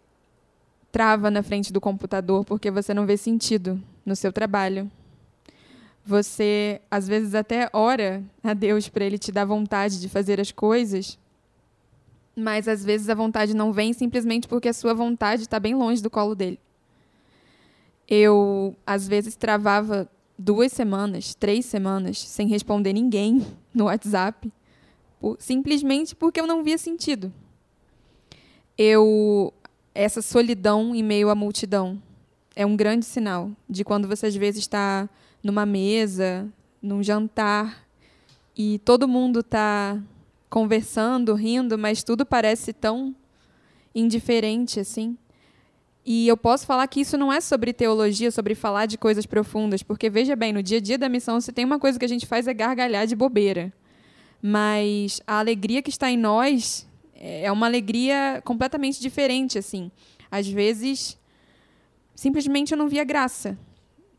trava 0.91 1.31
na 1.31 1.45
frente 1.45 1.73
do 1.73 1.81
computador 1.81 2.45
porque 2.45 2.69
você 2.69 2.93
não 2.93 3.07
vê 3.07 3.17
sentido 3.17 3.81
no 4.07 4.15
seu 4.15 4.33
trabalho. 4.33 4.91
Você, 6.05 6.81
às 6.89 7.09
vezes, 7.09 7.35
até 7.35 7.69
ora 7.73 8.23
a 8.43 8.55
Deus 8.55 8.89
para 8.89 9.05
Ele 9.05 9.19
te 9.19 9.33
dar 9.33 9.45
vontade 9.45 10.01
de 10.01 10.09
fazer 10.09 10.41
as 10.41 10.53
coisas, 10.53 11.19
mas 12.37 12.69
às 12.69 12.85
vezes 12.85 13.09
a 13.09 13.15
vontade 13.15 13.55
não 13.55 13.73
vem 13.73 13.93
simplesmente 13.93 14.47
porque 14.47 14.69
a 14.69 14.73
sua 14.73 14.95
vontade 14.95 15.43
está 15.43 15.59
bem 15.59 15.75
longe 15.75 16.01
do 16.01 16.09
colo 16.09 16.37
dele. 16.37 16.61
Eu, 18.09 18.77
às 18.87 19.09
vezes, 19.09 19.35
travava 19.35 20.09
duas 20.39 20.71
semanas, 20.71 21.35
três 21.35 21.67
semanas, 21.67 22.21
sem 22.21 22.47
responder 22.47 22.93
ninguém 22.93 23.45
no 23.75 23.87
WhatsApp, 23.87 24.53
simplesmente 25.41 26.15
porque 26.15 26.41
eu 26.41 26.47
não 26.47 26.63
via 26.63 26.79
sentido. 26.79 27.33
Eu 28.79 29.53
essa 29.93 30.21
solidão 30.21 30.95
em 30.95 31.03
meio 31.03 31.31
à 31.31 31.35
multidão 31.35 32.01
é 32.57 32.65
um 32.65 32.75
grande 32.75 33.05
sinal 33.05 33.51
de 33.69 33.85
quando 33.85 34.09
você 34.09 34.27
às 34.27 34.35
vezes 34.35 34.63
está 34.63 35.09
numa 35.43 35.67
mesa, 35.67 36.49
num 36.81 37.03
jantar 37.03 37.87
e 38.57 38.79
todo 38.79 39.07
mundo 39.07 39.41
está 39.41 40.01
conversando, 40.49 41.35
rindo, 41.35 41.77
mas 41.77 42.03
tudo 42.03 42.25
parece 42.25 42.73
tão 42.73 43.15
indiferente 43.95 44.81
assim. 44.81 45.19
E 46.05 46.27
eu 46.27 46.37
posso 46.37 46.65
falar 46.65 46.87
que 46.87 47.01
isso 47.01 47.19
não 47.19 47.33
é 47.33 47.41
sobre 47.41 47.73
teologia, 47.73 48.31
sobre 48.31 48.55
falar 48.55 48.87
de 48.87 48.97
coisas 48.97 49.27
profundas, 49.27 49.83
porque 49.83 50.09
veja 50.09 50.35
bem, 50.35 50.53
no 50.53 50.63
dia 50.63 50.79
a 50.79 50.81
dia 50.81 50.97
da 50.97 51.09
missão, 51.09 51.41
se 51.41 51.53
tem 51.53 51.65
uma 51.65 51.79
coisa 51.79 51.99
que 51.99 52.05
a 52.05 52.09
gente 52.09 52.25
faz 52.25 52.47
é 52.47 52.55
gargalhar 52.55 53.07
de 53.07 53.17
bobeira. 53.17 53.73
Mas 54.41 55.21
a 55.27 55.41
alegria 55.41 55.83
que 55.83 55.91
está 55.91 56.11
em 56.11 56.17
nós 56.17 56.87
é 57.15 57.51
uma 57.51 57.67
alegria 57.67 58.41
completamente 58.45 59.01
diferente, 59.01 59.59
assim. 59.59 59.91
Às 60.31 60.47
vezes, 60.47 61.19
simplesmente 62.17 62.73
eu 62.73 62.79
não 62.79 62.89
via 62.89 63.05
graça 63.05 63.57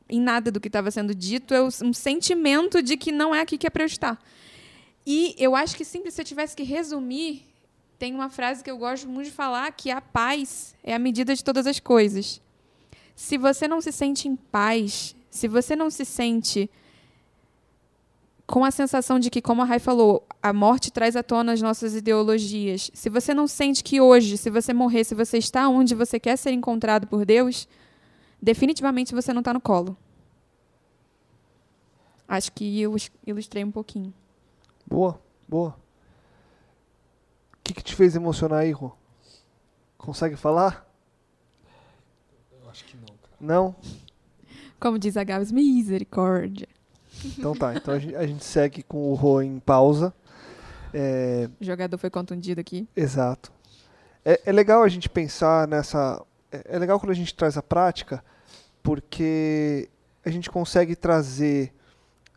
em 0.09 0.21
nada 0.21 0.49
do 0.49 0.61
que 0.61 0.69
estava 0.69 0.89
sendo 0.89 1.13
dito, 1.13 1.53
é 1.53 1.61
um 1.61 1.91
sentimento 1.91 2.81
de 2.81 2.95
que 2.95 3.11
não 3.11 3.35
é 3.35 3.41
aqui 3.41 3.57
que 3.57 3.67
é 3.67 3.69
para 3.69 3.83
eu 3.83 3.87
estar. 3.87 4.17
E 5.05 5.35
eu 5.37 5.55
acho 5.55 5.75
que 5.75 5.83
simples 5.83 6.13
se 6.13 6.21
eu 6.21 6.25
tivesse 6.25 6.55
que 6.55 6.63
resumir, 6.63 7.43
tem 7.99 8.13
uma 8.13 8.29
frase 8.29 8.63
que 8.63 8.71
eu 8.71 8.77
gosto 8.77 9.07
muito 9.07 9.25
de 9.25 9.33
falar, 9.33 9.71
que 9.71 9.89
a 9.89 9.99
paz 9.99 10.75
é 10.83 10.93
a 10.93 10.99
medida 10.99 11.35
de 11.35 11.43
todas 11.43 11.67
as 11.67 11.79
coisas. 11.79 12.39
Se 13.15 13.37
você 13.37 13.67
não 13.67 13.81
se 13.81 13.91
sente 13.91 14.27
em 14.27 14.35
paz, 14.35 15.15
se 15.29 15.47
você 15.47 15.75
não 15.75 15.89
se 15.89 16.05
sente 16.05 16.69
com 18.45 18.63
a 18.63 18.71
sensação 18.71 19.19
de 19.19 19.29
que, 19.29 19.41
como 19.41 19.61
a 19.61 19.65
Rai 19.65 19.79
falou, 19.79 20.25
a 20.41 20.53
morte 20.53 20.89
traz 20.89 21.17
à 21.17 21.23
tona 21.23 21.51
as 21.51 21.61
nossas 21.61 21.95
ideologias. 21.95 22.89
Se 22.93 23.09
você 23.09 23.33
não 23.33 23.45
sente 23.45 23.83
que 23.83 23.99
hoje, 23.99 24.37
se 24.37 24.49
você 24.49 24.73
morrer, 24.73 25.03
se 25.03 25.13
você 25.13 25.37
está 25.37 25.67
onde 25.67 25.93
você 25.93 26.17
quer 26.17 26.37
ser 26.37 26.51
encontrado 26.51 27.07
por 27.07 27.25
Deus, 27.25 27.67
definitivamente 28.41 29.13
você 29.15 29.33
não 29.33 29.39
está 29.39 29.53
no 29.53 29.61
colo. 29.61 29.97
Acho 32.27 32.51
que 32.51 32.81
eu 32.81 32.95
ilustrei 33.25 33.63
um 33.63 33.71
pouquinho. 33.71 34.13
Boa, 34.85 35.19
boa. 35.47 35.69
O 35.69 37.57
que, 37.63 37.73
que 37.73 37.83
te 37.83 37.95
fez 37.95 38.15
emocionar 38.15 38.59
aí, 38.59 38.71
Rô? 38.71 38.91
Consegue 39.97 40.35
falar? 40.35 40.85
Eu 42.63 42.69
acho 42.69 42.83
que 42.85 42.95
não, 42.97 43.05
cara. 43.05 43.35
Não? 43.39 43.75
Como 44.79 44.99
diz 44.99 45.17
a 45.17 45.23
Gabs, 45.23 45.51
misericórdia. 45.51 46.67
Então 47.25 47.55
tá, 47.55 47.73
então 47.73 47.93
a 47.93 47.99
gente, 47.99 48.15
a 48.15 48.27
gente 48.27 48.43
segue 48.45 48.83
com 48.83 49.09
o 49.11 49.15
Rô 49.15 49.41
em 49.41 49.59
pausa. 49.59 50.13
É, 50.93 51.49
O 51.59 51.63
jogador 51.65 51.97
foi 51.97 52.09
contundido 52.09 52.61
aqui. 52.61 52.87
exato. 52.95 53.51
É, 54.23 54.41
é 54.45 54.51
legal 54.51 54.83
a 54.83 54.87
gente 54.89 55.09
pensar 55.09 55.67
nessa. 55.67 56.21
É, 56.51 56.75
é 56.75 56.79
legal 56.79 56.99
quando 56.99 57.11
a 57.11 57.15
gente 57.15 57.35
traz 57.35 57.57
a 57.57 57.63
prática, 57.63 58.23
porque 58.81 59.89
a 60.23 60.29
gente 60.29 60.49
consegue 60.49 60.95
trazer 60.95 61.73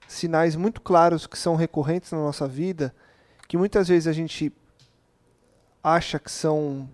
sinais 0.07 0.57
muito 0.57 0.81
claros 0.81 1.27
que 1.27 1.39
são 1.39 1.55
recorrentes 1.55 2.11
na 2.11 2.19
nossa 2.19 2.47
vida, 2.47 2.95
que 3.47 3.57
muitas 3.57 3.89
vezes 3.89 4.07
a 4.07 4.13
gente 4.13 4.53
acha 5.83 6.19
que 6.19 6.31
são, 6.31 6.89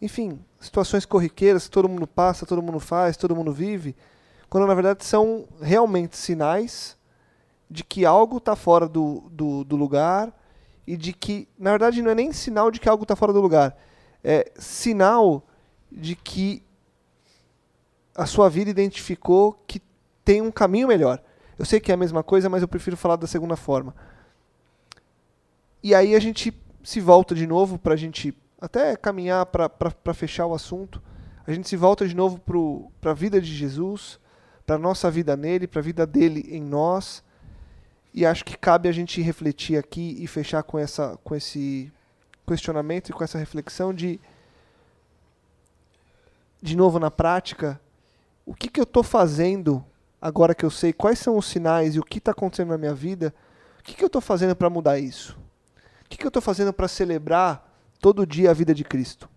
enfim, 0.00 0.38
situações 0.60 1.06
corriqueiras 1.06 1.64
que 1.64 1.70
todo 1.70 1.88
mundo 1.88 2.06
passa, 2.06 2.44
todo 2.44 2.62
mundo 2.62 2.80
faz, 2.80 3.16
todo 3.16 3.34
mundo 3.34 3.52
vive, 3.52 3.96
quando 4.48 4.66
na 4.66 4.74
verdade 4.74 5.04
são 5.04 5.46
realmente 5.60 6.16
sinais 6.16 6.96
de 7.70 7.84
que 7.84 8.04
algo 8.04 8.38
está 8.38 8.56
fora 8.56 8.88
do, 8.88 9.30
do, 9.30 9.62
do, 9.62 9.76
lugar 9.76 10.32
e 10.84 10.96
de 10.96 11.12
que, 11.12 11.48
na 11.56 11.70
verdade, 11.70 12.02
não 12.02 12.10
é 12.10 12.14
nem 12.16 12.32
sinal 12.32 12.70
de 12.70 12.80
que 12.80 12.88
algo 12.88 13.04
está 13.04 13.14
fora 13.14 13.32
do 13.32 13.40
lugar, 13.40 13.76
é 14.24 14.50
sinal 14.58 15.44
de 15.90 16.14
que 16.14 16.62
a 18.14 18.26
sua 18.26 18.48
vida 18.48 18.70
identificou 18.70 19.52
que 19.66 19.80
tem 20.24 20.42
um 20.42 20.50
caminho 20.50 20.88
melhor. 20.88 21.22
Eu 21.58 21.64
sei 21.64 21.80
que 21.80 21.90
é 21.90 21.94
a 21.94 21.98
mesma 21.98 22.22
coisa, 22.22 22.48
mas 22.48 22.62
eu 22.62 22.68
prefiro 22.68 22.96
falar 22.96 23.16
da 23.16 23.26
segunda 23.26 23.56
forma. 23.56 23.94
E 25.82 25.94
aí 25.94 26.14
a 26.14 26.20
gente 26.20 26.52
se 26.82 27.00
volta 27.00 27.34
de 27.34 27.46
novo 27.46 27.78
para 27.78 27.94
a 27.94 27.96
gente 27.96 28.34
até 28.60 28.96
caminhar 28.96 29.46
para 29.46 30.14
fechar 30.14 30.46
o 30.46 30.54
assunto. 30.54 31.02
A 31.46 31.52
gente 31.52 31.68
se 31.68 31.76
volta 31.76 32.06
de 32.06 32.14
novo 32.14 32.40
para 33.00 33.10
a 33.10 33.14
vida 33.14 33.40
de 33.40 33.54
Jesus, 33.54 34.20
para 34.66 34.76
a 34.76 34.78
nossa 34.78 35.10
vida 35.10 35.36
nele, 35.36 35.66
para 35.66 35.80
a 35.80 35.82
vida 35.82 36.06
dele 36.06 36.46
em 36.50 36.62
nós. 36.62 37.24
E 38.12 38.26
acho 38.26 38.44
que 38.44 38.56
cabe 38.56 38.88
a 38.88 38.92
gente 38.92 39.22
refletir 39.22 39.78
aqui 39.78 40.16
e 40.20 40.26
fechar 40.26 40.62
com, 40.62 40.78
essa, 40.78 41.18
com 41.24 41.34
esse 41.34 41.92
questionamento 42.46 43.08
e 43.08 43.12
com 43.12 43.24
essa 43.24 43.38
reflexão 43.38 43.94
de, 43.94 44.20
de 46.62 46.76
novo 46.76 46.98
na 46.98 47.10
prática, 47.10 47.80
o 48.44 48.54
que, 48.54 48.68
que 48.68 48.80
eu 48.80 48.84
estou 48.84 49.02
fazendo 49.02 49.84
agora 50.20 50.54
que 50.54 50.64
eu 50.64 50.70
sei 50.70 50.92
quais 50.92 51.18
são 51.18 51.38
os 51.38 51.46
sinais 51.46 51.94
e 51.94 51.98
o 51.98 52.04
que 52.04 52.18
está 52.18 52.32
acontecendo 52.32 52.68
na 52.68 52.78
minha 52.78 52.94
vida, 52.94 53.34
o 53.78 53.82
que, 53.82 53.94
que 53.94 54.04
eu 54.04 54.08
estou 54.08 54.20
fazendo 54.20 54.54
para 54.54 54.68
mudar 54.68 54.98
isso? 54.98 55.38
O 56.04 56.08
que, 56.08 56.18
que 56.18 56.26
eu 56.26 56.28
estou 56.28 56.42
fazendo 56.42 56.72
para 56.72 56.86
celebrar 56.88 57.72
todo 58.00 58.26
dia 58.26 58.50
a 58.50 58.54
vida 58.54 58.74
de 58.74 58.84
Cristo? 58.84 59.28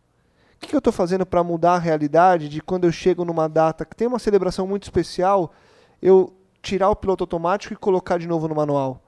O 0.55 0.59
que, 0.59 0.67
que 0.69 0.75
eu 0.75 0.79
estou 0.79 0.93
fazendo 0.93 1.25
para 1.25 1.43
mudar 1.43 1.75
a 1.75 1.79
realidade 1.79 2.49
de 2.49 2.61
quando 2.61 2.85
eu 2.85 2.91
chego 2.91 3.23
numa 3.23 3.47
data 3.47 3.85
que 3.85 3.95
tem 3.95 4.07
uma 4.07 4.19
celebração 4.19 4.67
muito 4.67 4.83
especial, 4.83 5.53
eu 6.01 6.33
tirar 6.61 6.89
o 6.89 6.95
piloto 6.95 7.23
automático 7.23 7.73
e 7.73 7.77
colocar 7.77 8.17
de 8.17 8.27
novo 8.27 8.47
no 8.47 8.55
manual? 8.55 9.01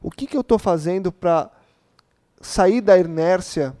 O 0.00 0.10
que, 0.10 0.26
que 0.26 0.36
eu 0.36 0.42
estou 0.42 0.58
fazendo 0.58 1.10
para 1.10 1.50
sair 2.40 2.80
da 2.80 2.98
inércia, 2.98 3.76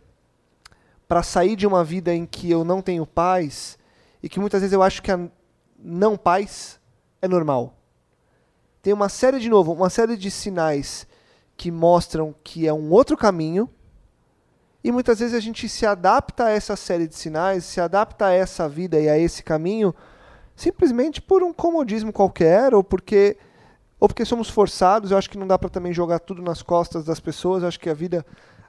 para 1.08 1.22
sair 1.22 1.56
de 1.56 1.66
uma 1.66 1.84
vida 1.84 2.14
em 2.14 2.26
que 2.26 2.50
eu 2.50 2.64
não 2.64 2.82
tenho 2.82 3.06
paz 3.06 3.78
e 4.22 4.28
que 4.28 4.40
muitas 4.40 4.60
vezes 4.60 4.72
eu 4.72 4.82
acho 4.82 5.02
que 5.02 5.12
a 5.12 5.28
não 5.78 6.16
paz 6.16 6.80
é 7.22 7.28
normal? 7.28 7.74
Tem 8.82 8.92
uma 8.92 9.08
série, 9.08 9.40
de 9.40 9.48
novo, 9.48 9.72
uma 9.72 9.90
série 9.90 10.16
de 10.16 10.30
sinais 10.30 11.06
que 11.56 11.70
mostram 11.70 12.34
que 12.44 12.66
é 12.66 12.72
um 12.72 12.90
outro 12.90 13.16
caminho. 13.16 13.68
E 14.84 14.92
muitas 14.92 15.18
vezes 15.18 15.34
a 15.34 15.40
gente 15.40 15.68
se 15.68 15.84
adapta 15.84 16.44
a 16.44 16.50
essa 16.50 16.76
série 16.76 17.08
de 17.08 17.16
sinais, 17.16 17.64
se 17.64 17.80
adapta 17.80 18.26
a 18.26 18.32
essa 18.32 18.68
vida 18.68 19.00
e 19.00 19.08
a 19.08 19.18
esse 19.18 19.42
caminho, 19.42 19.92
simplesmente 20.54 21.20
por 21.20 21.42
um 21.42 21.52
comodismo 21.52 22.12
qualquer, 22.12 22.72
ou 22.74 22.84
porque, 22.84 23.36
ou 23.98 24.06
porque 24.06 24.24
somos 24.24 24.48
forçados. 24.48 25.10
Eu 25.10 25.18
acho 25.18 25.28
que 25.28 25.38
não 25.38 25.46
dá 25.48 25.58
para 25.58 25.68
também 25.68 25.92
jogar 25.92 26.20
tudo 26.20 26.40
nas 26.40 26.62
costas 26.62 27.04
das 27.04 27.18
pessoas. 27.18 27.62
Eu 27.62 27.68
acho 27.68 27.80
que 27.80 27.90
a 27.90 27.94
vida 27.94 28.24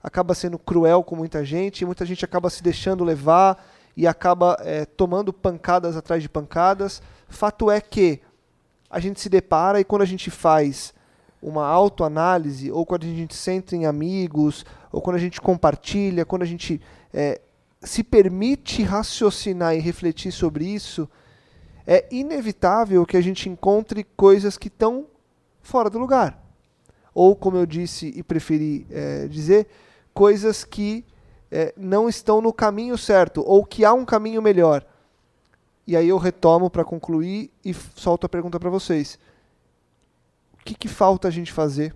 acaba 0.08 0.34
sendo 0.34 0.58
cruel 0.58 1.04
com 1.04 1.16
muita 1.16 1.44
gente, 1.44 1.82
e 1.82 1.86
muita 1.86 2.06
gente 2.06 2.24
acaba 2.24 2.50
se 2.50 2.64
deixando 2.64 3.04
levar 3.04 3.64
e 3.96 4.08
acaba 4.08 4.58
é, 4.62 4.86
tomando 4.86 5.34
pancadas 5.34 5.98
atrás 5.98 6.22
de 6.22 6.30
pancadas. 6.30 7.02
Fato 7.28 7.70
é 7.70 7.82
que 7.82 8.22
a 8.90 9.00
gente 9.00 9.20
se 9.20 9.28
depara 9.28 9.80
e 9.80 9.84
quando 9.84 10.04
a 10.04 10.06
gente 10.06 10.32
faz 10.32 10.94
uma 11.42 11.66
autoanálise, 11.68 12.72
ou 12.72 12.86
quando 12.86 13.04
a 13.04 13.08
gente 13.08 13.36
senta 13.36 13.76
em 13.76 13.86
amigos, 13.86 14.66
ou 14.92 15.02
quando 15.02 15.18
a 15.18 15.20
gente 15.20 15.40
compartilha, 15.42 16.26
quando 16.26 16.42
a 16.42 16.46
gente 16.46 16.82
é, 17.14 17.42
se 17.82 18.04
permite 18.04 18.82
raciocinar 18.84 19.76
e 19.76 19.80
refletir 19.80 20.32
sobre 20.32 20.66
isso, 20.66 21.08
é 21.86 22.06
inevitável 22.12 23.06
que 23.06 23.18
a 23.18 23.22
gente 23.22 23.50
encontre 23.50 24.04
coisas 24.04 24.58
que 24.58 24.68
estão 24.68 25.06
fora 25.62 25.90
do 25.90 26.00
lugar. 26.00 26.44
Ou, 27.14 27.36
como 27.36 27.58
eu 27.58 27.66
disse 27.66 28.14
e 28.16 28.22
preferi 28.22 28.86
é, 28.92 29.28
dizer, 29.28 29.68
coisas 30.18 30.64
que 30.64 31.06
é, 31.52 31.74
não 31.78 32.10
estão 32.10 32.42
no 32.42 32.52
caminho 32.52 32.98
certo, 32.98 33.44
ou 33.46 33.66
que 33.66 33.86
há 33.86 33.94
um 33.94 34.06
caminho 34.06 34.42
melhor. 34.42 34.86
E 35.86 35.96
aí 35.96 36.10
eu 36.10 36.18
retomo 36.18 36.70
para 36.70 36.84
concluir 36.84 37.52
e 37.64 37.74
solto 37.74 38.26
a 38.26 38.30
pergunta 38.30 38.60
para 38.60 38.70
vocês 38.70 39.18
que, 40.68 40.76
que 40.76 40.88
falta 40.88 41.28
a 41.28 41.32
gente 41.32 41.54
fazer, 41.54 41.96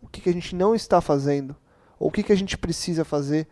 o 0.00 0.06
que, 0.06 0.20
que 0.20 0.28
a 0.28 0.32
gente 0.32 0.54
não 0.54 0.74
está 0.74 1.00
fazendo, 1.00 1.56
ou 1.98 2.08
o 2.08 2.12
que, 2.12 2.22
que 2.22 2.32
a 2.32 2.36
gente 2.36 2.56
precisa 2.56 3.04
fazer 3.04 3.48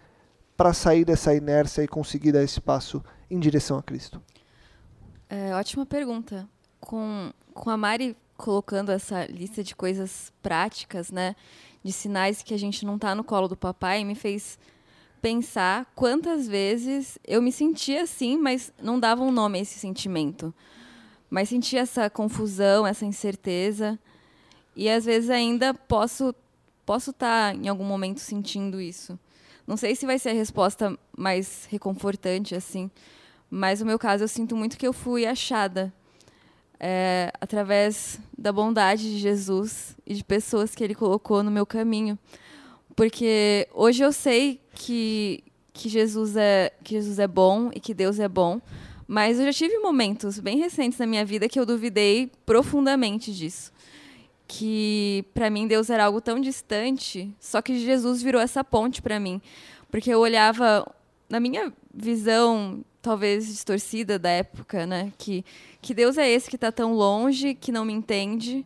para 0.57 0.72
sair 0.72 1.05
dessa 1.05 1.34
inércia 1.34 1.82
e 1.82 1.88
conseguir 1.88 2.30
dar 2.30 2.42
esse 2.42 2.61
passo 2.61 3.02
em 3.28 3.40
direção 3.40 3.76
a 3.78 3.82
Cristo? 3.82 4.22
É, 5.28 5.52
ótima 5.55 5.84
pergunta. 5.84 6.48
Com, 6.80 7.32
com 7.52 7.70
a 7.70 7.76
Mari 7.76 8.16
colocando 8.36 8.92
essa 8.92 9.26
lista 9.26 9.64
de 9.64 9.74
coisas 9.74 10.32
práticas, 10.42 11.11
né, 11.11 11.34
de 11.85 11.93
sinais 11.93 12.43
que 12.43 12.55
a 12.55 12.59
gente 12.59 12.87
não 12.87 12.97
está 12.97 13.14
no 13.14 13.22
colo 13.22 13.47
do 13.47 13.57
papai, 13.57 14.03
me 14.05 14.14
fez 14.14 14.59
pensar 15.20 15.87
quantas 15.95 16.49
vezes 16.49 17.18
eu 17.26 17.43
me 17.43 17.53
sentia 17.53 18.03
assim, 18.03 18.39
mas 18.39 18.72
não 18.82 18.99
dava 18.99 19.22
um 19.22 19.30
nome 19.30 19.59
a 19.59 19.62
esse 19.62 19.78
sentimento. 19.78 20.53
Mas 21.28 21.51
sentia 21.51 21.80
essa 21.80 22.09
confusão, 22.09 22.87
essa 22.87 23.05
incerteza. 23.05 23.99
E 24.74 24.89
às 24.89 25.05
vezes 25.05 25.28
ainda 25.30 25.74
posso 25.74 26.35
posso 26.87 27.11
estar 27.11 27.53
tá, 27.53 27.59
em 27.59 27.68
algum 27.68 27.85
momento 27.85 28.20
sentindo 28.20 28.80
isso. 28.80 29.18
Não 29.66 29.76
sei 29.76 29.95
se 29.95 30.05
vai 30.05 30.18
ser 30.18 30.30
a 30.30 30.35
resposta 30.35 30.99
mais 31.16 31.66
reconfortante 31.70 32.55
assim, 32.55 32.91
mas 33.51 33.80
no 33.80 33.87
meu 33.87 33.99
caso 33.99 34.24
eu 34.24 34.28
sinto 34.28 34.55
muito 34.55 34.76
que 34.76 34.87
eu 34.87 34.93
fui 34.93 35.24
achada 35.24 35.93
é, 36.87 37.32
através 37.41 38.20
da 38.37 38.53
bondade 38.53 39.05
de 39.05 39.18
Jesus 39.18 39.97
e 40.07 40.12
de 40.12 40.22
pessoas 40.22 40.74
que 40.74 40.85
Ele 40.85 40.95
colocou 40.95 41.43
no 41.43 41.51
meu 41.51 41.64
caminho, 41.64 42.18
porque 42.95 43.66
hoje 43.72 44.05
eu 44.05 44.12
sei 44.12 44.61
que 44.74 45.43
que 45.72 45.89
Jesus 45.89 46.37
é 46.37 46.72
que 46.85 46.95
Jesus 46.95 47.18
é 47.18 47.26
bom 47.26 47.70
e 47.74 47.80
que 47.80 47.95
Deus 47.95 48.20
é 48.20 48.28
bom, 48.28 48.61
mas 49.09 49.39
eu 49.39 49.47
já 49.47 49.53
tive 49.55 49.78
momentos 49.78 50.39
bem 50.39 50.59
recentes 50.59 50.99
na 50.99 51.07
minha 51.07 51.24
vida 51.24 51.49
que 51.49 51.59
eu 51.59 51.64
duvidei 51.64 52.30
profundamente 52.45 53.35
disso. 53.35 53.72
Que 54.47 55.24
para 55.32 55.49
mim 55.49 55.66
Deus 55.66 55.89
era 55.89 56.05
algo 56.05 56.20
tão 56.20 56.39
distante, 56.39 57.35
só 57.41 57.62
que 57.62 57.78
Jesus 57.78 58.22
virou 58.22 58.43
essa 58.43 58.62
ponte 58.62 59.01
para 59.01 59.18
mim, 59.18 59.41
porque 59.91 60.11
eu 60.11 60.20
olhava 60.20 60.87
na 61.29 61.41
minha 61.41 61.72
visão 61.93 62.85
talvez 63.01 63.47
distorcida 63.47 64.18
da 64.18 64.31
época, 64.31 64.87
né, 64.87 65.12
que 65.18 65.45
que 65.83 65.93
Deus 65.93 66.16
é 66.16 66.27
esse 66.31 66.49
que 66.49 66.57
está 66.57 66.72
tão 66.72 66.95
longe, 66.95 67.55
que 67.55 67.70
não 67.70 67.85
me 67.85 67.93
entende, 67.93 68.64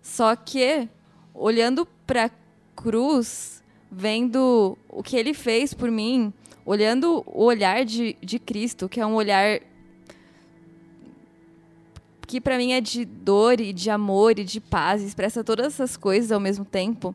só 0.00 0.36
que 0.36 0.88
olhando 1.34 1.84
para 2.06 2.26
a 2.26 2.30
cruz, 2.76 3.60
vendo 3.90 4.78
o 4.88 5.02
que 5.02 5.16
ele 5.16 5.34
fez 5.34 5.74
por 5.74 5.90
mim, 5.90 6.32
olhando 6.64 7.24
o 7.26 7.42
olhar 7.42 7.84
de, 7.84 8.16
de 8.22 8.38
Cristo, 8.38 8.88
que 8.88 9.00
é 9.00 9.06
um 9.06 9.14
olhar 9.14 9.60
que 12.28 12.40
para 12.40 12.56
mim 12.56 12.72
é 12.72 12.80
de 12.80 13.04
dor 13.04 13.60
e 13.60 13.72
de 13.72 13.90
amor 13.90 14.38
e 14.38 14.44
de 14.44 14.60
paz, 14.60 15.02
expressa 15.02 15.42
todas 15.42 15.66
essas 15.66 15.96
coisas 15.96 16.30
ao 16.30 16.38
mesmo 16.38 16.64
tempo. 16.64 17.12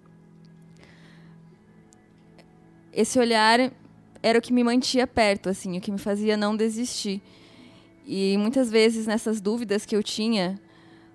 Esse 2.91 3.17
olhar 3.17 3.71
era 4.25 4.39
o 4.39 4.41
que 4.41 4.51
me 4.51 4.63
mantia 4.63 5.05
perto, 5.05 5.49
assim, 5.49 5.77
o 5.77 5.81
que 5.81 5.91
me 5.91 5.99
fazia 5.99 6.35
não 6.35 6.55
desistir. 6.57 7.21
E 8.07 8.35
muitas 8.39 8.71
vezes 8.71 9.05
nessas 9.05 9.39
dúvidas 9.39 9.85
que 9.85 9.95
eu 9.95 10.01
tinha 10.01 10.59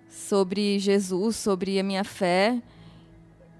sobre 0.08 0.78
Jesus, 0.78 1.34
sobre 1.34 1.80
a 1.80 1.82
minha 1.82 2.04
fé, 2.04 2.62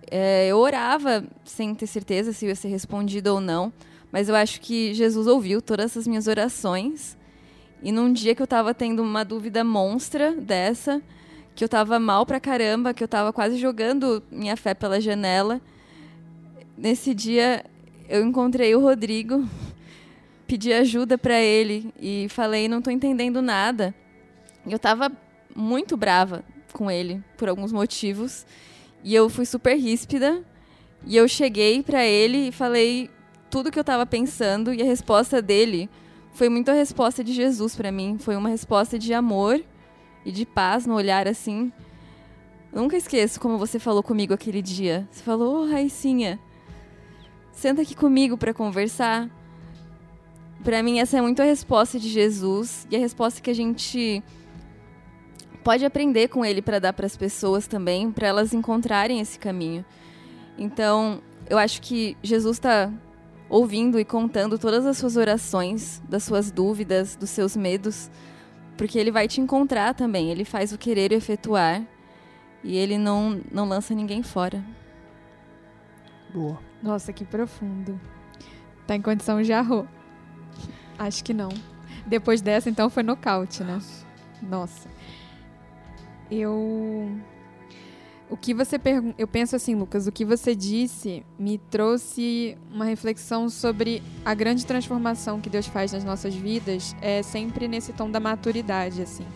é, 0.08 0.46
eu 0.46 0.56
orava 0.56 1.24
sem 1.44 1.74
ter 1.74 1.88
certeza 1.88 2.32
se 2.32 2.46
ia 2.46 2.54
ser 2.54 2.68
respondida 2.68 3.34
ou 3.34 3.40
não, 3.40 3.72
mas 4.12 4.28
eu 4.28 4.36
acho 4.36 4.60
que 4.60 4.94
Jesus 4.94 5.26
ouviu 5.26 5.60
todas 5.60 5.86
essas 5.86 6.06
minhas 6.06 6.28
orações 6.28 7.18
e 7.82 7.90
num 7.90 8.12
dia 8.12 8.36
que 8.36 8.42
eu 8.42 8.46
tava 8.46 8.72
tendo 8.72 9.02
uma 9.02 9.24
dúvida 9.24 9.64
monstra 9.64 10.32
dessa, 10.32 11.02
que 11.56 11.64
eu 11.64 11.68
tava 11.68 11.98
mal 11.98 12.24
pra 12.24 12.38
caramba, 12.38 12.94
que 12.94 13.02
eu 13.02 13.08
tava 13.08 13.32
quase 13.32 13.58
jogando 13.58 14.22
minha 14.30 14.56
fé 14.56 14.74
pela 14.74 15.00
janela, 15.00 15.60
nesse 16.78 17.12
dia 17.12 17.64
eu 18.10 18.24
encontrei 18.24 18.74
o 18.74 18.80
Rodrigo, 18.80 19.48
pedi 20.44 20.72
ajuda 20.72 21.16
para 21.16 21.40
ele 21.40 21.94
e 22.00 22.26
falei, 22.28 22.66
não 22.66 22.82
tô 22.82 22.90
entendendo 22.90 23.40
nada. 23.40 23.94
Eu 24.66 24.80
tava 24.80 25.12
muito 25.54 25.96
brava 25.96 26.44
com 26.72 26.90
ele 26.90 27.22
por 27.38 27.48
alguns 27.48 27.70
motivos, 27.70 28.44
e 29.04 29.14
eu 29.14 29.30
fui 29.30 29.46
super 29.46 29.76
ríspida, 29.76 30.44
e 31.06 31.16
eu 31.16 31.28
cheguei 31.28 31.84
para 31.84 32.04
ele 32.04 32.48
e 32.48 32.52
falei 32.52 33.08
tudo 33.48 33.70
que 33.70 33.78
eu 33.78 33.84
tava 33.84 34.04
pensando 34.04 34.74
e 34.74 34.82
a 34.82 34.84
resposta 34.84 35.40
dele 35.40 35.88
foi 36.32 36.48
muito 36.48 36.70
a 36.70 36.74
resposta 36.74 37.22
de 37.24 37.32
Jesus 37.32 37.74
para 37.74 37.90
mim. 37.90 38.18
Foi 38.18 38.36
uma 38.36 38.48
resposta 38.48 38.98
de 38.98 39.14
amor 39.14 39.62
e 40.24 40.32
de 40.32 40.44
paz 40.44 40.84
no 40.84 40.94
olhar 40.94 41.26
assim. 41.26 41.72
Nunca 42.72 42.96
esqueço 42.96 43.40
como 43.40 43.56
você 43.56 43.78
falou 43.78 44.02
comigo 44.02 44.34
aquele 44.34 44.60
dia. 44.60 45.08
Você 45.10 45.22
falou, 45.22 45.62
oh, 45.62 45.70
Raicinha, 45.70 46.38
senta 47.52 47.82
aqui 47.82 47.94
comigo 47.94 48.36
para 48.36 48.54
conversar. 48.54 49.28
Para 50.62 50.82
mim, 50.82 50.98
essa 50.98 51.16
é 51.16 51.20
muito 51.20 51.40
a 51.40 51.44
resposta 51.44 51.98
de 51.98 52.08
Jesus 52.08 52.86
e 52.90 52.96
a 52.96 52.98
resposta 52.98 53.40
que 53.40 53.50
a 53.50 53.54
gente 53.54 54.22
pode 55.64 55.84
aprender 55.84 56.28
com 56.28 56.44
ele 56.44 56.60
para 56.60 56.78
dar 56.78 56.92
para 56.92 57.06
as 57.06 57.16
pessoas 57.16 57.66
também, 57.66 58.10
para 58.10 58.28
elas 58.28 58.52
encontrarem 58.52 59.20
esse 59.20 59.38
caminho. 59.38 59.84
Então, 60.58 61.22
eu 61.48 61.58
acho 61.58 61.80
que 61.80 62.16
Jesus 62.22 62.56
está 62.56 62.92
ouvindo 63.48 63.98
e 63.98 64.04
contando 64.04 64.58
todas 64.58 64.86
as 64.86 64.96
suas 64.96 65.16
orações, 65.16 66.00
das 66.08 66.22
suas 66.24 66.50
dúvidas, 66.50 67.16
dos 67.16 67.30
seus 67.30 67.56
medos, 67.56 68.10
porque 68.76 68.98
ele 68.98 69.10
vai 69.10 69.26
te 69.26 69.40
encontrar 69.40 69.94
também. 69.94 70.30
Ele 70.30 70.44
faz 70.44 70.72
o 70.72 70.78
querer 70.78 71.12
e 71.12 71.16
efetuar 71.16 71.82
e 72.62 72.76
ele 72.76 72.96
não, 72.96 73.40
não 73.50 73.68
lança 73.68 73.94
ninguém 73.94 74.22
fora. 74.22 74.62
Boa. 76.32 76.69
Nossa, 76.82 77.12
que 77.12 77.24
profundo. 77.24 78.00
Tá 78.86 78.96
em 78.96 79.02
condição 79.02 79.42
de 79.42 79.52
arro? 79.52 79.86
Acho 80.98 81.22
que 81.22 81.32
não. 81.32 81.50
Depois 82.06 82.40
dessa, 82.40 82.68
então, 82.68 82.90
foi 82.90 83.02
nocaute, 83.02 83.62
né? 83.62 83.80
Nossa. 84.42 84.88
Eu. 86.30 87.10
O 88.28 88.36
que 88.36 88.54
você 88.54 88.78
pergunta. 88.78 89.14
Eu 89.18 89.26
penso 89.26 89.56
assim, 89.56 89.74
Lucas, 89.74 90.06
o 90.06 90.12
que 90.12 90.24
você 90.24 90.54
disse 90.54 91.24
me 91.38 91.58
trouxe 91.58 92.56
uma 92.72 92.84
reflexão 92.84 93.48
sobre 93.48 94.02
a 94.24 94.34
grande 94.34 94.64
transformação 94.64 95.40
que 95.40 95.50
Deus 95.50 95.66
faz 95.66 95.92
nas 95.92 96.04
nossas 96.04 96.34
vidas, 96.34 96.94
é 97.02 97.22
sempre 97.22 97.66
nesse 97.66 97.92
tom 97.92 98.10
da 98.10 98.20
maturidade, 98.20 99.02
assim. 99.02 99.26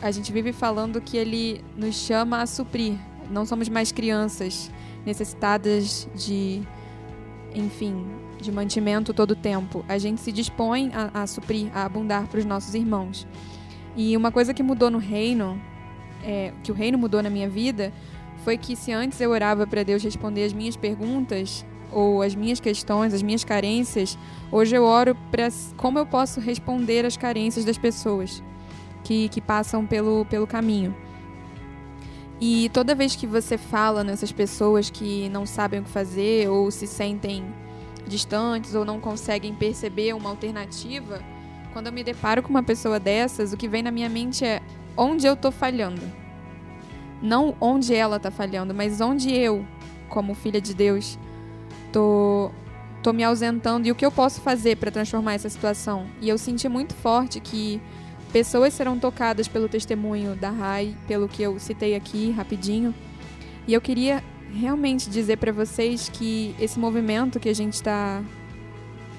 A 0.00 0.10
gente 0.10 0.32
vive 0.32 0.52
falando 0.52 1.00
que 1.00 1.16
ele 1.16 1.64
nos 1.76 1.94
chama 1.94 2.42
a 2.42 2.46
suprir. 2.46 2.96
Não 3.30 3.46
somos 3.46 3.68
mais 3.68 3.92
crianças 3.92 4.70
necessitadas 5.04 6.08
de, 6.14 6.62
enfim, 7.54 8.06
de 8.40 8.50
mantimento 8.52 9.12
todo 9.12 9.32
o 9.32 9.36
tempo. 9.36 9.84
A 9.88 9.98
gente 9.98 10.20
se 10.20 10.32
dispõe 10.32 10.90
a, 10.94 11.22
a 11.22 11.26
suprir, 11.26 11.70
a 11.74 11.84
abundar 11.84 12.26
para 12.26 12.38
os 12.38 12.44
nossos 12.44 12.74
irmãos. 12.74 13.26
E 13.96 14.16
uma 14.16 14.32
coisa 14.32 14.54
que 14.54 14.62
mudou 14.62 14.90
no 14.90 14.98
reino 14.98 15.60
é, 16.22 16.52
que 16.62 16.70
o 16.70 16.74
reino 16.74 16.96
mudou 16.96 17.22
na 17.22 17.28
minha 17.28 17.48
vida 17.48 17.92
foi 18.44 18.56
que 18.56 18.74
se 18.74 18.92
antes 18.92 19.20
eu 19.20 19.30
orava 19.30 19.66
para 19.66 19.82
Deus 19.82 20.02
responder 20.02 20.44
as 20.44 20.52
minhas 20.52 20.76
perguntas 20.76 21.64
ou 21.90 22.22
as 22.22 22.34
minhas 22.34 22.58
questões, 22.58 23.12
as 23.12 23.22
minhas 23.22 23.44
carências, 23.44 24.18
hoje 24.50 24.74
eu 24.74 24.84
oro 24.84 25.14
para 25.30 25.48
como 25.76 25.98
eu 25.98 26.06
posso 26.06 26.40
responder 26.40 27.04
às 27.04 27.16
carências 27.16 27.64
das 27.64 27.76
pessoas 27.76 28.42
que, 29.04 29.28
que 29.28 29.40
passam 29.40 29.86
pelo, 29.86 30.24
pelo 30.24 30.46
caminho. 30.46 30.94
E 32.44 32.68
toda 32.70 32.92
vez 32.92 33.14
que 33.14 33.24
você 33.24 33.56
fala 33.56 34.02
nessas 34.02 34.32
pessoas 34.32 34.90
que 34.90 35.28
não 35.28 35.46
sabem 35.46 35.78
o 35.78 35.84
que 35.84 35.90
fazer 35.90 36.48
ou 36.50 36.72
se 36.72 36.88
sentem 36.88 37.44
distantes 38.04 38.74
ou 38.74 38.84
não 38.84 38.98
conseguem 38.98 39.54
perceber 39.54 40.12
uma 40.12 40.30
alternativa, 40.30 41.22
quando 41.72 41.86
eu 41.86 41.92
me 41.92 42.02
deparo 42.02 42.42
com 42.42 42.48
uma 42.48 42.64
pessoa 42.64 42.98
dessas, 42.98 43.52
o 43.52 43.56
que 43.56 43.68
vem 43.68 43.80
na 43.80 43.92
minha 43.92 44.08
mente 44.08 44.44
é 44.44 44.60
onde 44.96 45.24
eu 45.24 45.36
tô 45.36 45.52
falhando. 45.52 46.02
Não 47.22 47.54
onde 47.60 47.94
ela 47.94 48.18
tá 48.18 48.28
falhando, 48.28 48.74
mas 48.74 49.00
onde 49.00 49.32
eu, 49.32 49.64
como 50.08 50.34
filha 50.34 50.60
de 50.60 50.74
Deus, 50.74 51.16
tô 51.92 52.50
tô 53.04 53.12
me 53.12 53.22
ausentando 53.22 53.86
e 53.86 53.92
o 53.92 53.94
que 53.94 54.04
eu 54.04 54.10
posso 54.10 54.40
fazer 54.40 54.78
para 54.78 54.90
transformar 54.90 55.34
essa 55.34 55.48
situação. 55.48 56.08
E 56.20 56.28
eu 56.28 56.36
senti 56.36 56.68
muito 56.68 56.92
forte 56.92 57.38
que 57.38 57.80
pessoas 58.32 58.72
serão 58.72 58.98
tocadas 58.98 59.46
pelo 59.46 59.68
testemunho 59.68 60.34
da 60.34 60.50
Rai, 60.50 60.96
pelo 61.06 61.28
que 61.28 61.42
eu 61.42 61.58
citei 61.58 61.94
aqui 61.94 62.30
rapidinho. 62.30 62.94
E 63.68 63.74
eu 63.74 63.80
queria 63.80 64.24
realmente 64.52 65.08
dizer 65.08 65.36
para 65.36 65.52
vocês 65.52 66.08
que 66.08 66.54
esse 66.58 66.78
movimento 66.78 67.38
que 67.38 67.48
a 67.48 67.54
gente 67.54 67.74
está 67.74 68.22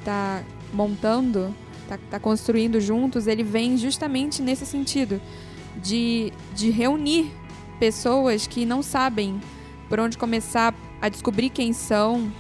tá 0.04 0.44
montando, 0.74 1.54
está 1.84 1.98
tá 2.10 2.20
construindo 2.20 2.82
juntos, 2.82 3.28
ele 3.28 3.44
vem 3.44 3.78
justamente 3.78 4.42
nesse 4.42 4.66
sentido 4.66 5.22
de, 5.82 6.34
de 6.56 6.70
reunir 6.70 7.32
pessoas 7.80 8.48
que 8.48 8.66
não 8.66 8.82
sabem 8.82 9.40
por 9.90 10.00
onde 10.00 10.18
começar 10.18 10.74
a 11.02 11.10
descobrir 11.10 11.50
quem 11.50 11.74
são 11.74 12.32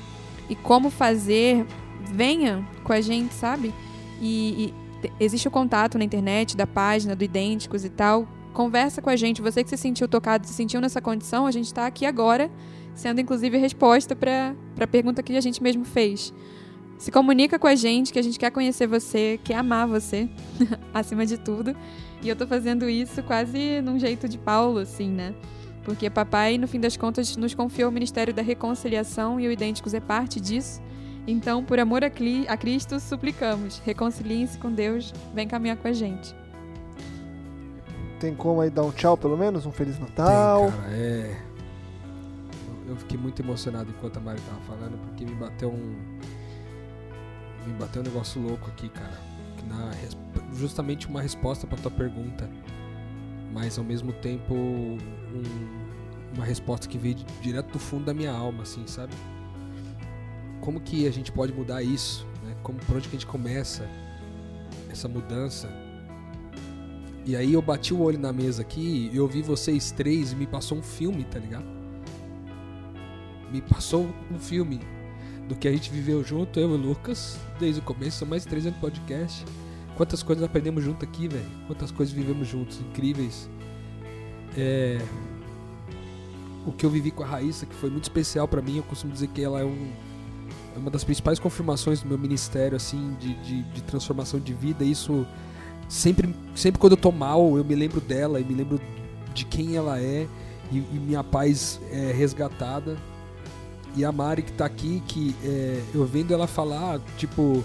e 0.49 0.55
como 0.55 0.89
fazer, 0.89 1.65
venha 2.11 2.67
com 2.83 2.93
a 2.93 3.01
gente, 3.01 3.33
sabe? 3.33 3.73
E, 4.21 4.73
existe 5.19 5.47
o 5.47 5.51
contato 5.51 5.97
na 5.97 6.03
internet 6.03 6.55
da 6.55 6.67
página 6.67 7.15
do 7.15 7.23
Idênticos 7.23 7.83
e 7.85 7.89
tal. 7.89 8.27
Conversa 8.53 9.01
com 9.01 9.09
a 9.09 9.15
gente. 9.15 9.41
Você 9.41 9.63
que 9.63 9.69
se 9.69 9.77
sentiu 9.77 10.07
tocado, 10.07 10.45
se 10.45 10.53
sentiu 10.53 10.79
nessa 10.79 11.01
condição, 11.01 11.45
a 11.45 11.51
gente 11.51 11.65
está 11.65 11.87
aqui 11.87 12.05
agora, 12.05 12.51
sendo 12.93 13.19
inclusive 13.19 13.57
resposta 13.57 14.15
para 14.15 14.55
a 14.79 14.87
pergunta 14.87 15.23
que 15.23 15.35
a 15.35 15.41
gente 15.41 15.61
mesmo 15.61 15.83
fez. 15.83 16.33
Se 16.97 17.11
comunica 17.11 17.59
com 17.59 17.67
a 17.67 17.75
gente, 17.75 18.13
que 18.13 18.19
a 18.19 18.21
gente 18.21 18.39
quer 18.39 18.51
conhecer 18.51 18.87
você, 18.87 19.39
quer 19.43 19.55
amar 19.55 19.87
você, 19.87 20.29
acima 20.93 21.25
de 21.25 21.37
tudo. 21.37 21.75
E 22.21 22.29
eu 22.29 22.35
tô 22.35 22.47
fazendo 22.47 22.89
isso 22.89 23.21
quase 23.23 23.81
num 23.81 23.99
jeito 23.99 24.29
de 24.29 24.37
Paulo, 24.37 24.79
assim, 24.79 25.09
né? 25.09 25.33
Porque 25.83 26.09
papai, 26.09 26.57
no 26.57 26.67
fim 26.67 26.79
das 26.79 26.95
contas, 26.95 27.35
nos 27.35 27.53
confiou 27.53 27.89
o 27.89 27.91
ministério 27.91 28.33
da 28.33 28.41
reconciliação 28.41 29.39
e 29.39 29.47
o 29.47 29.51
Idênticos 29.51 29.93
é 29.93 29.99
parte 29.99 30.39
disso. 30.39 30.81
Então, 31.25 31.63
por 31.63 31.79
amor 31.79 32.03
a, 32.03 32.07
a 32.07 32.57
Cristo, 32.57 32.99
suplicamos, 32.99 33.79
reconciliem-se 33.79 34.57
com 34.57 34.71
Deus, 34.71 35.13
vem 35.33 35.47
caminhar 35.47 35.77
com 35.77 35.87
a 35.87 35.93
gente. 35.93 36.35
Tem 38.19 38.35
como 38.35 38.61
aí 38.61 38.69
dar 38.69 38.83
um 38.83 38.91
tchau, 38.91 39.17
pelo 39.17 39.37
menos? 39.37 39.65
Um 39.65 39.71
Feliz 39.71 39.99
Natal? 39.99 40.71
Tem, 40.71 40.71
cara, 40.71 40.93
é... 40.93 41.37
Eu 42.87 42.95
fiquei 42.97 43.17
muito 43.17 43.41
emocionado 43.41 43.89
enquanto 43.89 44.17
a 44.17 44.19
Mari 44.19 44.41
tava 44.41 44.59
falando, 44.61 44.97
porque 45.07 45.25
me 45.25 45.35
bateu 45.35 45.69
um... 45.69 46.19
Me 47.65 47.73
bateu 47.79 48.01
um 48.01 48.05
negócio 48.05 48.41
louco 48.41 48.69
aqui, 48.69 48.89
cara. 48.89 49.17
Na 49.67 49.91
justamente 50.55 51.07
uma 51.07 51.21
resposta 51.21 51.65
para 51.65 51.77
tua 51.77 51.91
pergunta, 51.91 52.49
mas 53.53 53.77
ao 53.77 53.83
mesmo 53.85 54.11
tempo 54.11 54.53
um, 54.53 54.97
uma 56.35 56.45
resposta 56.45 56.87
que 56.87 56.97
veio 56.97 57.15
direto 57.41 57.71
do 57.71 57.79
fundo 57.79 58.05
da 58.05 58.13
minha 58.13 58.31
alma, 58.31 58.63
assim, 58.63 58.85
sabe? 58.85 59.13
Como 60.63 60.79
que 60.79 61.05
a 61.05 61.11
gente 61.11 61.29
pode 61.29 61.51
mudar 61.51 61.83
isso? 61.83 62.25
Né? 62.41 62.55
Como 62.63 62.79
por 62.79 62.95
onde 62.95 63.09
que 63.09 63.17
a 63.17 63.19
gente 63.19 63.27
começa 63.27 63.85
essa 64.89 65.09
mudança? 65.09 65.69
E 67.25 67.35
aí 67.35 67.51
eu 67.51 67.61
bati 67.61 67.93
o 67.93 67.99
olho 67.99 68.17
na 68.17 68.31
mesa 68.31 68.61
aqui 68.61 69.09
e 69.11 69.17
eu 69.17 69.27
vi 69.27 69.41
vocês 69.41 69.91
três 69.91 70.31
e 70.31 70.35
me 70.37 70.47
passou 70.47 70.77
um 70.77 70.81
filme, 70.81 71.25
tá 71.25 71.37
ligado? 71.37 71.65
Me 73.51 73.61
passou 73.61 74.09
um 74.31 74.39
filme 74.39 74.79
do 75.49 75.55
que 75.55 75.67
a 75.67 75.71
gente 75.71 75.91
viveu 75.91 76.23
junto, 76.23 76.57
eu 76.57 76.69
e 76.69 76.73
o 76.73 76.77
Lucas, 76.77 77.37
desde 77.59 77.81
o 77.81 77.83
começo, 77.83 78.19
são 78.19 78.27
mais 78.29 78.45
três 78.45 78.65
anos 78.65 78.75
de 78.75 78.81
podcast. 78.81 79.43
Quantas 79.97 80.23
coisas 80.23 80.45
aprendemos 80.45 80.81
junto 80.81 81.03
aqui, 81.03 81.27
velho. 81.27 81.45
Quantas 81.67 81.91
coisas 81.91 82.15
vivemos 82.15 82.47
juntos, 82.47 82.79
incríveis. 82.79 83.49
É... 84.57 84.97
O 86.65 86.71
que 86.71 86.85
eu 86.85 86.89
vivi 86.89 87.11
com 87.11 87.21
a 87.21 87.27
Raíssa, 87.27 87.65
que 87.65 87.75
foi 87.75 87.89
muito 87.89 88.03
especial 88.05 88.47
para 88.47 88.61
mim, 88.61 88.77
eu 88.77 88.83
costumo 88.83 89.11
dizer 89.11 89.27
que 89.27 89.43
ela 89.43 89.59
é, 89.59 89.65
um, 89.65 89.91
uma 90.75 90.89
das 90.89 91.03
principais 91.03 91.39
confirmações 91.39 92.01
do 92.01 92.07
meu 92.07 92.17
ministério, 92.17 92.75
assim, 92.75 93.15
de, 93.19 93.33
de, 93.43 93.63
de 93.63 93.81
transformação 93.83 94.39
de 94.39 94.53
vida. 94.53 94.83
Isso 94.83 95.25
sempre, 95.87 96.35
sempre 96.55 96.79
quando 96.79 96.93
eu 96.93 96.97
tô 96.97 97.11
mal, 97.11 97.57
eu 97.57 97.63
me 97.63 97.75
lembro 97.75 98.01
dela 98.01 98.39
e 98.39 98.43
me 98.43 98.53
lembro 98.53 98.79
de 99.33 99.45
quem 99.45 99.75
ela 99.75 99.99
é 99.99 100.27
e, 100.71 100.77
e 100.77 100.99
minha 100.99 101.23
paz 101.23 101.79
é 101.91 102.11
resgatada. 102.11 102.97
E 103.95 104.03
a 104.03 104.11
Mari 104.11 104.41
que 104.41 104.51
tá 104.53 104.65
aqui, 104.65 105.03
que 105.07 105.35
é, 105.43 105.83
eu 105.93 106.05
vendo 106.05 106.33
ela 106.33 106.47
falar, 106.47 106.99
tipo, 107.17 107.63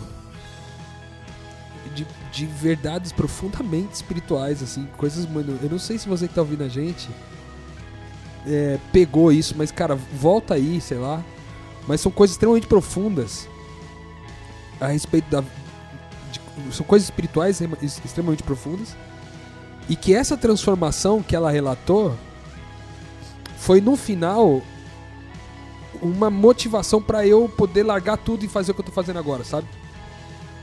de, 1.95 2.07
de 2.31 2.45
verdades 2.45 3.13
profundamente 3.13 3.95
espirituais, 3.95 4.63
assim, 4.63 4.87
coisas, 4.99 5.27
mano. 5.27 5.59
Eu 5.63 5.71
não 5.71 5.79
sei 5.79 5.97
se 5.97 6.07
você 6.07 6.29
que 6.29 6.35
tá 6.35 6.43
ouvindo 6.43 6.65
a 6.65 6.69
gente 6.69 7.09
é, 8.47 8.79
pegou 8.93 9.33
isso, 9.33 9.55
mas, 9.57 9.71
cara, 9.71 9.95
volta 9.95 10.55
aí, 10.55 10.81
sei 10.81 10.99
lá. 10.99 11.25
Mas 11.89 12.03
são 12.03 12.13
coisas 12.13 12.35
extremamente 12.35 12.67
profundas 12.67 13.49
a 14.79 14.89
respeito 14.89 15.29
da. 15.31 15.41
De, 15.41 16.41
são 16.71 16.85
coisas 16.85 17.09
espirituais 17.09 17.61
extremamente 18.05 18.43
profundas. 18.43 18.95
E 19.89 19.97
que 19.97 20.15
essa 20.15 20.37
transformação 20.37 21.23
que 21.23 21.35
ela 21.35 21.51
relatou 21.51 22.15
foi 23.57 23.81
no 23.81 23.97
final 23.97 24.61
uma 26.03 26.29
motivação 26.29 27.01
para 27.01 27.27
eu 27.27 27.49
poder 27.49 27.85
largar 27.85 28.19
tudo 28.19 28.45
e 28.45 28.49
fazer 28.49 28.73
o 28.73 28.75
que 28.75 28.83
eu 28.83 28.85
tô 28.85 28.93
fazendo 28.93 29.19
agora, 29.19 29.43
sabe? 29.43 29.67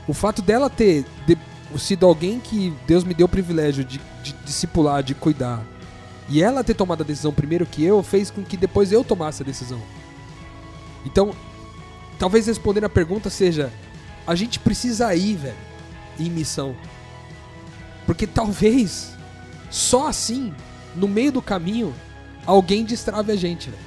O 0.06 0.14
fato 0.14 0.40
dela 0.40 0.70
ter 0.70 1.04
de, 1.26 1.36
sido 1.76 2.06
alguém 2.06 2.38
que 2.38 2.72
Deus 2.86 3.02
me 3.02 3.12
deu 3.12 3.26
o 3.26 3.28
privilégio 3.28 3.84
de, 3.84 4.00
de 4.22 4.32
discipular, 4.44 5.02
de 5.02 5.12
cuidar, 5.12 5.60
e 6.28 6.40
ela 6.40 6.62
ter 6.62 6.74
tomado 6.74 7.02
a 7.02 7.04
decisão 7.04 7.32
primeiro 7.32 7.66
que 7.66 7.84
eu, 7.84 8.00
fez 8.02 8.30
com 8.30 8.44
que 8.44 8.56
depois 8.56 8.92
eu 8.92 9.02
tomasse 9.02 9.42
a 9.42 9.46
decisão. 9.46 9.80
Então, 11.06 11.34
talvez 12.18 12.46
respondendo 12.46 12.84
a 12.84 12.90
pergunta 12.90 13.30
seja: 13.30 13.72
a 14.26 14.34
gente 14.34 14.58
precisa 14.58 15.14
ir, 15.14 15.36
velho, 15.36 15.56
em 16.18 16.28
missão. 16.28 16.76
Porque 18.04 18.26
talvez 18.26 19.14
só 19.70 20.08
assim, 20.08 20.52
no 20.94 21.08
meio 21.08 21.32
do 21.32 21.40
caminho, 21.40 21.94
alguém 22.44 22.84
destrave 22.84 23.32
a 23.32 23.36
gente, 23.36 23.70
velho. 23.70 23.82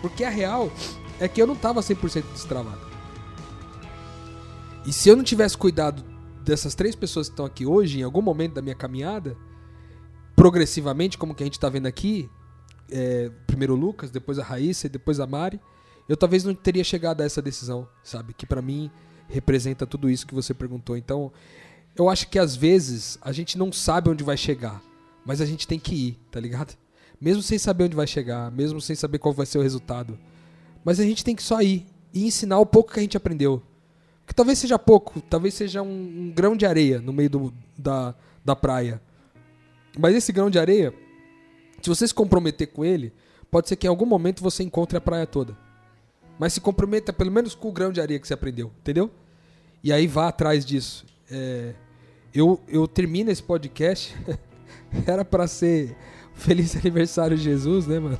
Porque 0.00 0.22
a 0.22 0.30
real 0.30 0.70
é 1.18 1.26
que 1.26 1.40
eu 1.40 1.46
não 1.46 1.56
tava 1.56 1.80
100% 1.80 2.22
destravado. 2.32 2.84
E 4.86 4.92
se 4.92 5.08
eu 5.08 5.16
não 5.16 5.24
tivesse 5.24 5.56
cuidado 5.56 6.04
dessas 6.44 6.74
três 6.74 6.94
pessoas 6.94 7.28
que 7.28 7.32
estão 7.32 7.46
aqui 7.46 7.64
hoje, 7.64 8.00
em 8.00 8.02
algum 8.02 8.20
momento 8.20 8.54
da 8.54 8.60
minha 8.62 8.74
caminhada, 8.74 9.34
progressivamente, 10.36 11.16
como 11.16 11.34
que 11.34 11.42
a 11.42 11.46
gente 11.46 11.58
tá 11.58 11.70
vendo 11.70 11.86
aqui, 11.86 12.28
é, 12.90 13.30
primeiro 13.46 13.72
o 13.72 13.76
Lucas, 13.76 14.10
depois 14.10 14.38
a 14.38 14.44
Raíssa 14.44 14.86
e 14.86 14.90
depois 14.90 15.18
a 15.20 15.26
Mari, 15.26 15.58
eu 16.08 16.16
talvez 16.16 16.44
não 16.44 16.54
teria 16.54 16.84
chegado 16.84 17.20
a 17.20 17.24
essa 17.24 17.40
decisão, 17.40 17.88
sabe? 18.02 18.34
Que 18.34 18.46
pra 18.46 18.60
mim 18.60 18.90
representa 19.28 19.86
tudo 19.86 20.10
isso 20.10 20.26
que 20.26 20.34
você 20.34 20.52
perguntou. 20.52 20.96
Então, 20.96 21.32
eu 21.96 22.08
acho 22.08 22.28
que 22.28 22.38
às 22.38 22.54
vezes 22.54 23.18
a 23.22 23.32
gente 23.32 23.56
não 23.56 23.72
sabe 23.72 24.10
onde 24.10 24.24
vai 24.24 24.36
chegar, 24.36 24.82
mas 25.24 25.40
a 25.40 25.46
gente 25.46 25.66
tem 25.66 25.78
que 25.78 25.94
ir, 25.94 26.18
tá 26.30 26.38
ligado? 26.40 26.76
Mesmo 27.20 27.42
sem 27.42 27.58
saber 27.58 27.84
onde 27.84 27.96
vai 27.96 28.06
chegar, 28.06 28.50
mesmo 28.50 28.80
sem 28.80 28.94
saber 28.94 29.18
qual 29.18 29.32
vai 29.32 29.46
ser 29.46 29.58
o 29.58 29.62
resultado. 29.62 30.18
Mas 30.84 31.00
a 31.00 31.04
gente 31.04 31.24
tem 31.24 31.34
que 31.34 31.42
só 31.42 31.62
ir 31.62 31.86
e 32.12 32.26
ensinar 32.26 32.58
o 32.58 32.66
pouco 32.66 32.92
que 32.92 32.98
a 32.98 33.02
gente 33.02 33.16
aprendeu. 33.16 33.62
Que 34.26 34.34
talvez 34.34 34.58
seja 34.58 34.78
pouco, 34.78 35.20
talvez 35.22 35.54
seja 35.54 35.82
um, 35.82 35.88
um 35.88 36.32
grão 36.34 36.56
de 36.56 36.66
areia 36.66 37.00
no 37.00 37.12
meio 37.12 37.30
do, 37.30 37.54
da, 37.78 38.14
da 38.44 38.56
praia. 38.56 39.00
Mas 39.98 40.14
esse 40.14 40.32
grão 40.32 40.50
de 40.50 40.58
areia, 40.58 40.92
se 41.80 41.88
você 41.88 42.06
se 42.06 42.14
comprometer 42.14 42.68
com 42.68 42.84
ele, 42.84 43.12
pode 43.50 43.68
ser 43.68 43.76
que 43.76 43.86
em 43.86 43.90
algum 43.90 44.06
momento 44.06 44.42
você 44.42 44.62
encontre 44.62 44.98
a 44.98 45.00
praia 45.00 45.26
toda. 45.26 45.56
Mas 46.38 46.52
se 46.52 46.60
comprometa 46.60 47.12
pelo 47.12 47.30
menos 47.30 47.54
com 47.54 47.68
o 47.68 47.72
grão 47.72 47.92
de 47.92 48.00
areia 48.00 48.18
que 48.18 48.26
você 48.26 48.34
aprendeu, 48.34 48.70
entendeu? 48.80 49.10
E 49.82 49.92
aí 49.92 50.06
vá 50.06 50.28
atrás 50.28 50.64
disso. 50.64 51.04
É, 51.30 51.74
eu, 52.34 52.60
eu 52.68 52.88
termino 52.88 53.30
esse 53.30 53.42
podcast. 53.42 54.14
Era 55.06 55.24
para 55.24 55.46
ser 55.46 55.96
Feliz 56.34 56.76
aniversário 56.76 57.36
Jesus, 57.36 57.86
né, 57.86 57.98
mano? 57.98 58.18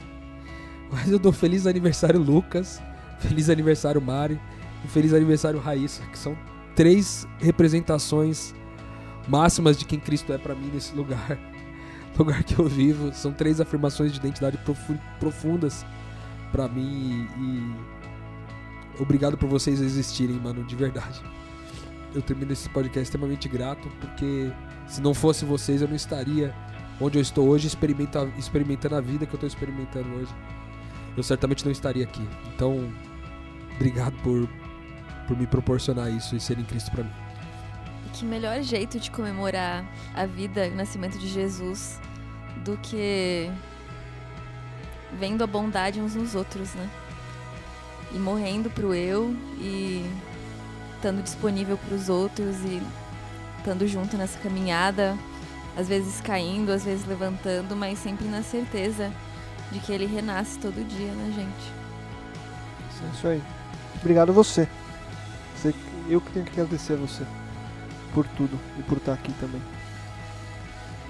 Mas 0.90 1.10
eu 1.10 1.18
dou 1.18 1.32
feliz 1.32 1.66
aniversário 1.66 2.20
Lucas, 2.20 2.80
feliz 3.18 3.50
aniversário 3.50 4.00
Mari 4.00 4.40
e 4.84 4.88
feliz 4.88 5.12
aniversário 5.12 5.58
Raíssa, 5.58 6.02
que 6.06 6.18
são 6.18 6.38
três 6.76 7.26
representações 7.40 8.54
máximas 9.28 9.76
de 9.76 9.84
quem 9.84 9.98
Cristo 9.98 10.32
é 10.32 10.38
para 10.38 10.54
mim 10.54 10.70
nesse 10.72 10.94
lugar. 10.94 11.38
Lugar 12.16 12.44
que 12.44 12.56
eu 12.56 12.68
vivo, 12.68 13.12
são 13.12 13.32
três 13.32 13.60
afirmações 13.60 14.12
de 14.12 14.20
identidade 14.20 14.56
profundas 15.18 15.84
para 16.52 16.68
mim 16.68 17.26
e, 17.36 17.42
e 17.42 17.74
obrigado 18.98 19.36
por 19.36 19.48
vocês 19.48 19.80
existirem, 19.80 20.36
mano, 20.36 20.64
de 20.64 20.76
verdade. 20.76 21.20
Eu 22.14 22.22
termino 22.22 22.52
esse 22.52 22.68
podcast 22.68 23.02
extremamente 23.02 23.48
grato, 23.48 23.88
porque 24.00 24.52
se 24.86 25.00
não 25.00 25.14
fosse 25.14 25.44
vocês 25.44 25.82
eu 25.82 25.88
não 25.88 25.96
estaria 25.96 26.54
onde 27.00 27.18
eu 27.18 27.22
estou 27.22 27.48
hoje, 27.48 27.66
experimenta, 27.66 28.24
experimentando 28.38 28.96
a 28.96 29.00
vida 29.00 29.26
que 29.26 29.32
eu 29.32 29.36
estou 29.36 29.48
experimentando 29.48 30.08
hoje. 30.14 30.32
Eu 31.16 31.22
certamente 31.22 31.64
não 31.64 31.72
estaria 31.72 32.04
aqui. 32.04 32.26
Então, 32.54 32.92
obrigado 33.74 34.14
por, 34.22 34.48
por 35.26 35.36
me 35.36 35.46
proporcionar 35.46 36.10
isso 36.10 36.36
e 36.36 36.40
ser 36.40 36.58
em 36.58 36.64
Cristo 36.64 36.90
para 36.90 37.04
mim. 37.04 37.12
Que 38.12 38.24
melhor 38.24 38.62
jeito 38.62 39.00
de 39.00 39.10
comemorar 39.10 39.84
a 40.14 40.24
vida 40.26 40.66
e 40.66 40.70
o 40.70 40.76
nascimento 40.76 41.18
de 41.18 41.28
Jesus 41.28 42.00
do 42.64 42.76
que 42.78 43.50
vendo 45.18 45.42
a 45.42 45.46
bondade 45.46 46.00
uns 46.00 46.14
nos 46.14 46.34
outros, 46.34 46.74
né? 46.74 46.88
E 48.14 48.18
morrendo 48.18 48.70
pro 48.70 48.94
eu 48.94 49.34
e 49.58 50.08
estando 50.94 51.22
disponível 51.22 51.76
para 51.76 51.94
os 51.94 52.08
outros 52.08 52.56
e 52.64 52.80
estando 53.58 53.86
junto 53.86 54.16
nessa 54.16 54.38
caminhada 54.38 55.18
às 55.76 55.88
vezes 55.88 56.20
caindo, 56.20 56.70
às 56.70 56.84
vezes 56.84 57.04
levantando, 57.06 57.74
mas 57.74 57.98
sempre 57.98 58.26
na 58.26 58.42
certeza 58.42 59.12
de 59.72 59.80
que 59.80 59.92
ele 59.92 60.06
renasce 60.06 60.58
todo 60.58 60.86
dia 60.86 61.12
na 61.12 61.30
gente. 61.30 61.72
É 63.02 63.12
isso 63.12 63.26
aí. 63.26 63.42
Obrigado 64.00 64.30
a 64.30 64.32
você. 64.32 64.68
você. 65.56 65.74
Eu 66.08 66.20
que 66.20 66.30
tenho 66.32 66.44
que 66.44 66.52
agradecer 66.52 66.94
a 66.94 66.96
você 66.96 67.24
por 68.12 68.26
tudo 68.28 68.58
e 68.78 68.82
por 68.82 68.98
estar 68.98 69.14
aqui 69.14 69.32
também. 69.34 69.60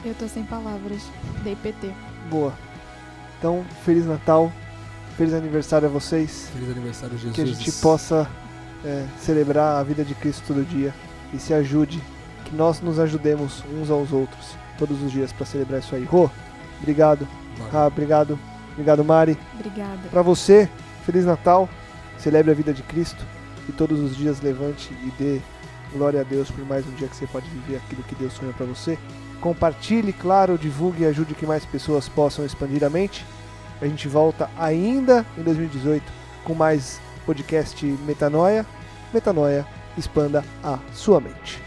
Eu 0.05 0.15
tô 0.15 0.27
sem 0.29 0.45
palavras. 0.45 1.03
Dei 1.43 1.57
PT. 1.57 1.93
Boa. 2.31 2.55
Então, 3.39 3.65
Feliz 3.85 4.07
Natal. 4.07 4.53
Feliz 5.17 5.33
aniversário 5.33 5.89
a 5.89 5.91
vocês. 5.91 6.49
Feliz 6.53 6.71
aniversário, 6.71 7.17
Jesus. 7.17 7.35
Que 7.35 7.43
a 7.43 7.47
gente 7.47 7.73
possa 7.73 8.29
é, 8.85 9.07
celebrar 9.19 9.81
a 9.81 9.83
vida 9.83 10.05
de 10.05 10.15
Cristo 10.15 10.43
todo 10.47 10.65
dia 10.65 10.93
e 11.33 11.39
se 11.39 11.55
ajude 11.55 12.03
que 12.45 12.55
nós 12.55 12.81
nos 12.81 12.99
ajudemos 12.99 13.62
uns 13.73 13.91
aos 13.91 14.12
outros 14.12 14.57
todos 14.79 15.01
os 15.03 15.12
dias 15.12 15.33
para 15.33 15.47
celebrar 15.47 15.81
isso 15.81 15.95
aí. 15.95 16.05
Rô, 16.05 16.29
obrigado. 16.81 17.27
Ah, 17.73 17.87
obrigado. 17.87 18.39
Obrigado, 18.73 19.05
Mari. 19.05 19.39
Obrigada. 19.55 20.09
Para 20.11 20.23
você, 20.23 20.69
Feliz 21.05 21.25
Natal. 21.25 21.69
Celebre 22.19 22.53
a 22.53 22.55
vida 22.55 22.73
de 22.73 22.83
Cristo 22.83 23.25
e 23.69 23.73
todos 23.73 24.01
os 24.01 24.17
dias 24.17 24.41
levante 24.41 24.93
e 24.93 25.12
dê 25.19 25.41
glória 25.93 26.21
a 26.21 26.25
Deus 26.25 26.51
por 26.51 26.65
mais 26.65 26.87
um 26.87 26.91
dia 26.93 27.09
que 27.09 27.17
você 27.17 27.27
pode 27.27 27.49
viver 27.51 27.77
aquilo 27.77 28.03
que 28.05 28.15
Deus 28.15 28.33
sonha 28.33 28.53
para 28.53 28.67
você. 28.67 28.99
Compartilhe, 29.41 30.12
claro, 30.12 30.57
divulgue 30.57 31.03
e 31.03 31.07
ajude 31.07 31.35
que 31.35 31.47
mais 31.47 31.65
pessoas 31.65 32.09
possam 32.09 32.45
expandir 32.45 32.83
a 32.83 32.91
mente. 32.91 33.25
A 33.81 33.87
gente 33.87 34.09
volta 34.09 34.49
ainda 34.59 35.25
em 35.37 35.43
2018 35.43 36.05
com 36.45 36.55
mais 36.55 37.01
podcast 37.27 37.85
Metanoia. 38.07 38.66
Metanoia, 39.12 39.66
expanda 39.97 40.45
a 40.62 40.79
sua 40.93 41.20
mente. 41.20 41.62